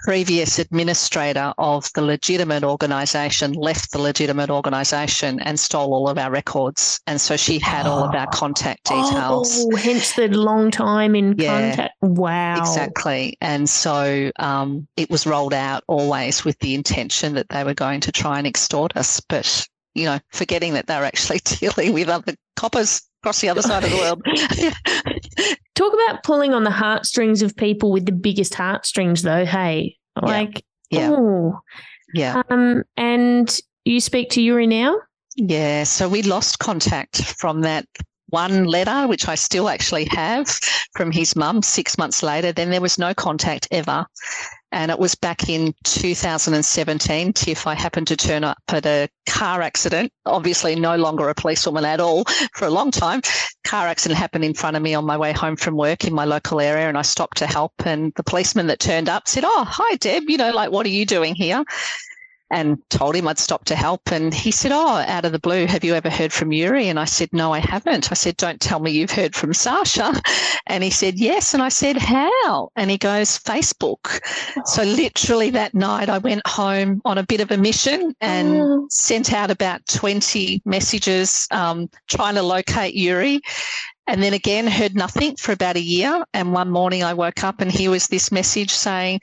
previous 0.00 0.58
administrator 0.58 1.52
of 1.58 1.90
the 1.94 2.02
legitimate 2.02 2.62
organisation 2.62 3.52
left 3.52 3.90
the 3.90 3.98
legitimate 3.98 4.50
organisation 4.50 5.40
and 5.40 5.58
stole 5.58 5.92
all 5.92 6.08
of 6.08 6.18
our 6.18 6.30
records. 6.30 7.00
And 7.06 7.20
so 7.20 7.36
she 7.36 7.58
had 7.58 7.86
all 7.86 8.04
of 8.04 8.14
our 8.14 8.26
contact 8.32 8.84
details. 8.84 9.66
Oh, 9.72 9.76
hence 9.76 10.14
the 10.14 10.28
long 10.28 10.70
time 10.70 11.14
in 11.14 11.34
yeah, 11.36 11.68
contact. 11.68 11.94
Wow. 12.00 12.58
Exactly. 12.58 13.36
And 13.40 13.68
so 13.68 14.30
um, 14.38 14.86
it 14.96 15.10
was 15.10 15.26
rolled 15.26 15.54
out 15.54 15.82
always 15.88 16.44
with 16.44 16.58
the 16.60 16.74
intention 16.74 17.34
that 17.34 17.48
they 17.48 17.64
were 17.64 17.74
going 17.74 18.00
to 18.00 18.12
try 18.12 18.38
and 18.38 18.46
extort 18.46 18.96
us. 18.96 19.20
But 19.20 19.66
you 19.98 20.04
know, 20.06 20.18
forgetting 20.30 20.74
that 20.74 20.86
they're 20.86 21.04
actually 21.04 21.38
dealing 21.44 21.92
with 21.92 22.08
other 22.08 22.34
coppers 22.56 23.02
across 23.22 23.40
the 23.40 23.48
other 23.48 23.62
side 23.62 23.84
of 23.84 23.90
the 23.90 23.96
world. 23.96 24.22
Talk 25.74 25.92
about 25.92 26.22
pulling 26.22 26.54
on 26.54 26.64
the 26.64 26.70
heartstrings 26.70 27.42
of 27.42 27.56
people 27.56 27.90
with 27.90 28.06
the 28.06 28.12
biggest 28.12 28.54
heartstrings, 28.54 29.22
though. 29.22 29.44
Hey, 29.44 29.96
like, 30.20 30.64
yeah, 30.90 31.10
oh, 31.10 31.60
yeah. 32.14 32.42
Um, 32.48 32.84
and 32.96 33.58
you 33.84 34.00
speak 34.00 34.30
to 34.30 34.42
Yuri 34.42 34.66
now. 34.66 34.96
Yeah, 35.36 35.84
so 35.84 36.08
we 36.08 36.22
lost 36.22 36.58
contact 36.58 37.22
from 37.22 37.60
that 37.62 37.86
one 38.28 38.64
letter, 38.64 39.06
which 39.06 39.28
I 39.28 39.34
still 39.34 39.68
actually 39.68 40.06
have 40.06 40.48
from 40.94 41.10
his 41.10 41.36
mum 41.36 41.62
six 41.62 41.98
months 41.98 42.22
later. 42.22 42.52
Then 42.52 42.70
there 42.70 42.80
was 42.80 42.98
no 42.98 43.14
contact 43.14 43.68
ever. 43.70 44.06
And 44.70 44.90
it 44.90 44.98
was 44.98 45.14
back 45.14 45.48
in 45.48 45.74
2017, 45.84 47.32
Tiff, 47.32 47.66
I 47.66 47.74
happened 47.74 48.06
to 48.08 48.16
turn 48.16 48.44
up 48.44 48.58
at 48.68 48.84
a 48.84 49.08
car 49.26 49.62
accident, 49.62 50.12
obviously 50.26 50.76
no 50.76 50.96
longer 50.96 51.28
a 51.30 51.34
policewoman 51.34 51.86
at 51.86 52.00
all 52.00 52.24
for 52.52 52.66
a 52.66 52.70
long 52.70 52.90
time. 52.90 53.22
Car 53.64 53.86
accident 53.86 54.18
happened 54.18 54.44
in 54.44 54.52
front 54.52 54.76
of 54.76 54.82
me 54.82 54.94
on 54.94 55.06
my 55.06 55.16
way 55.16 55.32
home 55.32 55.56
from 55.56 55.74
work 55.74 56.04
in 56.04 56.12
my 56.12 56.26
local 56.26 56.60
area 56.60 56.86
and 56.86 56.98
I 56.98 57.02
stopped 57.02 57.38
to 57.38 57.46
help. 57.46 57.72
And 57.86 58.12
the 58.16 58.22
policeman 58.22 58.66
that 58.66 58.78
turned 58.78 59.08
up 59.08 59.26
said, 59.26 59.44
Oh, 59.46 59.64
hi, 59.66 59.96
Deb, 59.96 60.28
you 60.28 60.36
know, 60.36 60.50
like, 60.50 60.70
what 60.70 60.84
are 60.84 60.90
you 60.90 61.06
doing 61.06 61.34
here? 61.34 61.64
And 62.50 62.78
told 62.90 63.14
him 63.14 63.28
I'd 63.28 63.38
stop 63.38 63.64
to 63.66 63.76
help. 63.76 64.10
And 64.10 64.32
he 64.32 64.50
said, 64.50 64.72
Oh, 64.72 65.04
out 65.06 65.24
of 65.24 65.32
the 65.32 65.38
blue, 65.38 65.66
have 65.66 65.84
you 65.84 65.94
ever 65.94 66.10
heard 66.10 66.32
from 66.32 66.52
Yuri? 66.52 66.88
And 66.88 66.98
I 66.98 67.04
said, 67.04 67.30
No, 67.32 67.52
I 67.52 67.58
haven't. 67.58 68.10
I 68.10 68.14
said, 68.14 68.36
Don't 68.36 68.60
tell 68.60 68.80
me 68.80 68.90
you've 68.90 69.10
heard 69.10 69.34
from 69.34 69.54
Sasha. 69.54 70.20
And 70.70 70.84
he 70.84 70.90
said, 70.90 71.18
Yes. 71.18 71.54
And 71.54 71.62
I 71.62 71.70
said, 71.70 71.96
How? 71.96 72.68
And 72.76 72.90
he 72.90 72.98
goes, 72.98 73.38
Facebook. 73.38 74.20
So 74.66 74.82
literally 74.82 75.48
that 75.50 75.72
night, 75.72 76.10
I 76.10 76.18
went 76.18 76.46
home 76.46 77.00
on 77.06 77.16
a 77.16 77.22
bit 77.22 77.40
of 77.40 77.50
a 77.50 77.56
mission 77.56 78.14
and 78.20 78.56
oh. 78.56 78.86
sent 78.90 79.32
out 79.32 79.50
about 79.50 79.86
20 79.86 80.60
messages 80.66 81.48
um, 81.50 81.88
trying 82.06 82.34
to 82.34 82.42
locate 82.42 82.94
Yuri. 82.94 83.40
And 84.08 84.22
then 84.22 84.32
again, 84.32 84.66
heard 84.66 84.94
nothing 84.94 85.36
for 85.36 85.52
about 85.52 85.76
a 85.76 85.82
year. 85.82 86.24
And 86.32 86.54
one 86.54 86.70
morning 86.70 87.04
I 87.04 87.12
woke 87.12 87.44
up 87.44 87.60
and 87.60 87.70
here 87.70 87.90
was 87.90 88.06
this 88.06 88.32
message 88.32 88.70
saying, 88.70 89.20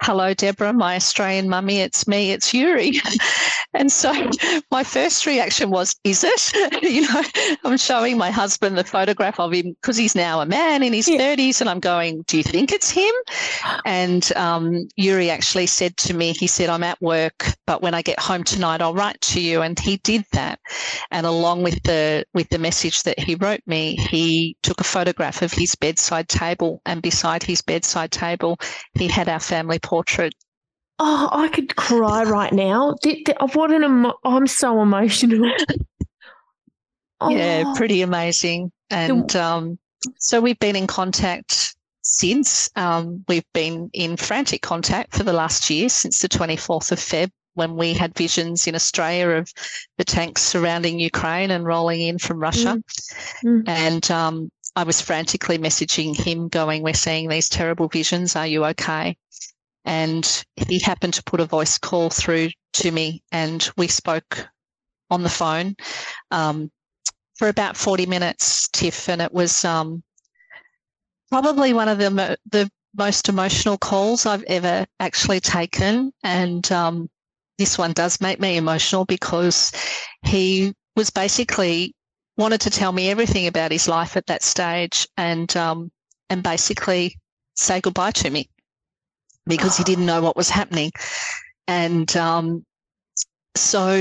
Hello, 0.00 0.32
Deborah, 0.32 0.72
my 0.72 0.94
Australian 0.94 1.48
mummy, 1.48 1.80
it's 1.80 2.06
me, 2.06 2.30
it's 2.30 2.54
Yuri. 2.54 3.00
and 3.74 3.90
so 3.90 4.12
my 4.70 4.84
first 4.84 5.26
reaction 5.26 5.70
was, 5.70 5.96
Is 6.04 6.22
it? 6.24 6.82
you 6.84 7.02
know, 7.02 7.22
I'm 7.64 7.76
showing 7.76 8.16
my 8.16 8.30
husband 8.30 8.78
the 8.78 8.84
photograph 8.84 9.40
of 9.40 9.52
him 9.52 9.72
because 9.72 9.96
he's 9.96 10.14
now 10.14 10.40
a 10.40 10.46
man 10.46 10.84
in 10.84 10.92
his 10.92 11.08
yeah. 11.08 11.34
30s. 11.34 11.60
And 11.60 11.68
I'm 11.68 11.80
going, 11.80 12.22
Do 12.28 12.36
you 12.36 12.44
think 12.44 12.70
it's 12.70 12.90
him? 12.90 13.12
And 13.84 14.32
um, 14.36 14.86
Yuri 14.94 15.30
actually 15.30 15.66
said 15.66 15.96
to 15.98 16.14
me, 16.14 16.32
He 16.32 16.46
said, 16.46 16.70
I'm 16.70 16.84
at 16.84 17.02
work, 17.02 17.44
but 17.66 17.82
when 17.82 17.92
I 17.92 18.02
get 18.02 18.20
home 18.20 18.44
tonight, 18.44 18.82
I'll 18.82 18.94
write 18.94 19.20
to 19.22 19.40
you. 19.40 19.62
And 19.62 19.76
he 19.76 19.96
did 19.96 20.24
that. 20.30 20.60
And 21.10 21.26
along 21.26 21.64
with 21.64 21.82
the 21.82 22.24
with 22.34 22.48
the 22.50 22.58
message 22.58 23.02
that 23.02 23.18
he 23.18 23.34
wrote 23.34 23.62
me, 23.66 23.96
he 23.96 24.27
he 24.28 24.56
took 24.62 24.80
a 24.80 24.84
photograph 24.84 25.40
of 25.40 25.52
his 25.52 25.74
bedside 25.74 26.28
table, 26.28 26.82
and 26.84 27.00
beside 27.00 27.42
his 27.42 27.62
bedside 27.62 28.12
table, 28.12 28.58
he 28.94 29.08
had 29.08 29.28
our 29.28 29.40
family 29.40 29.78
portrait. 29.78 30.34
Oh, 30.98 31.28
I 31.32 31.48
could 31.48 31.74
cry 31.76 32.24
right 32.24 32.52
now. 32.52 32.94
What 33.54 33.70
an 33.70 33.84
emo- 33.84 34.18
I'm 34.24 34.46
so 34.46 34.82
emotional. 34.82 35.50
oh. 37.20 37.30
Yeah, 37.30 37.72
pretty 37.76 38.02
amazing. 38.02 38.70
And 38.90 39.34
um, 39.34 39.78
so 40.18 40.40
we've 40.40 40.58
been 40.58 40.76
in 40.76 40.86
contact 40.86 41.74
since. 42.02 42.68
Um, 42.76 43.24
we've 43.28 43.50
been 43.54 43.88
in 43.94 44.16
frantic 44.16 44.60
contact 44.60 45.14
for 45.14 45.22
the 45.22 45.32
last 45.32 45.70
year, 45.70 45.88
since 45.88 46.20
the 46.20 46.28
24th 46.28 46.92
of 46.92 46.98
Feb, 46.98 47.30
when 47.58 47.76
we 47.76 47.92
had 47.92 48.16
visions 48.16 48.66
in 48.66 48.74
Australia 48.74 49.30
of 49.30 49.52
the 49.98 50.04
tanks 50.04 50.42
surrounding 50.42 51.00
Ukraine 51.00 51.50
and 51.50 51.66
rolling 51.66 52.00
in 52.00 52.18
from 52.18 52.38
Russia. 52.38 52.80
Mm. 53.44 53.62
Mm. 53.64 53.68
And 53.68 54.10
um, 54.10 54.50
I 54.76 54.84
was 54.84 55.00
frantically 55.00 55.58
messaging 55.58 56.16
him, 56.16 56.48
going, 56.48 56.82
We're 56.82 56.94
seeing 56.94 57.28
these 57.28 57.48
terrible 57.48 57.88
visions. 57.88 58.36
Are 58.36 58.46
you 58.46 58.64
okay? 58.66 59.16
And 59.84 60.44
he 60.54 60.78
happened 60.78 61.14
to 61.14 61.24
put 61.24 61.40
a 61.40 61.46
voice 61.46 61.78
call 61.78 62.10
through 62.10 62.50
to 62.74 62.90
me, 62.90 63.22
and 63.32 63.68
we 63.76 63.88
spoke 63.88 64.48
on 65.10 65.22
the 65.24 65.28
phone 65.28 65.74
um, 66.30 66.70
for 67.36 67.48
about 67.48 67.76
40 67.76 68.06
minutes, 68.06 68.68
Tiff. 68.68 69.08
And 69.08 69.20
it 69.20 69.32
was 69.32 69.64
um, 69.64 70.02
probably 71.30 71.72
one 71.72 71.88
of 71.88 71.98
the, 71.98 72.38
the 72.50 72.70
most 72.96 73.28
emotional 73.28 73.78
calls 73.78 74.26
I've 74.26 74.44
ever 74.44 74.86
actually 75.00 75.40
taken. 75.40 76.12
And 76.22 76.70
um, 76.70 77.08
this 77.58 77.76
one 77.76 77.92
does 77.92 78.20
make 78.20 78.40
me 78.40 78.56
emotional 78.56 79.04
because 79.04 79.72
he 80.22 80.72
was 80.96 81.10
basically 81.10 81.94
wanted 82.36 82.60
to 82.62 82.70
tell 82.70 82.92
me 82.92 83.10
everything 83.10 83.48
about 83.48 83.72
his 83.72 83.88
life 83.88 84.16
at 84.16 84.26
that 84.26 84.42
stage 84.42 85.06
and 85.16 85.54
um, 85.56 85.90
and 86.30 86.42
basically 86.42 87.16
say 87.56 87.80
goodbye 87.80 88.12
to 88.12 88.30
me 88.30 88.48
because 89.46 89.76
he 89.76 89.84
didn't 89.84 90.06
know 90.06 90.22
what 90.22 90.36
was 90.36 90.48
happening. 90.48 90.92
And 91.66 92.14
um, 92.16 92.64
so 93.56 93.94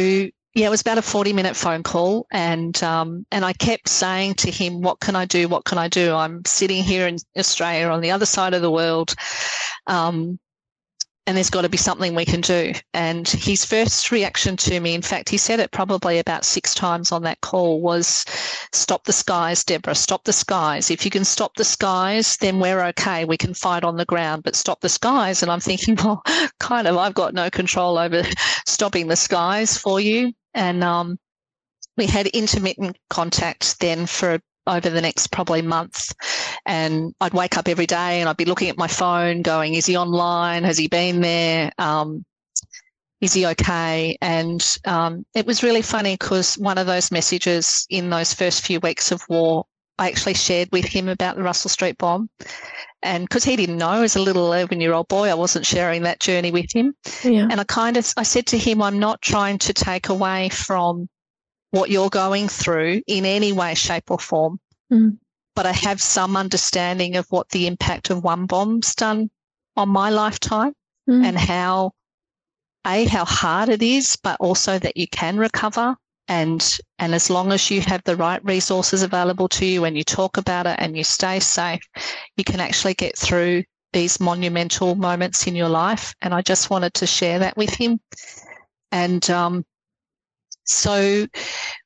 yeah, 0.54 0.68
it 0.68 0.70
was 0.70 0.82
about 0.82 0.98
a 0.98 1.04
40 1.04 1.34
minute 1.34 1.56
phone 1.56 1.84
call 1.84 2.28
and 2.32 2.82
um, 2.84 3.26
and 3.32 3.44
I 3.44 3.54
kept 3.54 3.90
saying 3.90 4.36
to 4.36 4.52
him, 4.52 4.82
What 4.82 5.00
can 5.00 5.16
I 5.16 5.26
do? 5.26 5.48
What 5.48 5.66
can 5.66 5.78
I 5.78 5.88
do? 5.88 6.14
I'm 6.14 6.44
sitting 6.46 6.84
here 6.84 7.08
in 7.08 7.18
Australia 7.38 7.88
on 7.88 8.02
the 8.02 8.12
other 8.12 8.26
side 8.26 8.54
of 8.54 8.62
the 8.62 8.72
world. 8.72 9.16
Um, 9.88 10.40
and 11.28 11.36
there's 11.36 11.50
got 11.50 11.64
to 11.64 11.70
be 11.70 11.78
something 11.78 12.16
we 12.16 12.24
can 12.24 12.40
do. 12.40 12.72
And 12.94 13.28
his 13.28 13.66
first 13.66 14.12
reaction 14.12 14.56
to 14.58 14.80
me, 14.80 14.96
in 14.96 15.02
fact, 15.02 15.28
he 15.28 15.38
said 15.38 15.60
it 15.60 15.72
probably 15.72 16.20
about 16.20 16.46
six 16.46 16.74
times 16.74 17.12
on 17.12 17.24
that 17.24 17.42
call, 17.42 17.82
was 17.82 18.24
stop 18.72 19.04
the 19.04 19.12
skies, 19.12 19.66
Deborah, 19.66 19.94
stop 19.94 20.24
the 20.24 20.32
skies. 20.32 20.90
If 20.90 21.04
you 21.04 21.12
can 21.12 21.26
stop 21.26 21.56
the 21.56 21.66
skies, 21.66 22.38
then 22.38 22.62
we're 22.62 22.82
okay. 22.86 23.26
We 23.26 23.36
can 23.36 23.54
fight 23.54 23.84
on 23.84 23.98
the 23.98 24.06
ground, 24.06 24.44
but 24.44 24.56
stop 24.56 24.80
the 24.80 24.88
skies. 24.88 25.44
And 25.44 25.52
I'm 25.52 25.60
thinking, 25.60 25.96
well, 26.04 26.24
kind 26.62 26.88
of, 26.88 26.98
I've 26.98 27.14
got 27.14 27.34
no 27.34 27.50
control 27.50 27.98
over 27.98 28.24
stopping 28.66 29.08
the 29.08 29.18
skies 29.18 29.78
for 29.78 30.00
you. 30.00 30.32
And 30.54 30.82
um, 30.82 31.20
we 31.98 32.06
had 32.06 32.28
intermittent 32.28 32.98
contact 33.10 33.82
then 33.82 34.06
for 34.06 34.40
over 34.68 34.90
the 34.90 35.02
next 35.02 35.32
probably 35.32 35.62
month. 35.62 36.14
And 36.66 37.14
I'd 37.22 37.34
wake 37.34 37.58
up 37.58 37.68
every 37.68 37.86
day 37.86 38.20
and 38.20 38.30
I'd 38.30 38.38
be 38.38 38.46
looking 38.46 38.70
at 38.70 38.78
my 38.78 38.88
phone 38.88 39.42
going, 39.42 39.74
is 39.74 39.86
he 39.86 39.98
online? 39.98 40.64
Has 40.64 40.78
he 40.78 40.88
been 40.88 41.22
there? 41.22 41.72
Um, 41.78 42.26
is 43.22 43.34
he 43.34 43.48
okay? 43.48 44.18
And 44.22 44.64
um, 44.86 45.26
it 45.34 45.46
was 45.46 45.64
really 45.64 45.82
funny 45.82 46.14
because 46.14 46.58
one 46.58 46.78
of 46.78 46.86
those 46.86 47.12
messages 47.12 47.88
in 47.90 48.10
those 48.10 48.34
first 48.34 48.66
few 48.66 48.80
weeks 48.80 49.12
of 49.12 49.24
war, 49.28 49.66
I 49.98 50.10
actually 50.10 50.36
shared 50.36 50.70
with 50.72 50.86
him 50.86 51.10
about 51.10 51.36
the 51.36 51.44
Russell 51.44 51.70
Street 51.70 51.98
bomb. 51.98 52.30
And 53.02 53.28
because 53.28 53.44
he 53.44 53.56
didn't 53.56 53.78
know 53.78 54.04
as 54.04 54.16
a 54.16 54.22
little 54.22 54.46
11 54.46 54.82
year 54.82 54.94
old 54.94 55.08
boy, 55.08 55.30
I 55.30 55.36
wasn't 55.36 55.66
sharing 55.66 56.04
that 56.04 56.20
journey 56.20 56.52
with 56.52 56.72
him. 56.74 56.94
Yeah. 57.24 57.48
And 57.50 57.60
I 57.60 57.64
kind 57.64 57.98
of, 57.98 58.12
I 58.18 58.24
said 58.24 58.46
to 58.48 58.58
him, 58.58 58.82
I'm 58.82 59.00
not 59.00 59.22
trying 59.22 59.58
to 59.60 59.74
take 59.74 60.10
away 60.10 60.50
from 60.50 61.08
what 61.72 61.90
you're 61.90 62.10
going 62.10 62.48
through 62.48 63.02
in 63.08 63.26
any 63.26 63.52
way, 63.52 63.74
shape, 63.74 64.10
or 64.10 64.20
form. 64.20 64.60
Mm. 64.92 65.18
But 65.56 65.66
I 65.66 65.72
have 65.72 66.02
some 66.02 66.38
understanding 66.38 67.16
of 67.16 67.26
what 67.30 67.50
the 67.50 67.68
impact 67.68 68.10
of 68.10 68.24
one 68.24 68.46
bomb's 68.46 68.96
done 68.96 69.30
on 69.76 69.90
my 69.90 70.10
lifetime 70.10 70.74
mm. 71.10 71.26
and 71.26 71.38
how, 71.38 71.92
A, 72.86 73.06
how 73.06 73.26
hard 73.26 73.70
it 73.70 73.82
is, 73.82 74.18
but 74.22 74.38
also 74.40 74.80
that 74.80 74.98
you 74.98 75.08
can 75.08 75.38
recover. 75.38 75.96
And, 76.30 76.80
and 77.00 77.16
as 77.16 77.30
long 77.30 77.54
as 77.54 77.72
you 77.72 77.82
have 77.82 78.04
the 78.04 78.18
right 78.18 78.44
resources 78.44 79.02
available 79.02 79.48
to 79.50 79.66
you 79.66 79.86
and 79.86 79.98
you 79.98 80.04
talk 80.04 80.38
about 80.38 80.68
it 80.68 80.76
and 80.78 80.98
you 80.98 81.04
stay 81.04 81.40
safe, 81.40 81.82
you 82.36 82.44
can 82.44 82.60
actually 82.60 82.94
get 82.96 83.18
through 83.18 83.64
these 83.94 84.20
monumental 84.20 84.96
moments 84.96 85.48
in 85.48 85.56
your 85.56 85.70
life. 85.70 86.14
And 86.22 86.34
I 86.34 86.42
just 86.42 86.70
wanted 86.70 86.94
to 86.96 87.08
share 87.08 87.40
that 87.40 87.56
with 87.56 87.74
him. 87.74 88.00
And 88.92 89.28
um, 89.30 89.66
so 90.68 91.26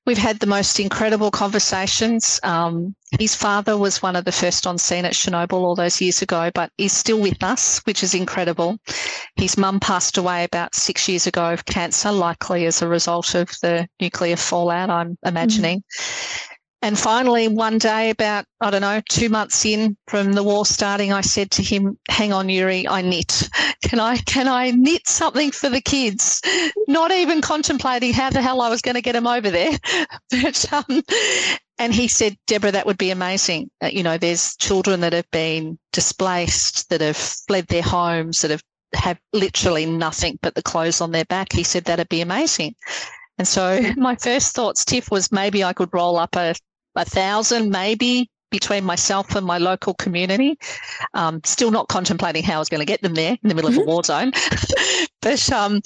we've 0.06 0.18
had 0.18 0.40
the 0.40 0.48
most 0.48 0.80
incredible 0.80 1.32
conversations. 1.32 2.40
Um, 2.44 2.96
his 3.20 3.36
father 3.36 3.78
was 3.78 4.02
one 4.02 4.16
of 4.16 4.26
the 4.26 4.32
first 4.32 4.66
on 4.66 4.78
scene 4.78 5.06
at 5.06 5.14
Chernobyl 5.14 5.54
all 5.54 5.76
those 5.76 6.02
years 6.02 6.22
ago, 6.22 6.50
but 6.54 6.72
he's 6.78 6.94
still 6.94 7.20
with 7.20 7.44
us, 7.44 7.80
which 7.86 8.04
is 8.04 8.14
incredible. 8.14 8.78
His 9.36 9.58
mum 9.58 9.80
passed 9.80 10.18
away 10.18 10.44
about 10.44 10.76
six 10.76 11.08
years 11.08 11.28
ago 11.28 11.54
of 11.54 11.66
cancer, 11.66 12.12
likely 12.12 12.66
as 12.66 12.82
a 12.82 12.88
result 12.88 13.36
of 13.36 13.50
the 13.62 13.88
nuclear 14.00 14.36
fallout, 14.36 14.90
I'm 14.90 15.18
imagining. 15.24 15.80
Mm. 15.80 16.51
And 16.84 16.98
finally, 16.98 17.48
one 17.48 17.78
day, 17.78 18.10
about, 18.10 18.46
I 18.60 18.72
don't 18.72 18.82
know, 18.82 19.02
two 19.08 19.30
months 19.30 19.66
in 19.66 19.96
from 20.08 20.34
the 20.34 20.42
war 20.42 20.66
starting, 20.66 21.14
I 21.14 21.22
said 21.22 21.52
to 21.52 21.64
him, 21.64 21.98
hang 22.10 22.34
on, 22.34 22.50
Yuri, 22.50 22.88
I 22.88 23.02
knit. 23.02 23.50
Can 23.84 24.00
I, 24.00 24.18
can 24.18 24.48
I 24.48 24.72
knit 24.72 25.08
something 25.08 25.52
for 25.52 25.68
the 25.68 25.82
kids? 25.82 26.40
Not 26.88 27.12
even 27.12 27.42
contemplating 27.42 28.14
how 28.14 28.30
the 28.30 28.42
hell 28.42 28.62
I 28.62 28.70
was 28.70 28.82
going 28.82 28.96
to 28.96 29.02
get 29.02 29.14
them 29.14 29.28
over 29.28 29.50
there. 29.50 29.72
But, 30.30 30.72
um, 30.72 31.02
and 31.78 31.94
he 31.94 32.08
said, 32.08 32.38
Deborah, 32.46 32.72
that 32.72 32.86
would 32.86 33.00
be 33.00 33.10
amazing. 33.10 33.70
Uh, 33.84 33.88
you 33.88 34.04
know, 34.04 34.18
there's 34.18 34.56
children 34.58 35.02
that 35.02 35.14
have 35.14 35.30
been 35.32 35.80
displaced, 35.92 36.90
that 36.90 37.02
have 37.02 37.18
fled 37.18 37.68
their 37.68 37.82
homes, 37.82 38.42
that 38.42 38.52
have, 38.52 38.64
have 38.94 39.20
literally 39.34 39.88
nothing 39.88 40.38
but 40.42 40.54
the 40.56 40.64
clothes 40.64 41.02
on 41.02 41.12
their 41.12 41.26
back. 41.26 41.52
He 41.52 41.64
said, 41.64 41.86
that'd 41.86 42.08
be 42.08 42.22
amazing. 42.22 42.76
And 43.40 43.48
so 43.48 43.82
my 43.98 44.16
first 44.16 44.56
thoughts, 44.56 44.86
Tiff, 44.86 45.10
was 45.10 45.32
maybe 45.32 45.64
I 45.64 45.74
could 45.74 45.90
roll 45.92 46.18
up 46.18 46.36
a 46.36 46.54
a 46.96 47.06
thousand 47.06 47.70
maybe 47.70 48.30
between 48.52 48.84
myself 48.84 49.36
and 49.36 49.46
my 49.46 49.58
local 49.58 49.94
community. 49.96 50.58
Um, 51.14 51.42
still 51.44 51.72
not 51.72 51.88
contemplating 51.88 52.44
how 52.44 52.58
I 52.58 52.60
was 52.60 52.70
going 52.70 52.80
to 52.82 52.86
get 52.86 53.02
them 53.02 53.16
there 53.16 53.38
in 53.42 53.50
the 53.50 53.56
middle 53.56 53.70
of 53.70 53.78
a 53.78 53.80
mm-hmm. 53.80 53.88
war 53.88 54.04
zone. 54.04 54.32
but 55.22 55.52
um, 55.52 55.82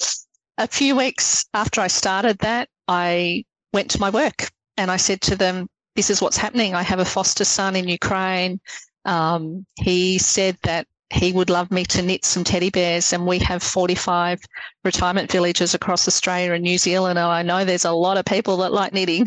a 0.58 0.66
few 0.66 0.96
weeks 0.96 1.46
after 1.54 1.80
I 1.80 1.86
started 1.86 2.38
that, 2.40 2.68
I 2.88 3.44
went 3.72 3.90
to 3.92 4.00
my 4.00 4.10
work 4.10 4.50
and 4.76 4.90
I 4.90 4.96
said 4.96 5.20
to 5.22 5.36
them, 5.36 5.68
This 5.94 6.10
is 6.10 6.20
what's 6.20 6.36
happening. 6.36 6.74
I 6.74 6.82
have 6.82 6.98
a 6.98 7.04
foster 7.04 7.44
son 7.44 7.76
in 7.76 7.88
Ukraine. 7.88 8.60
Um, 9.04 9.64
he 9.76 10.18
said 10.18 10.58
that 10.64 10.86
he 11.10 11.30
would 11.30 11.50
love 11.50 11.70
me 11.70 11.84
to 11.84 12.02
knit 12.02 12.24
some 12.24 12.42
teddy 12.42 12.70
bears. 12.70 13.12
And 13.12 13.26
we 13.26 13.38
have 13.38 13.62
45 13.62 14.40
retirement 14.84 15.30
villages 15.30 15.72
across 15.72 16.08
Australia 16.08 16.52
and 16.52 16.64
New 16.64 16.78
Zealand. 16.78 17.16
And 17.18 17.28
I 17.28 17.42
know 17.42 17.64
there's 17.64 17.84
a 17.84 17.92
lot 17.92 18.18
of 18.18 18.24
people 18.24 18.56
that 18.58 18.72
like 18.72 18.92
knitting 18.92 19.26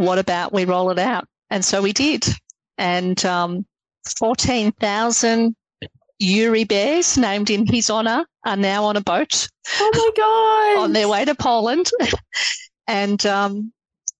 what 0.00 0.18
about 0.18 0.52
we 0.52 0.64
roll 0.64 0.90
it 0.90 0.98
out? 0.98 1.28
And 1.50 1.62
so 1.62 1.82
we 1.82 1.92
did. 1.92 2.24
And 2.78 3.22
um, 3.26 3.66
14,000 4.18 5.54
Yuri 6.18 6.64
bears 6.64 7.18
named 7.18 7.50
in 7.50 7.66
his 7.66 7.90
honor 7.90 8.24
are 8.46 8.56
now 8.56 8.84
on 8.84 8.96
a 8.96 9.02
boat. 9.02 9.46
Oh 9.78 9.90
my 9.92 10.10
God. 10.16 10.84
on 10.84 10.92
their 10.94 11.06
way 11.06 11.26
to 11.26 11.34
Poland. 11.34 11.90
and 12.88 13.24
um, 13.26 13.72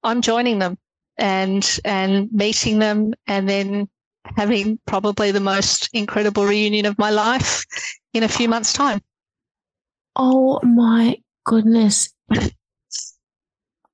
I'm 0.03 0.20
joining 0.20 0.59
them 0.59 0.76
and 1.16 1.81
and 1.85 2.31
meeting 2.31 2.78
them 2.78 3.14
and 3.26 3.49
then 3.49 3.89
having 4.37 4.78
probably 4.87 5.31
the 5.31 5.41
most 5.41 5.89
incredible 5.95 6.45
reunion 6.45 6.85
of 6.85 6.99
my 6.99 7.11
life 7.11 7.64
in 8.12 8.22
a 8.22 8.28
few 8.28 8.49
months' 8.49 8.74
time. 8.74 9.01
Oh 10.14 10.61
my 10.62 11.16
goodness. 11.45 12.12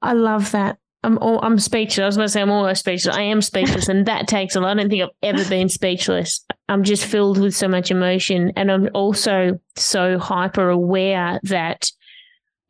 I 0.03 0.12
love 0.12 0.51
that. 0.51 0.78
I'm 1.07 1.18
all, 1.18 1.38
I'm 1.42 1.59
speechless. 1.61 2.00
I 2.00 2.07
was 2.07 2.16
going 2.16 2.26
to 2.26 2.32
say 2.32 2.42
I'm 2.42 2.50
almost 2.50 2.80
speechless. 2.80 3.16
I 3.16 3.22
am 3.22 3.40
speechless, 3.40 3.88
and 3.88 4.04
that 4.07 4.26
takes 4.26 4.57
a 4.57 4.61
lot. 4.61 4.70
I 4.70 4.74
don't 4.74 4.90
think 4.90 5.02
I've 5.04 5.11
ever 5.22 5.48
been 5.48 5.68
speechless. 5.68 6.44
I'm 6.68 6.82
just 6.82 7.04
filled 7.04 7.38
with 7.38 7.54
so 7.54 7.68
much 7.68 7.92
emotion, 7.92 8.52
and 8.57 8.72
I'm 8.72 8.90
also 8.92 9.61
so 9.76 10.18
hyper 10.18 10.68
aware 10.68 11.38
that 11.44 11.90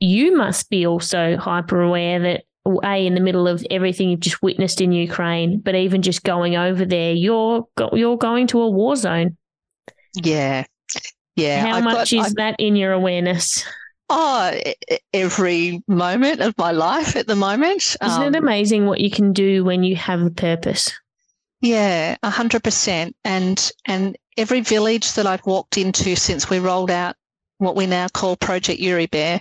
you 0.01 0.37
must 0.37 0.69
be 0.69 0.87
also 0.87 1.39
hyper 1.39 1.81
aware 1.81 2.21
that 2.21 2.45
a 2.85 3.07
in 3.07 3.15
the 3.15 3.21
middle 3.21 3.49
of 3.49 3.65
everything 3.71 4.11
you've 4.11 4.21
just 4.21 4.43
witnessed 4.43 4.83
in 4.83 4.93
Ukraine, 4.93 5.61
but 5.61 5.75
even 5.75 6.03
just 6.03 6.23
going 6.23 6.57
over 6.57 6.85
there, 6.85 7.13
you're 7.13 7.67
you're 7.93 8.19
going 8.19 8.49
to 8.49 8.61
a 8.61 8.69
war 8.69 8.97
zone. 8.97 9.39
Yeah, 10.15 10.65
yeah. 11.37 11.65
How 11.65 11.77
I've 11.79 11.85
much 11.85 12.11
got- 12.13 12.27
is 12.27 12.35
that 12.35 12.57
in 12.59 12.77
your 12.77 12.93
awareness? 12.93 13.65
Oh, 14.09 14.57
every 15.13 15.83
moment 15.89 16.41
of 16.41 16.57
my 16.59 16.71
life 16.71 17.17
at 17.17 17.27
the 17.27 17.35
moment. 17.35 17.97
Isn't 18.03 18.23
Um, 18.23 18.35
it 18.35 18.39
amazing 18.39 18.87
what 18.87 19.01
you 19.01 19.11
can 19.11 19.33
do 19.33 19.65
when 19.65 19.83
you 19.83 19.97
have 19.97 20.23
a 20.23 20.31
purpose? 20.31 20.93
Yeah, 21.61 22.17
a 22.23 22.31
hundred 22.31 22.63
percent. 22.63 23.17
And 23.25 23.71
and 23.87 24.17
every 24.37 24.61
village 24.61 25.15
that 25.15 25.27
I've 25.27 25.45
walked 25.47 25.77
into 25.77 26.15
since 26.15 26.49
we 26.49 26.59
rolled 26.59 26.91
out 26.91 27.17
what 27.59 27.75
we 27.75 27.87
now 27.87 28.07
call 28.09 28.37
Project 28.37 28.79
Yuri 28.81 29.07
Bear, 29.07 29.41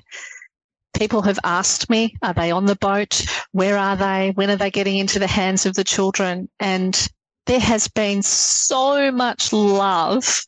people 0.98 1.22
have 1.22 1.40
asked 1.44 1.90
me, 1.90 2.16
are 2.24 2.34
they 2.34 2.50
on 2.50 2.66
the 2.66 2.78
boat? 2.78 3.24
Where 3.52 3.78
are 3.78 3.98
they? 3.98 4.32
When 4.34 4.50
are 4.50 4.56
they 4.56 4.72
getting 4.72 4.98
into 4.98 5.20
the 5.20 5.28
hands 5.28 5.66
of 5.66 5.76
the 5.76 5.84
children? 5.84 6.50
And 6.60 7.08
there 7.46 7.60
has 7.60 7.88
been 7.88 8.24
so 8.24 9.12
much 9.12 9.54
love 9.54 10.42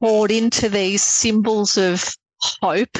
poured 0.00 0.30
into 0.30 0.68
these 0.68 1.02
symbols 1.02 1.78
of 1.78 2.14
hope. 2.60 2.98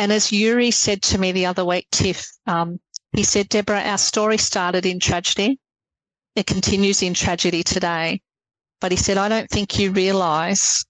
And 0.00 0.12
as 0.12 0.32
Yuri 0.32 0.70
said 0.70 1.02
to 1.02 1.18
me 1.18 1.32
the 1.32 1.46
other 1.46 1.64
week, 1.64 1.86
Tiff, 1.92 2.26
um, 2.46 2.80
he 3.12 3.22
said, 3.22 3.48
Deborah, 3.48 3.82
our 3.82 3.98
story 3.98 4.38
started 4.38 4.86
in 4.86 4.98
tragedy 4.98 5.60
it 6.36 6.46
continues 6.46 7.02
in 7.02 7.14
tragedy 7.14 7.62
today. 7.62 8.22
But 8.80 8.92
he 8.92 8.96
said, 8.96 9.18
I 9.18 9.28
don't 9.28 9.50
think 9.50 9.78
you 9.78 9.90
realize 9.92 10.84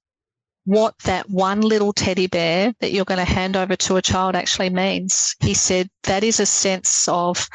what 0.65 0.95
that 1.05 1.29
one 1.29 1.61
little 1.61 1.93
teddy 1.93 2.27
bear 2.27 2.73
that 2.81 2.93
you're 2.93 3.05
going 3.05 3.19
to 3.19 3.25
hand 3.25 3.57
over 3.57 3.75
to 3.75 3.97
a 3.97 4.03
child 4.03 4.37
actually 4.37 4.71
means. 4.71 5.35
He 5.41 5.55
said, 5.55 5.89
that 6.05 6.23
is 6.23 6.39
a 6.39 6.47
sense 6.47 7.09
of 7.09 7.49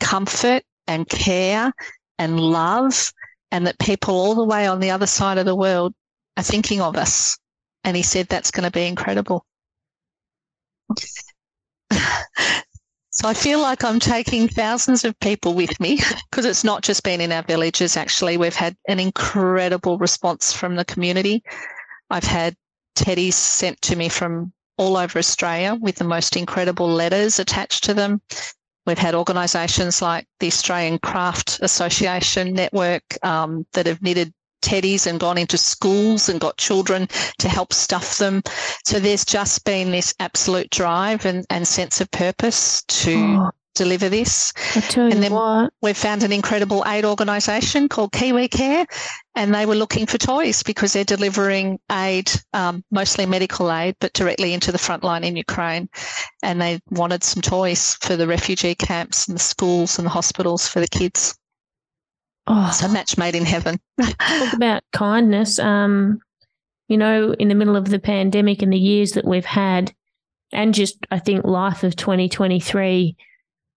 comfort 0.00 0.64
and 0.86 1.08
care 1.08 1.72
and 2.18 2.38
love, 2.38 3.12
and 3.50 3.66
that 3.66 3.78
people 3.78 4.14
all 4.14 4.34
the 4.34 4.44
way 4.44 4.66
on 4.66 4.80
the 4.80 4.90
other 4.90 5.06
side 5.06 5.38
of 5.38 5.46
the 5.46 5.56
world 5.56 5.94
are 6.36 6.42
thinking 6.42 6.82
of 6.82 6.96
us. 6.96 7.38
And 7.84 7.96
he 7.96 8.02
said, 8.02 8.26
that's 8.26 8.50
going 8.50 8.64
to 8.64 8.70
be 8.70 8.86
incredible. 8.86 9.46
So 13.12 13.28
I 13.28 13.34
feel 13.34 13.60
like 13.60 13.84
I'm 13.84 13.98
taking 13.98 14.48
thousands 14.48 15.04
of 15.04 15.18
people 15.20 15.52
with 15.52 15.78
me 15.80 16.00
because 16.30 16.46
it's 16.46 16.64
not 16.64 16.82
just 16.82 17.02
been 17.02 17.20
in 17.20 17.32
our 17.32 17.42
villages, 17.42 17.96
actually. 17.96 18.38
We've 18.38 18.54
had 18.54 18.76
an 18.88 19.00
incredible 19.00 19.98
response 19.98 20.52
from 20.52 20.76
the 20.76 20.84
community. 20.86 21.42
I've 22.08 22.24
had 22.24 22.56
teddies 22.96 23.34
sent 23.34 23.82
to 23.82 23.96
me 23.96 24.08
from 24.08 24.52
all 24.78 24.96
over 24.96 25.18
Australia 25.18 25.74
with 25.74 25.96
the 25.96 26.04
most 26.04 26.36
incredible 26.36 26.88
letters 26.88 27.38
attached 27.38 27.84
to 27.84 27.94
them. 27.94 28.22
We've 28.86 28.96
had 28.96 29.14
organisations 29.14 30.00
like 30.00 30.26
the 30.38 30.46
Australian 30.46 30.98
Craft 30.98 31.58
Association 31.60 32.54
Network 32.54 33.02
um, 33.22 33.66
that 33.74 33.86
have 33.86 34.00
knitted 34.00 34.32
teddies 34.60 35.06
and 35.06 35.20
gone 35.20 35.38
into 35.38 35.56
schools 35.58 36.28
and 36.28 36.40
got 36.40 36.56
children 36.56 37.08
to 37.38 37.48
help 37.48 37.72
stuff 37.72 38.18
them. 38.18 38.42
So 38.84 39.00
there's 39.00 39.24
just 39.24 39.64
been 39.64 39.90
this 39.90 40.14
absolute 40.20 40.70
drive 40.70 41.26
and, 41.26 41.44
and 41.50 41.66
sense 41.66 42.00
of 42.00 42.10
purpose 42.10 42.82
to 42.84 43.10
Oh, 43.40 43.50
deliver 43.74 44.08
this. 44.08 44.52
I 44.76 44.80
tell 44.80 45.04
you 45.06 45.12
And 45.12 45.22
then- 45.22 45.32
what, 45.32 45.72
We've 45.82 45.96
found 45.96 46.22
an 46.22 46.32
incredible 46.32 46.84
aid 46.86 47.04
organisation 47.04 47.88
called 47.88 48.12
Kiwi 48.12 48.48
Care, 48.48 48.84
and 49.34 49.54
they 49.54 49.64
were 49.64 49.74
looking 49.76 50.06
for 50.06 50.18
toys 50.18 50.62
because 50.62 50.92
they're 50.92 51.04
delivering 51.04 51.78
aid, 51.90 52.30
um, 52.52 52.84
mostly 52.90 53.24
medical 53.26 53.72
aid, 53.72 53.96
but 54.00 54.12
directly 54.12 54.52
into 54.52 54.72
the 54.72 54.78
front 54.78 55.02
line 55.04 55.24
in 55.24 55.36
Ukraine. 55.36 55.88
And 56.42 56.60
they 56.60 56.80
wanted 56.90 57.24
some 57.24 57.40
toys 57.42 57.94
for 58.02 58.16
the 58.16 58.26
refugee 58.26 58.74
camps 58.74 59.26
and 59.28 59.36
the 59.36 59.42
schools 59.42 59.98
and 59.98 60.04
the 60.06 60.10
hospitals 60.10 60.66
for 60.68 60.80
the 60.80 60.88
kids. 60.88 61.36
Oh, 62.46 62.70
So 62.72 62.88
match 62.88 63.18
made 63.18 63.34
in 63.34 63.44
heaven. 63.44 63.78
talk 64.00 64.52
about 64.52 64.82
kindness. 64.92 65.58
Um, 65.58 66.20
you 66.88 66.96
know, 66.96 67.32
in 67.38 67.48
the 67.48 67.54
middle 67.54 67.76
of 67.76 67.88
the 67.88 68.00
pandemic 68.00 68.62
and 68.62 68.72
the 68.72 68.78
years 68.78 69.12
that 69.12 69.24
we've 69.24 69.44
had, 69.44 69.94
and 70.52 70.74
just 70.74 70.98
I 71.10 71.18
think 71.20 71.44
life 71.44 71.84
of 71.84 71.94
2023, 71.96 73.16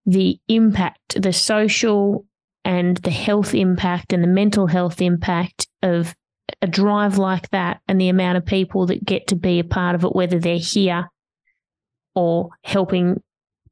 the 0.05 0.39
impact, 0.47 1.21
the 1.21 1.33
social 1.33 2.25
and 2.65 2.97
the 2.97 3.11
health 3.11 3.53
impact 3.53 4.13
and 4.13 4.23
the 4.23 4.27
mental 4.27 4.67
health 4.67 5.01
impact 5.01 5.67
of 5.81 6.15
a 6.61 6.67
drive 6.67 7.17
like 7.17 7.49
that 7.49 7.81
and 7.87 7.99
the 7.99 8.09
amount 8.09 8.37
of 8.37 8.45
people 8.45 8.87
that 8.87 9.05
get 9.05 9.27
to 9.27 9.35
be 9.35 9.59
a 9.59 9.63
part 9.63 9.95
of 9.95 10.03
it, 10.03 10.15
whether 10.15 10.39
they're 10.39 10.57
here 10.57 11.09
or 12.15 12.49
helping 12.63 13.21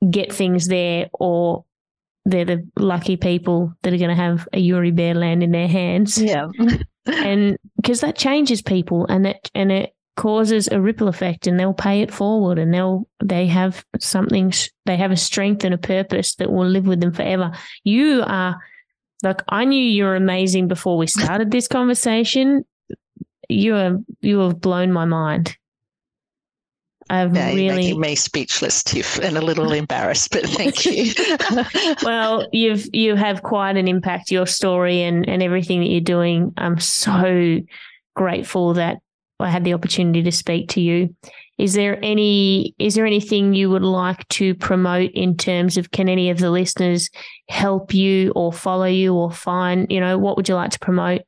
get 0.09 0.33
things 0.33 0.67
there 0.67 1.09
or 1.13 1.63
they're 2.25 2.45
the 2.45 2.67
lucky 2.77 3.17
people 3.17 3.73
that 3.81 3.93
are 3.93 3.97
going 3.97 4.09
to 4.09 4.15
have 4.15 4.47
a 4.53 4.59
Yuri 4.59 4.91
Bear 4.91 5.13
land 5.13 5.43
in 5.43 5.51
their 5.51 5.67
hands. 5.67 6.21
Yeah. 6.21 6.47
and 7.05 7.57
because 7.77 8.01
that 8.01 8.17
changes 8.17 8.61
people 8.61 9.05
and 9.07 9.25
that 9.25 9.49
and 9.55 9.71
it 9.71 9.95
causes 10.17 10.67
a 10.67 10.79
ripple 10.79 11.07
effect 11.07 11.47
and 11.47 11.59
they'll 11.59 11.73
pay 11.73 12.01
it 12.01 12.11
forward 12.11 12.59
and 12.59 12.73
they'll 12.73 13.07
they 13.23 13.47
have 13.47 13.83
something 13.99 14.53
they 14.85 14.97
have 14.97 15.11
a 15.11 15.17
strength 15.17 15.63
and 15.63 15.73
a 15.73 15.79
purpose 15.79 16.35
that 16.35 16.51
will 16.51 16.67
live 16.67 16.85
with 16.85 16.99
them 16.99 17.13
forever. 17.13 17.51
You 17.83 18.23
are 18.25 18.59
like 19.23 19.41
i 19.49 19.65
knew 19.65 19.81
you 19.81 20.03
were 20.03 20.15
amazing 20.15 20.67
before 20.67 20.97
we 20.97 21.07
started 21.07 21.51
this 21.51 21.67
conversation. 21.67 22.65
You 23.49 23.75
are 23.75 23.97
you 24.21 24.39
have 24.39 24.61
blown 24.61 24.91
my 24.91 25.05
mind 25.05 25.57
i've 27.11 27.33
really 27.33 27.67
making 27.67 27.99
me 27.99 28.15
speechless, 28.15 28.83
Tiff, 28.83 29.19
and 29.19 29.37
a 29.37 29.41
little 29.41 29.71
embarrassed, 29.73 30.31
but 30.31 30.45
thank 30.45 30.85
you. 30.85 31.13
well, 32.03 32.47
you've 32.51 32.87
you 32.93 33.15
have 33.15 33.43
quite 33.43 33.77
an 33.77 33.87
impact. 33.87 34.31
Your 34.31 34.47
story 34.47 35.03
and 35.03 35.27
and 35.27 35.43
everything 35.43 35.81
that 35.81 35.89
you're 35.89 36.01
doing. 36.01 36.53
I'm 36.57 36.79
so 36.79 37.59
grateful 38.15 38.73
that 38.75 38.97
I 39.39 39.49
had 39.49 39.63
the 39.63 39.73
opportunity 39.73 40.23
to 40.23 40.31
speak 40.31 40.69
to 40.69 40.81
you. 40.81 41.15
Is 41.57 41.73
there 41.73 41.99
any 42.03 42.73
is 42.79 42.95
there 42.95 43.05
anything 43.05 43.53
you 43.53 43.69
would 43.69 43.83
like 43.83 44.27
to 44.29 44.55
promote 44.55 45.11
in 45.11 45.37
terms 45.37 45.77
of 45.77 45.91
can 45.91 46.09
any 46.09 46.29
of 46.29 46.39
the 46.39 46.49
listeners 46.49 47.09
help 47.49 47.93
you 47.93 48.31
or 48.31 48.51
follow 48.51 48.85
you 48.85 49.13
or 49.13 49.31
find 49.31 49.91
you 49.91 49.99
know 49.99 50.17
what 50.17 50.37
would 50.37 50.49
you 50.49 50.55
like 50.55 50.71
to 50.71 50.79
promote? 50.79 51.21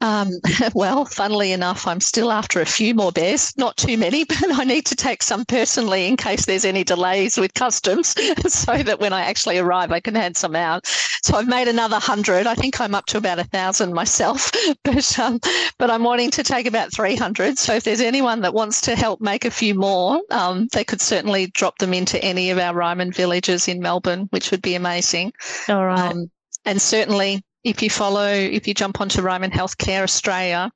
Um, 0.00 0.30
well, 0.74 1.04
funnily 1.04 1.52
enough, 1.52 1.86
I'm 1.86 2.00
still 2.00 2.30
after 2.30 2.60
a 2.60 2.66
few 2.66 2.94
more 2.94 3.12
bears, 3.12 3.56
not 3.56 3.76
too 3.76 3.96
many, 3.96 4.24
but 4.28 4.58
I 4.58 4.64
need 4.64 4.86
to 4.86 4.96
take 4.96 5.22
some 5.22 5.44
personally 5.44 6.06
in 6.06 6.16
case 6.16 6.46
there's 6.46 6.64
any 6.64 6.84
delays 6.84 7.36
with 7.36 7.54
customs 7.54 8.14
so 8.52 8.82
that 8.82 9.00
when 9.00 9.12
I 9.12 9.22
actually 9.22 9.58
arrive, 9.58 9.92
I 9.92 10.00
can 10.00 10.14
hand 10.14 10.36
some 10.36 10.56
out. 10.56 10.86
So 11.22 11.36
I've 11.36 11.48
made 11.48 11.68
another 11.68 11.98
hundred. 11.98 12.46
I 12.46 12.54
think 12.54 12.80
I'm 12.80 12.94
up 12.94 13.06
to 13.06 13.18
about 13.18 13.38
a 13.38 13.44
thousand 13.44 13.94
myself, 13.94 14.50
but, 14.84 15.18
um, 15.18 15.40
but 15.78 15.90
I'm 15.90 16.04
wanting 16.04 16.30
to 16.32 16.42
take 16.42 16.66
about 16.66 16.92
300. 16.92 17.58
So 17.58 17.74
if 17.74 17.84
there's 17.84 18.00
anyone 18.00 18.42
that 18.42 18.54
wants 18.54 18.80
to 18.82 18.94
help 18.96 19.20
make 19.20 19.44
a 19.44 19.50
few 19.50 19.74
more, 19.74 20.20
um, 20.30 20.68
they 20.72 20.84
could 20.84 21.00
certainly 21.00 21.48
drop 21.48 21.78
them 21.78 21.94
into 21.94 22.22
any 22.22 22.50
of 22.50 22.58
our 22.58 22.74
Ryman 22.74 23.12
villages 23.12 23.66
in 23.66 23.80
Melbourne, 23.80 24.28
which 24.30 24.50
would 24.50 24.62
be 24.62 24.74
amazing. 24.74 25.32
All 25.68 25.84
right. 25.84 25.98
Um, 25.98 26.30
and 26.64 26.82
certainly, 26.82 27.44
if 27.66 27.82
you 27.82 27.90
follow, 27.90 28.28
if 28.28 28.68
you 28.68 28.74
jump 28.74 29.00
onto 29.00 29.20
Ryman 29.20 29.50
Healthcare 29.50 30.04
Australia, 30.04 30.70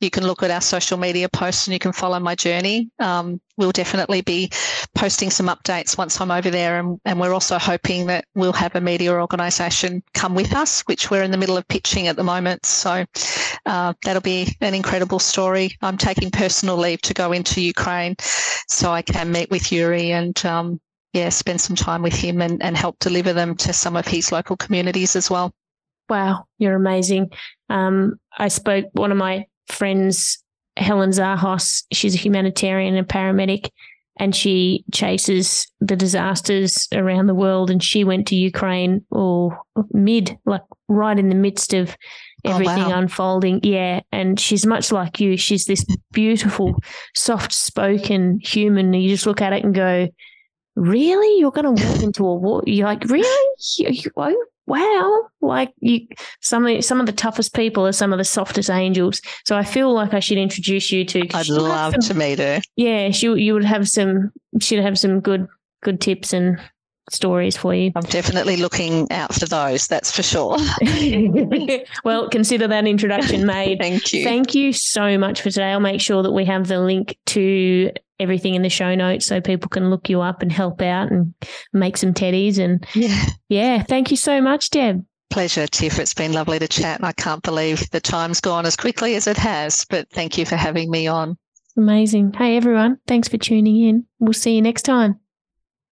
you 0.00 0.10
can 0.10 0.26
look 0.26 0.42
at 0.42 0.50
our 0.50 0.60
social 0.60 0.98
media 0.98 1.28
posts 1.28 1.68
and 1.68 1.72
you 1.72 1.78
can 1.78 1.92
follow 1.92 2.18
my 2.18 2.34
journey. 2.34 2.90
Um, 2.98 3.40
we'll 3.56 3.70
definitely 3.70 4.22
be 4.22 4.50
posting 4.96 5.30
some 5.30 5.46
updates 5.46 5.96
once 5.96 6.20
I'm 6.20 6.32
over 6.32 6.50
there. 6.50 6.80
And, 6.80 7.00
and 7.04 7.20
we're 7.20 7.32
also 7.32 7.58
hoping 7.58 8.06
that 8.06 8.24
we'll 8.34 8.52
have 8.54 8.74
a 8.74 8.80
media 8.80 9.12
organisation 9.12 10.02
come 10.14 10.34
with 10.34 10.52
us, 10.52 10.80
which 10.82 11.12
we're 11.12 11.22
in 11.22 11.30
the 11.30 11.36
middle 11.36 11.56
of 11.56 11.68
pitching 11.68 12.08
at 12.08 12.16
the 12.16 12.24
moment. 12.24 12.66
So 12.66 13.04
uh, 13.64 13.92
that'll 14.02 14.20
be 14.20 14.56
an 14.60 14.74
incredible 14.74 15.20
story. 15.20 15.76
I'm 15.80 15.96
taking 15.96 16.32
personal 16.32 16.76
leave 16.76 17.02
to 17.02 17.14
go 17.14 17.30
into 17.30 17.60
Ukraine 17.60 18.16
so 18.66 18.90
I 18.90 19.02
can 19.02 19.30
meet 19.30 19.48
with 19.52 19.70
Yuri 19.70 20.10
and 20.10 20.44
um, 20.44 20.80
yeah, 21.12 21.28
spend 21.28 21.60
some 21.60 21.76
time 21.76 22.02
with 22.02 22.14
him 22.14 22.42
and, 22.42 22.60
and 22.60 22.76
help 22.76 22.98
deliver 22.98 23.32
them 23.32 23.54
to 23.58 23.72
some 23.72 23.94
of 23.94 24.08
his 24.08 24.32
local 24.32 24.56
communities 24.56 25.14
as 25.14 25.30
well. 25.30 25.54
Wow, 26.12 26.44
you're 26.58 26.74
amazing. 26.74 27.30
Um, 27.70 28.16
I 28.36 28.48
spoke 28.48 28.84
one 28.92 29.10
of 29.10 29.16
my 29.16 29.46
friends, 29.68 30.44
Helen 30.76 31.08
Zahos, 31.08 31.84
she's 31.90 32.14
a 32.14 32.18
humanitarian 32.18 32.96
and 32.96 33.08
paramedic, 33.08 33.70
and 34.18 34.36
she 34.36 34.84
chases 34.92 35.66
the 35.80 35.96
disasters 35.96 36.86
around 36.92 37.28
the 37.28 37.34
world. 37.34 37.70
And 37.70 37.82
she 37.82 38.04
went 38.04 38.26
to 38.26 38.34
Ukraine 38.36 39.06
or 39.10 39.58
mid, 39.94 40.38
like 40.44 40.60
right 40.86 41.18
in 41.18 41.30
the 41.30 41.34
midst 41.34 41.72
of 41.72 41.96
everything 42.44 42.84
oh, 42.84 42.90
wow. 42.90 42.98
unfolding. 42.98 43.60
Yeah. 43.62 44.00
And 44.12 44.38
she's 44.38 44.66
much 44.66 44.92
like 44.92 45.18
you. 45.18 45.38
She's 45.38 45.64
this 45.64 45.82
beautiful, 46.12 46.74
soft 47.14 47.54
spoken 47.54 48.38
human. 48.42 48.92
You 48.92 49.08
just 49.08 49.24
look 49.24 49.40
at 49.40 49.54
it 49.54 49.64
and 49.64 49.74
go, 49.74 50.08
Really? 50.76 51.40
You're 51.40 51.52
going 51.52 51.74
to 51.74 51.82
walk 51.86 52.02
into 52.02 52.26
a 52.26 52.34
war? 52.34 52.62
You're 52.66 52.86
like, 52.86 53.04
Really? 53.04 53.56
You, 53.78 53.88
you, 53.88 54.10
oh, 54.14 54.44
wow, 54.66 55.28
like 55.40 55.72
you, 55.80 56.06
some 56.40 56.64
of 56.64 56.68
the, 56.68 56.82
some 56.82 57.00
of 57.00 57.06
the 57.06 57.12
toughest 57.12 57.54
people 57.54 57.86
are 57.86 57.92
some 57.92 58.12
of 58.12 58.18
the 58.18 58.24
softest 58.24 58.70
angels. 58.70 59.20
So 59.44 59.56
I 59.56 59.64
feel 59.64 59.92
like 59.92 60.14
I 60.14 60.20
should 60.20 60.38
introduce 60.38 60.92
you 60.92 61.04
to. 61.06 61.20
I'd 61.34 61.48
love 61.48 61.92
some, 61.92 62.00
to 62.00 62.14
meet 62.14 62.38
her. 62.38 62.60
Yeah, 62.76 63.10
she 63.10 63.26
you 63.26 63.54
would 63.54 63.64
have 63.64 63.88
some. 63.88 64.30
She'd 64.60 64.80
have 64.80 64.98
some 64.98 65.20
good 65.20 65.46
good 65.82 66.00
tips 66.00 66.32
and 66.32 66.60
stories 67.10 67.56
for 67.56 67.74
you. 67.74 67.92
I'm 67.94 68.02
definitely 68.02 68.56
looking 68.56 69.10
out 69.10 69.34
for 69.34 69.46
those, 69.46 69.86
that's 69.86 70.10
for 70.10 70.22
sure. 70.22 70.56
well, 72.04 72.28
consider 72.28 72.68
that 72.68 72.86
introduction 72.86 73.46
made. 73.46 73.78
Thank 73.80 74.12
you. 74.12 74.24
Thank 74.24 74.54
you 74.54 74.72
so 74.72 75.18
much 75.18 75.40
for 75.40 75.50
today. 75.50 75.72
I'll 75.72 75.80
make 75.80 76.00
sure 76.00 76.22
that 76.22 76.32
we 76.32 76.44
have 76.44 76.68
the 76.68 76.80
link 76.80 77.16
to 77.26 77.90
everything 78.20 78.54
in 78.54 78.62
the 78.62 78.68
show 78.68 78.94
notes 78.94 79.26
so 79.26 79.40
people 79.40 79.68
can 79.68 79.90
look 79.90 80.08
you 80.08 80.20
up 80.20 80.42
and 80.42 80.52
help 80.52 80.80
out 80.80 81.10
and 81.10 81.34
make 81.72 81.96
some 81.96 82.14
teddies. 82.14 82.58
And 82.58 82.86
yeah, 82.94 83.24
yeah 83.48 83.82
thank 83.82 84.10
you 84.10 84.16
so 84.16 84.40
much, 84.40 84.70
Deb. 84.70 85.04
Pleasure, 85.30 85.66
Tiff. 85.66 85.98
It's 85.98 86.14
been 86.14 86.32
lovely 86.32 86.58
to 86.58 86.68
chat. 86.68 86.98
And 86.98 87.06
I 87.06 87.12
can't 87.12 87.42
believe 87.42 87.88
the 87.90 88.00
time's 88.00 88.40
gone 88.40 88.66
as 88.66 88.76
quickly 88.76 89.14
as 89.16 89.26
it 89.26 89.38
has, 89.38 89.86
but 89.88 90.08
thank 90.10 90.36
you 90.36 90.44
for 90.44 90.56
having 90.56 90.90
me 90.90 91.06
on. 91.06 91.38
Amazing. 91.76 92.34
Hey, 92.34 92.58
everyone. 92.58 92.98
Thanks 93.06 93.28
for 93.28 93.38
tuning 93.38 93.80
in. 93.80 94.06
We'll 94.18 94.34
see 94.34 94.54
you 94.54 94.62
next 94.62 94.82
time. 94.82 95.21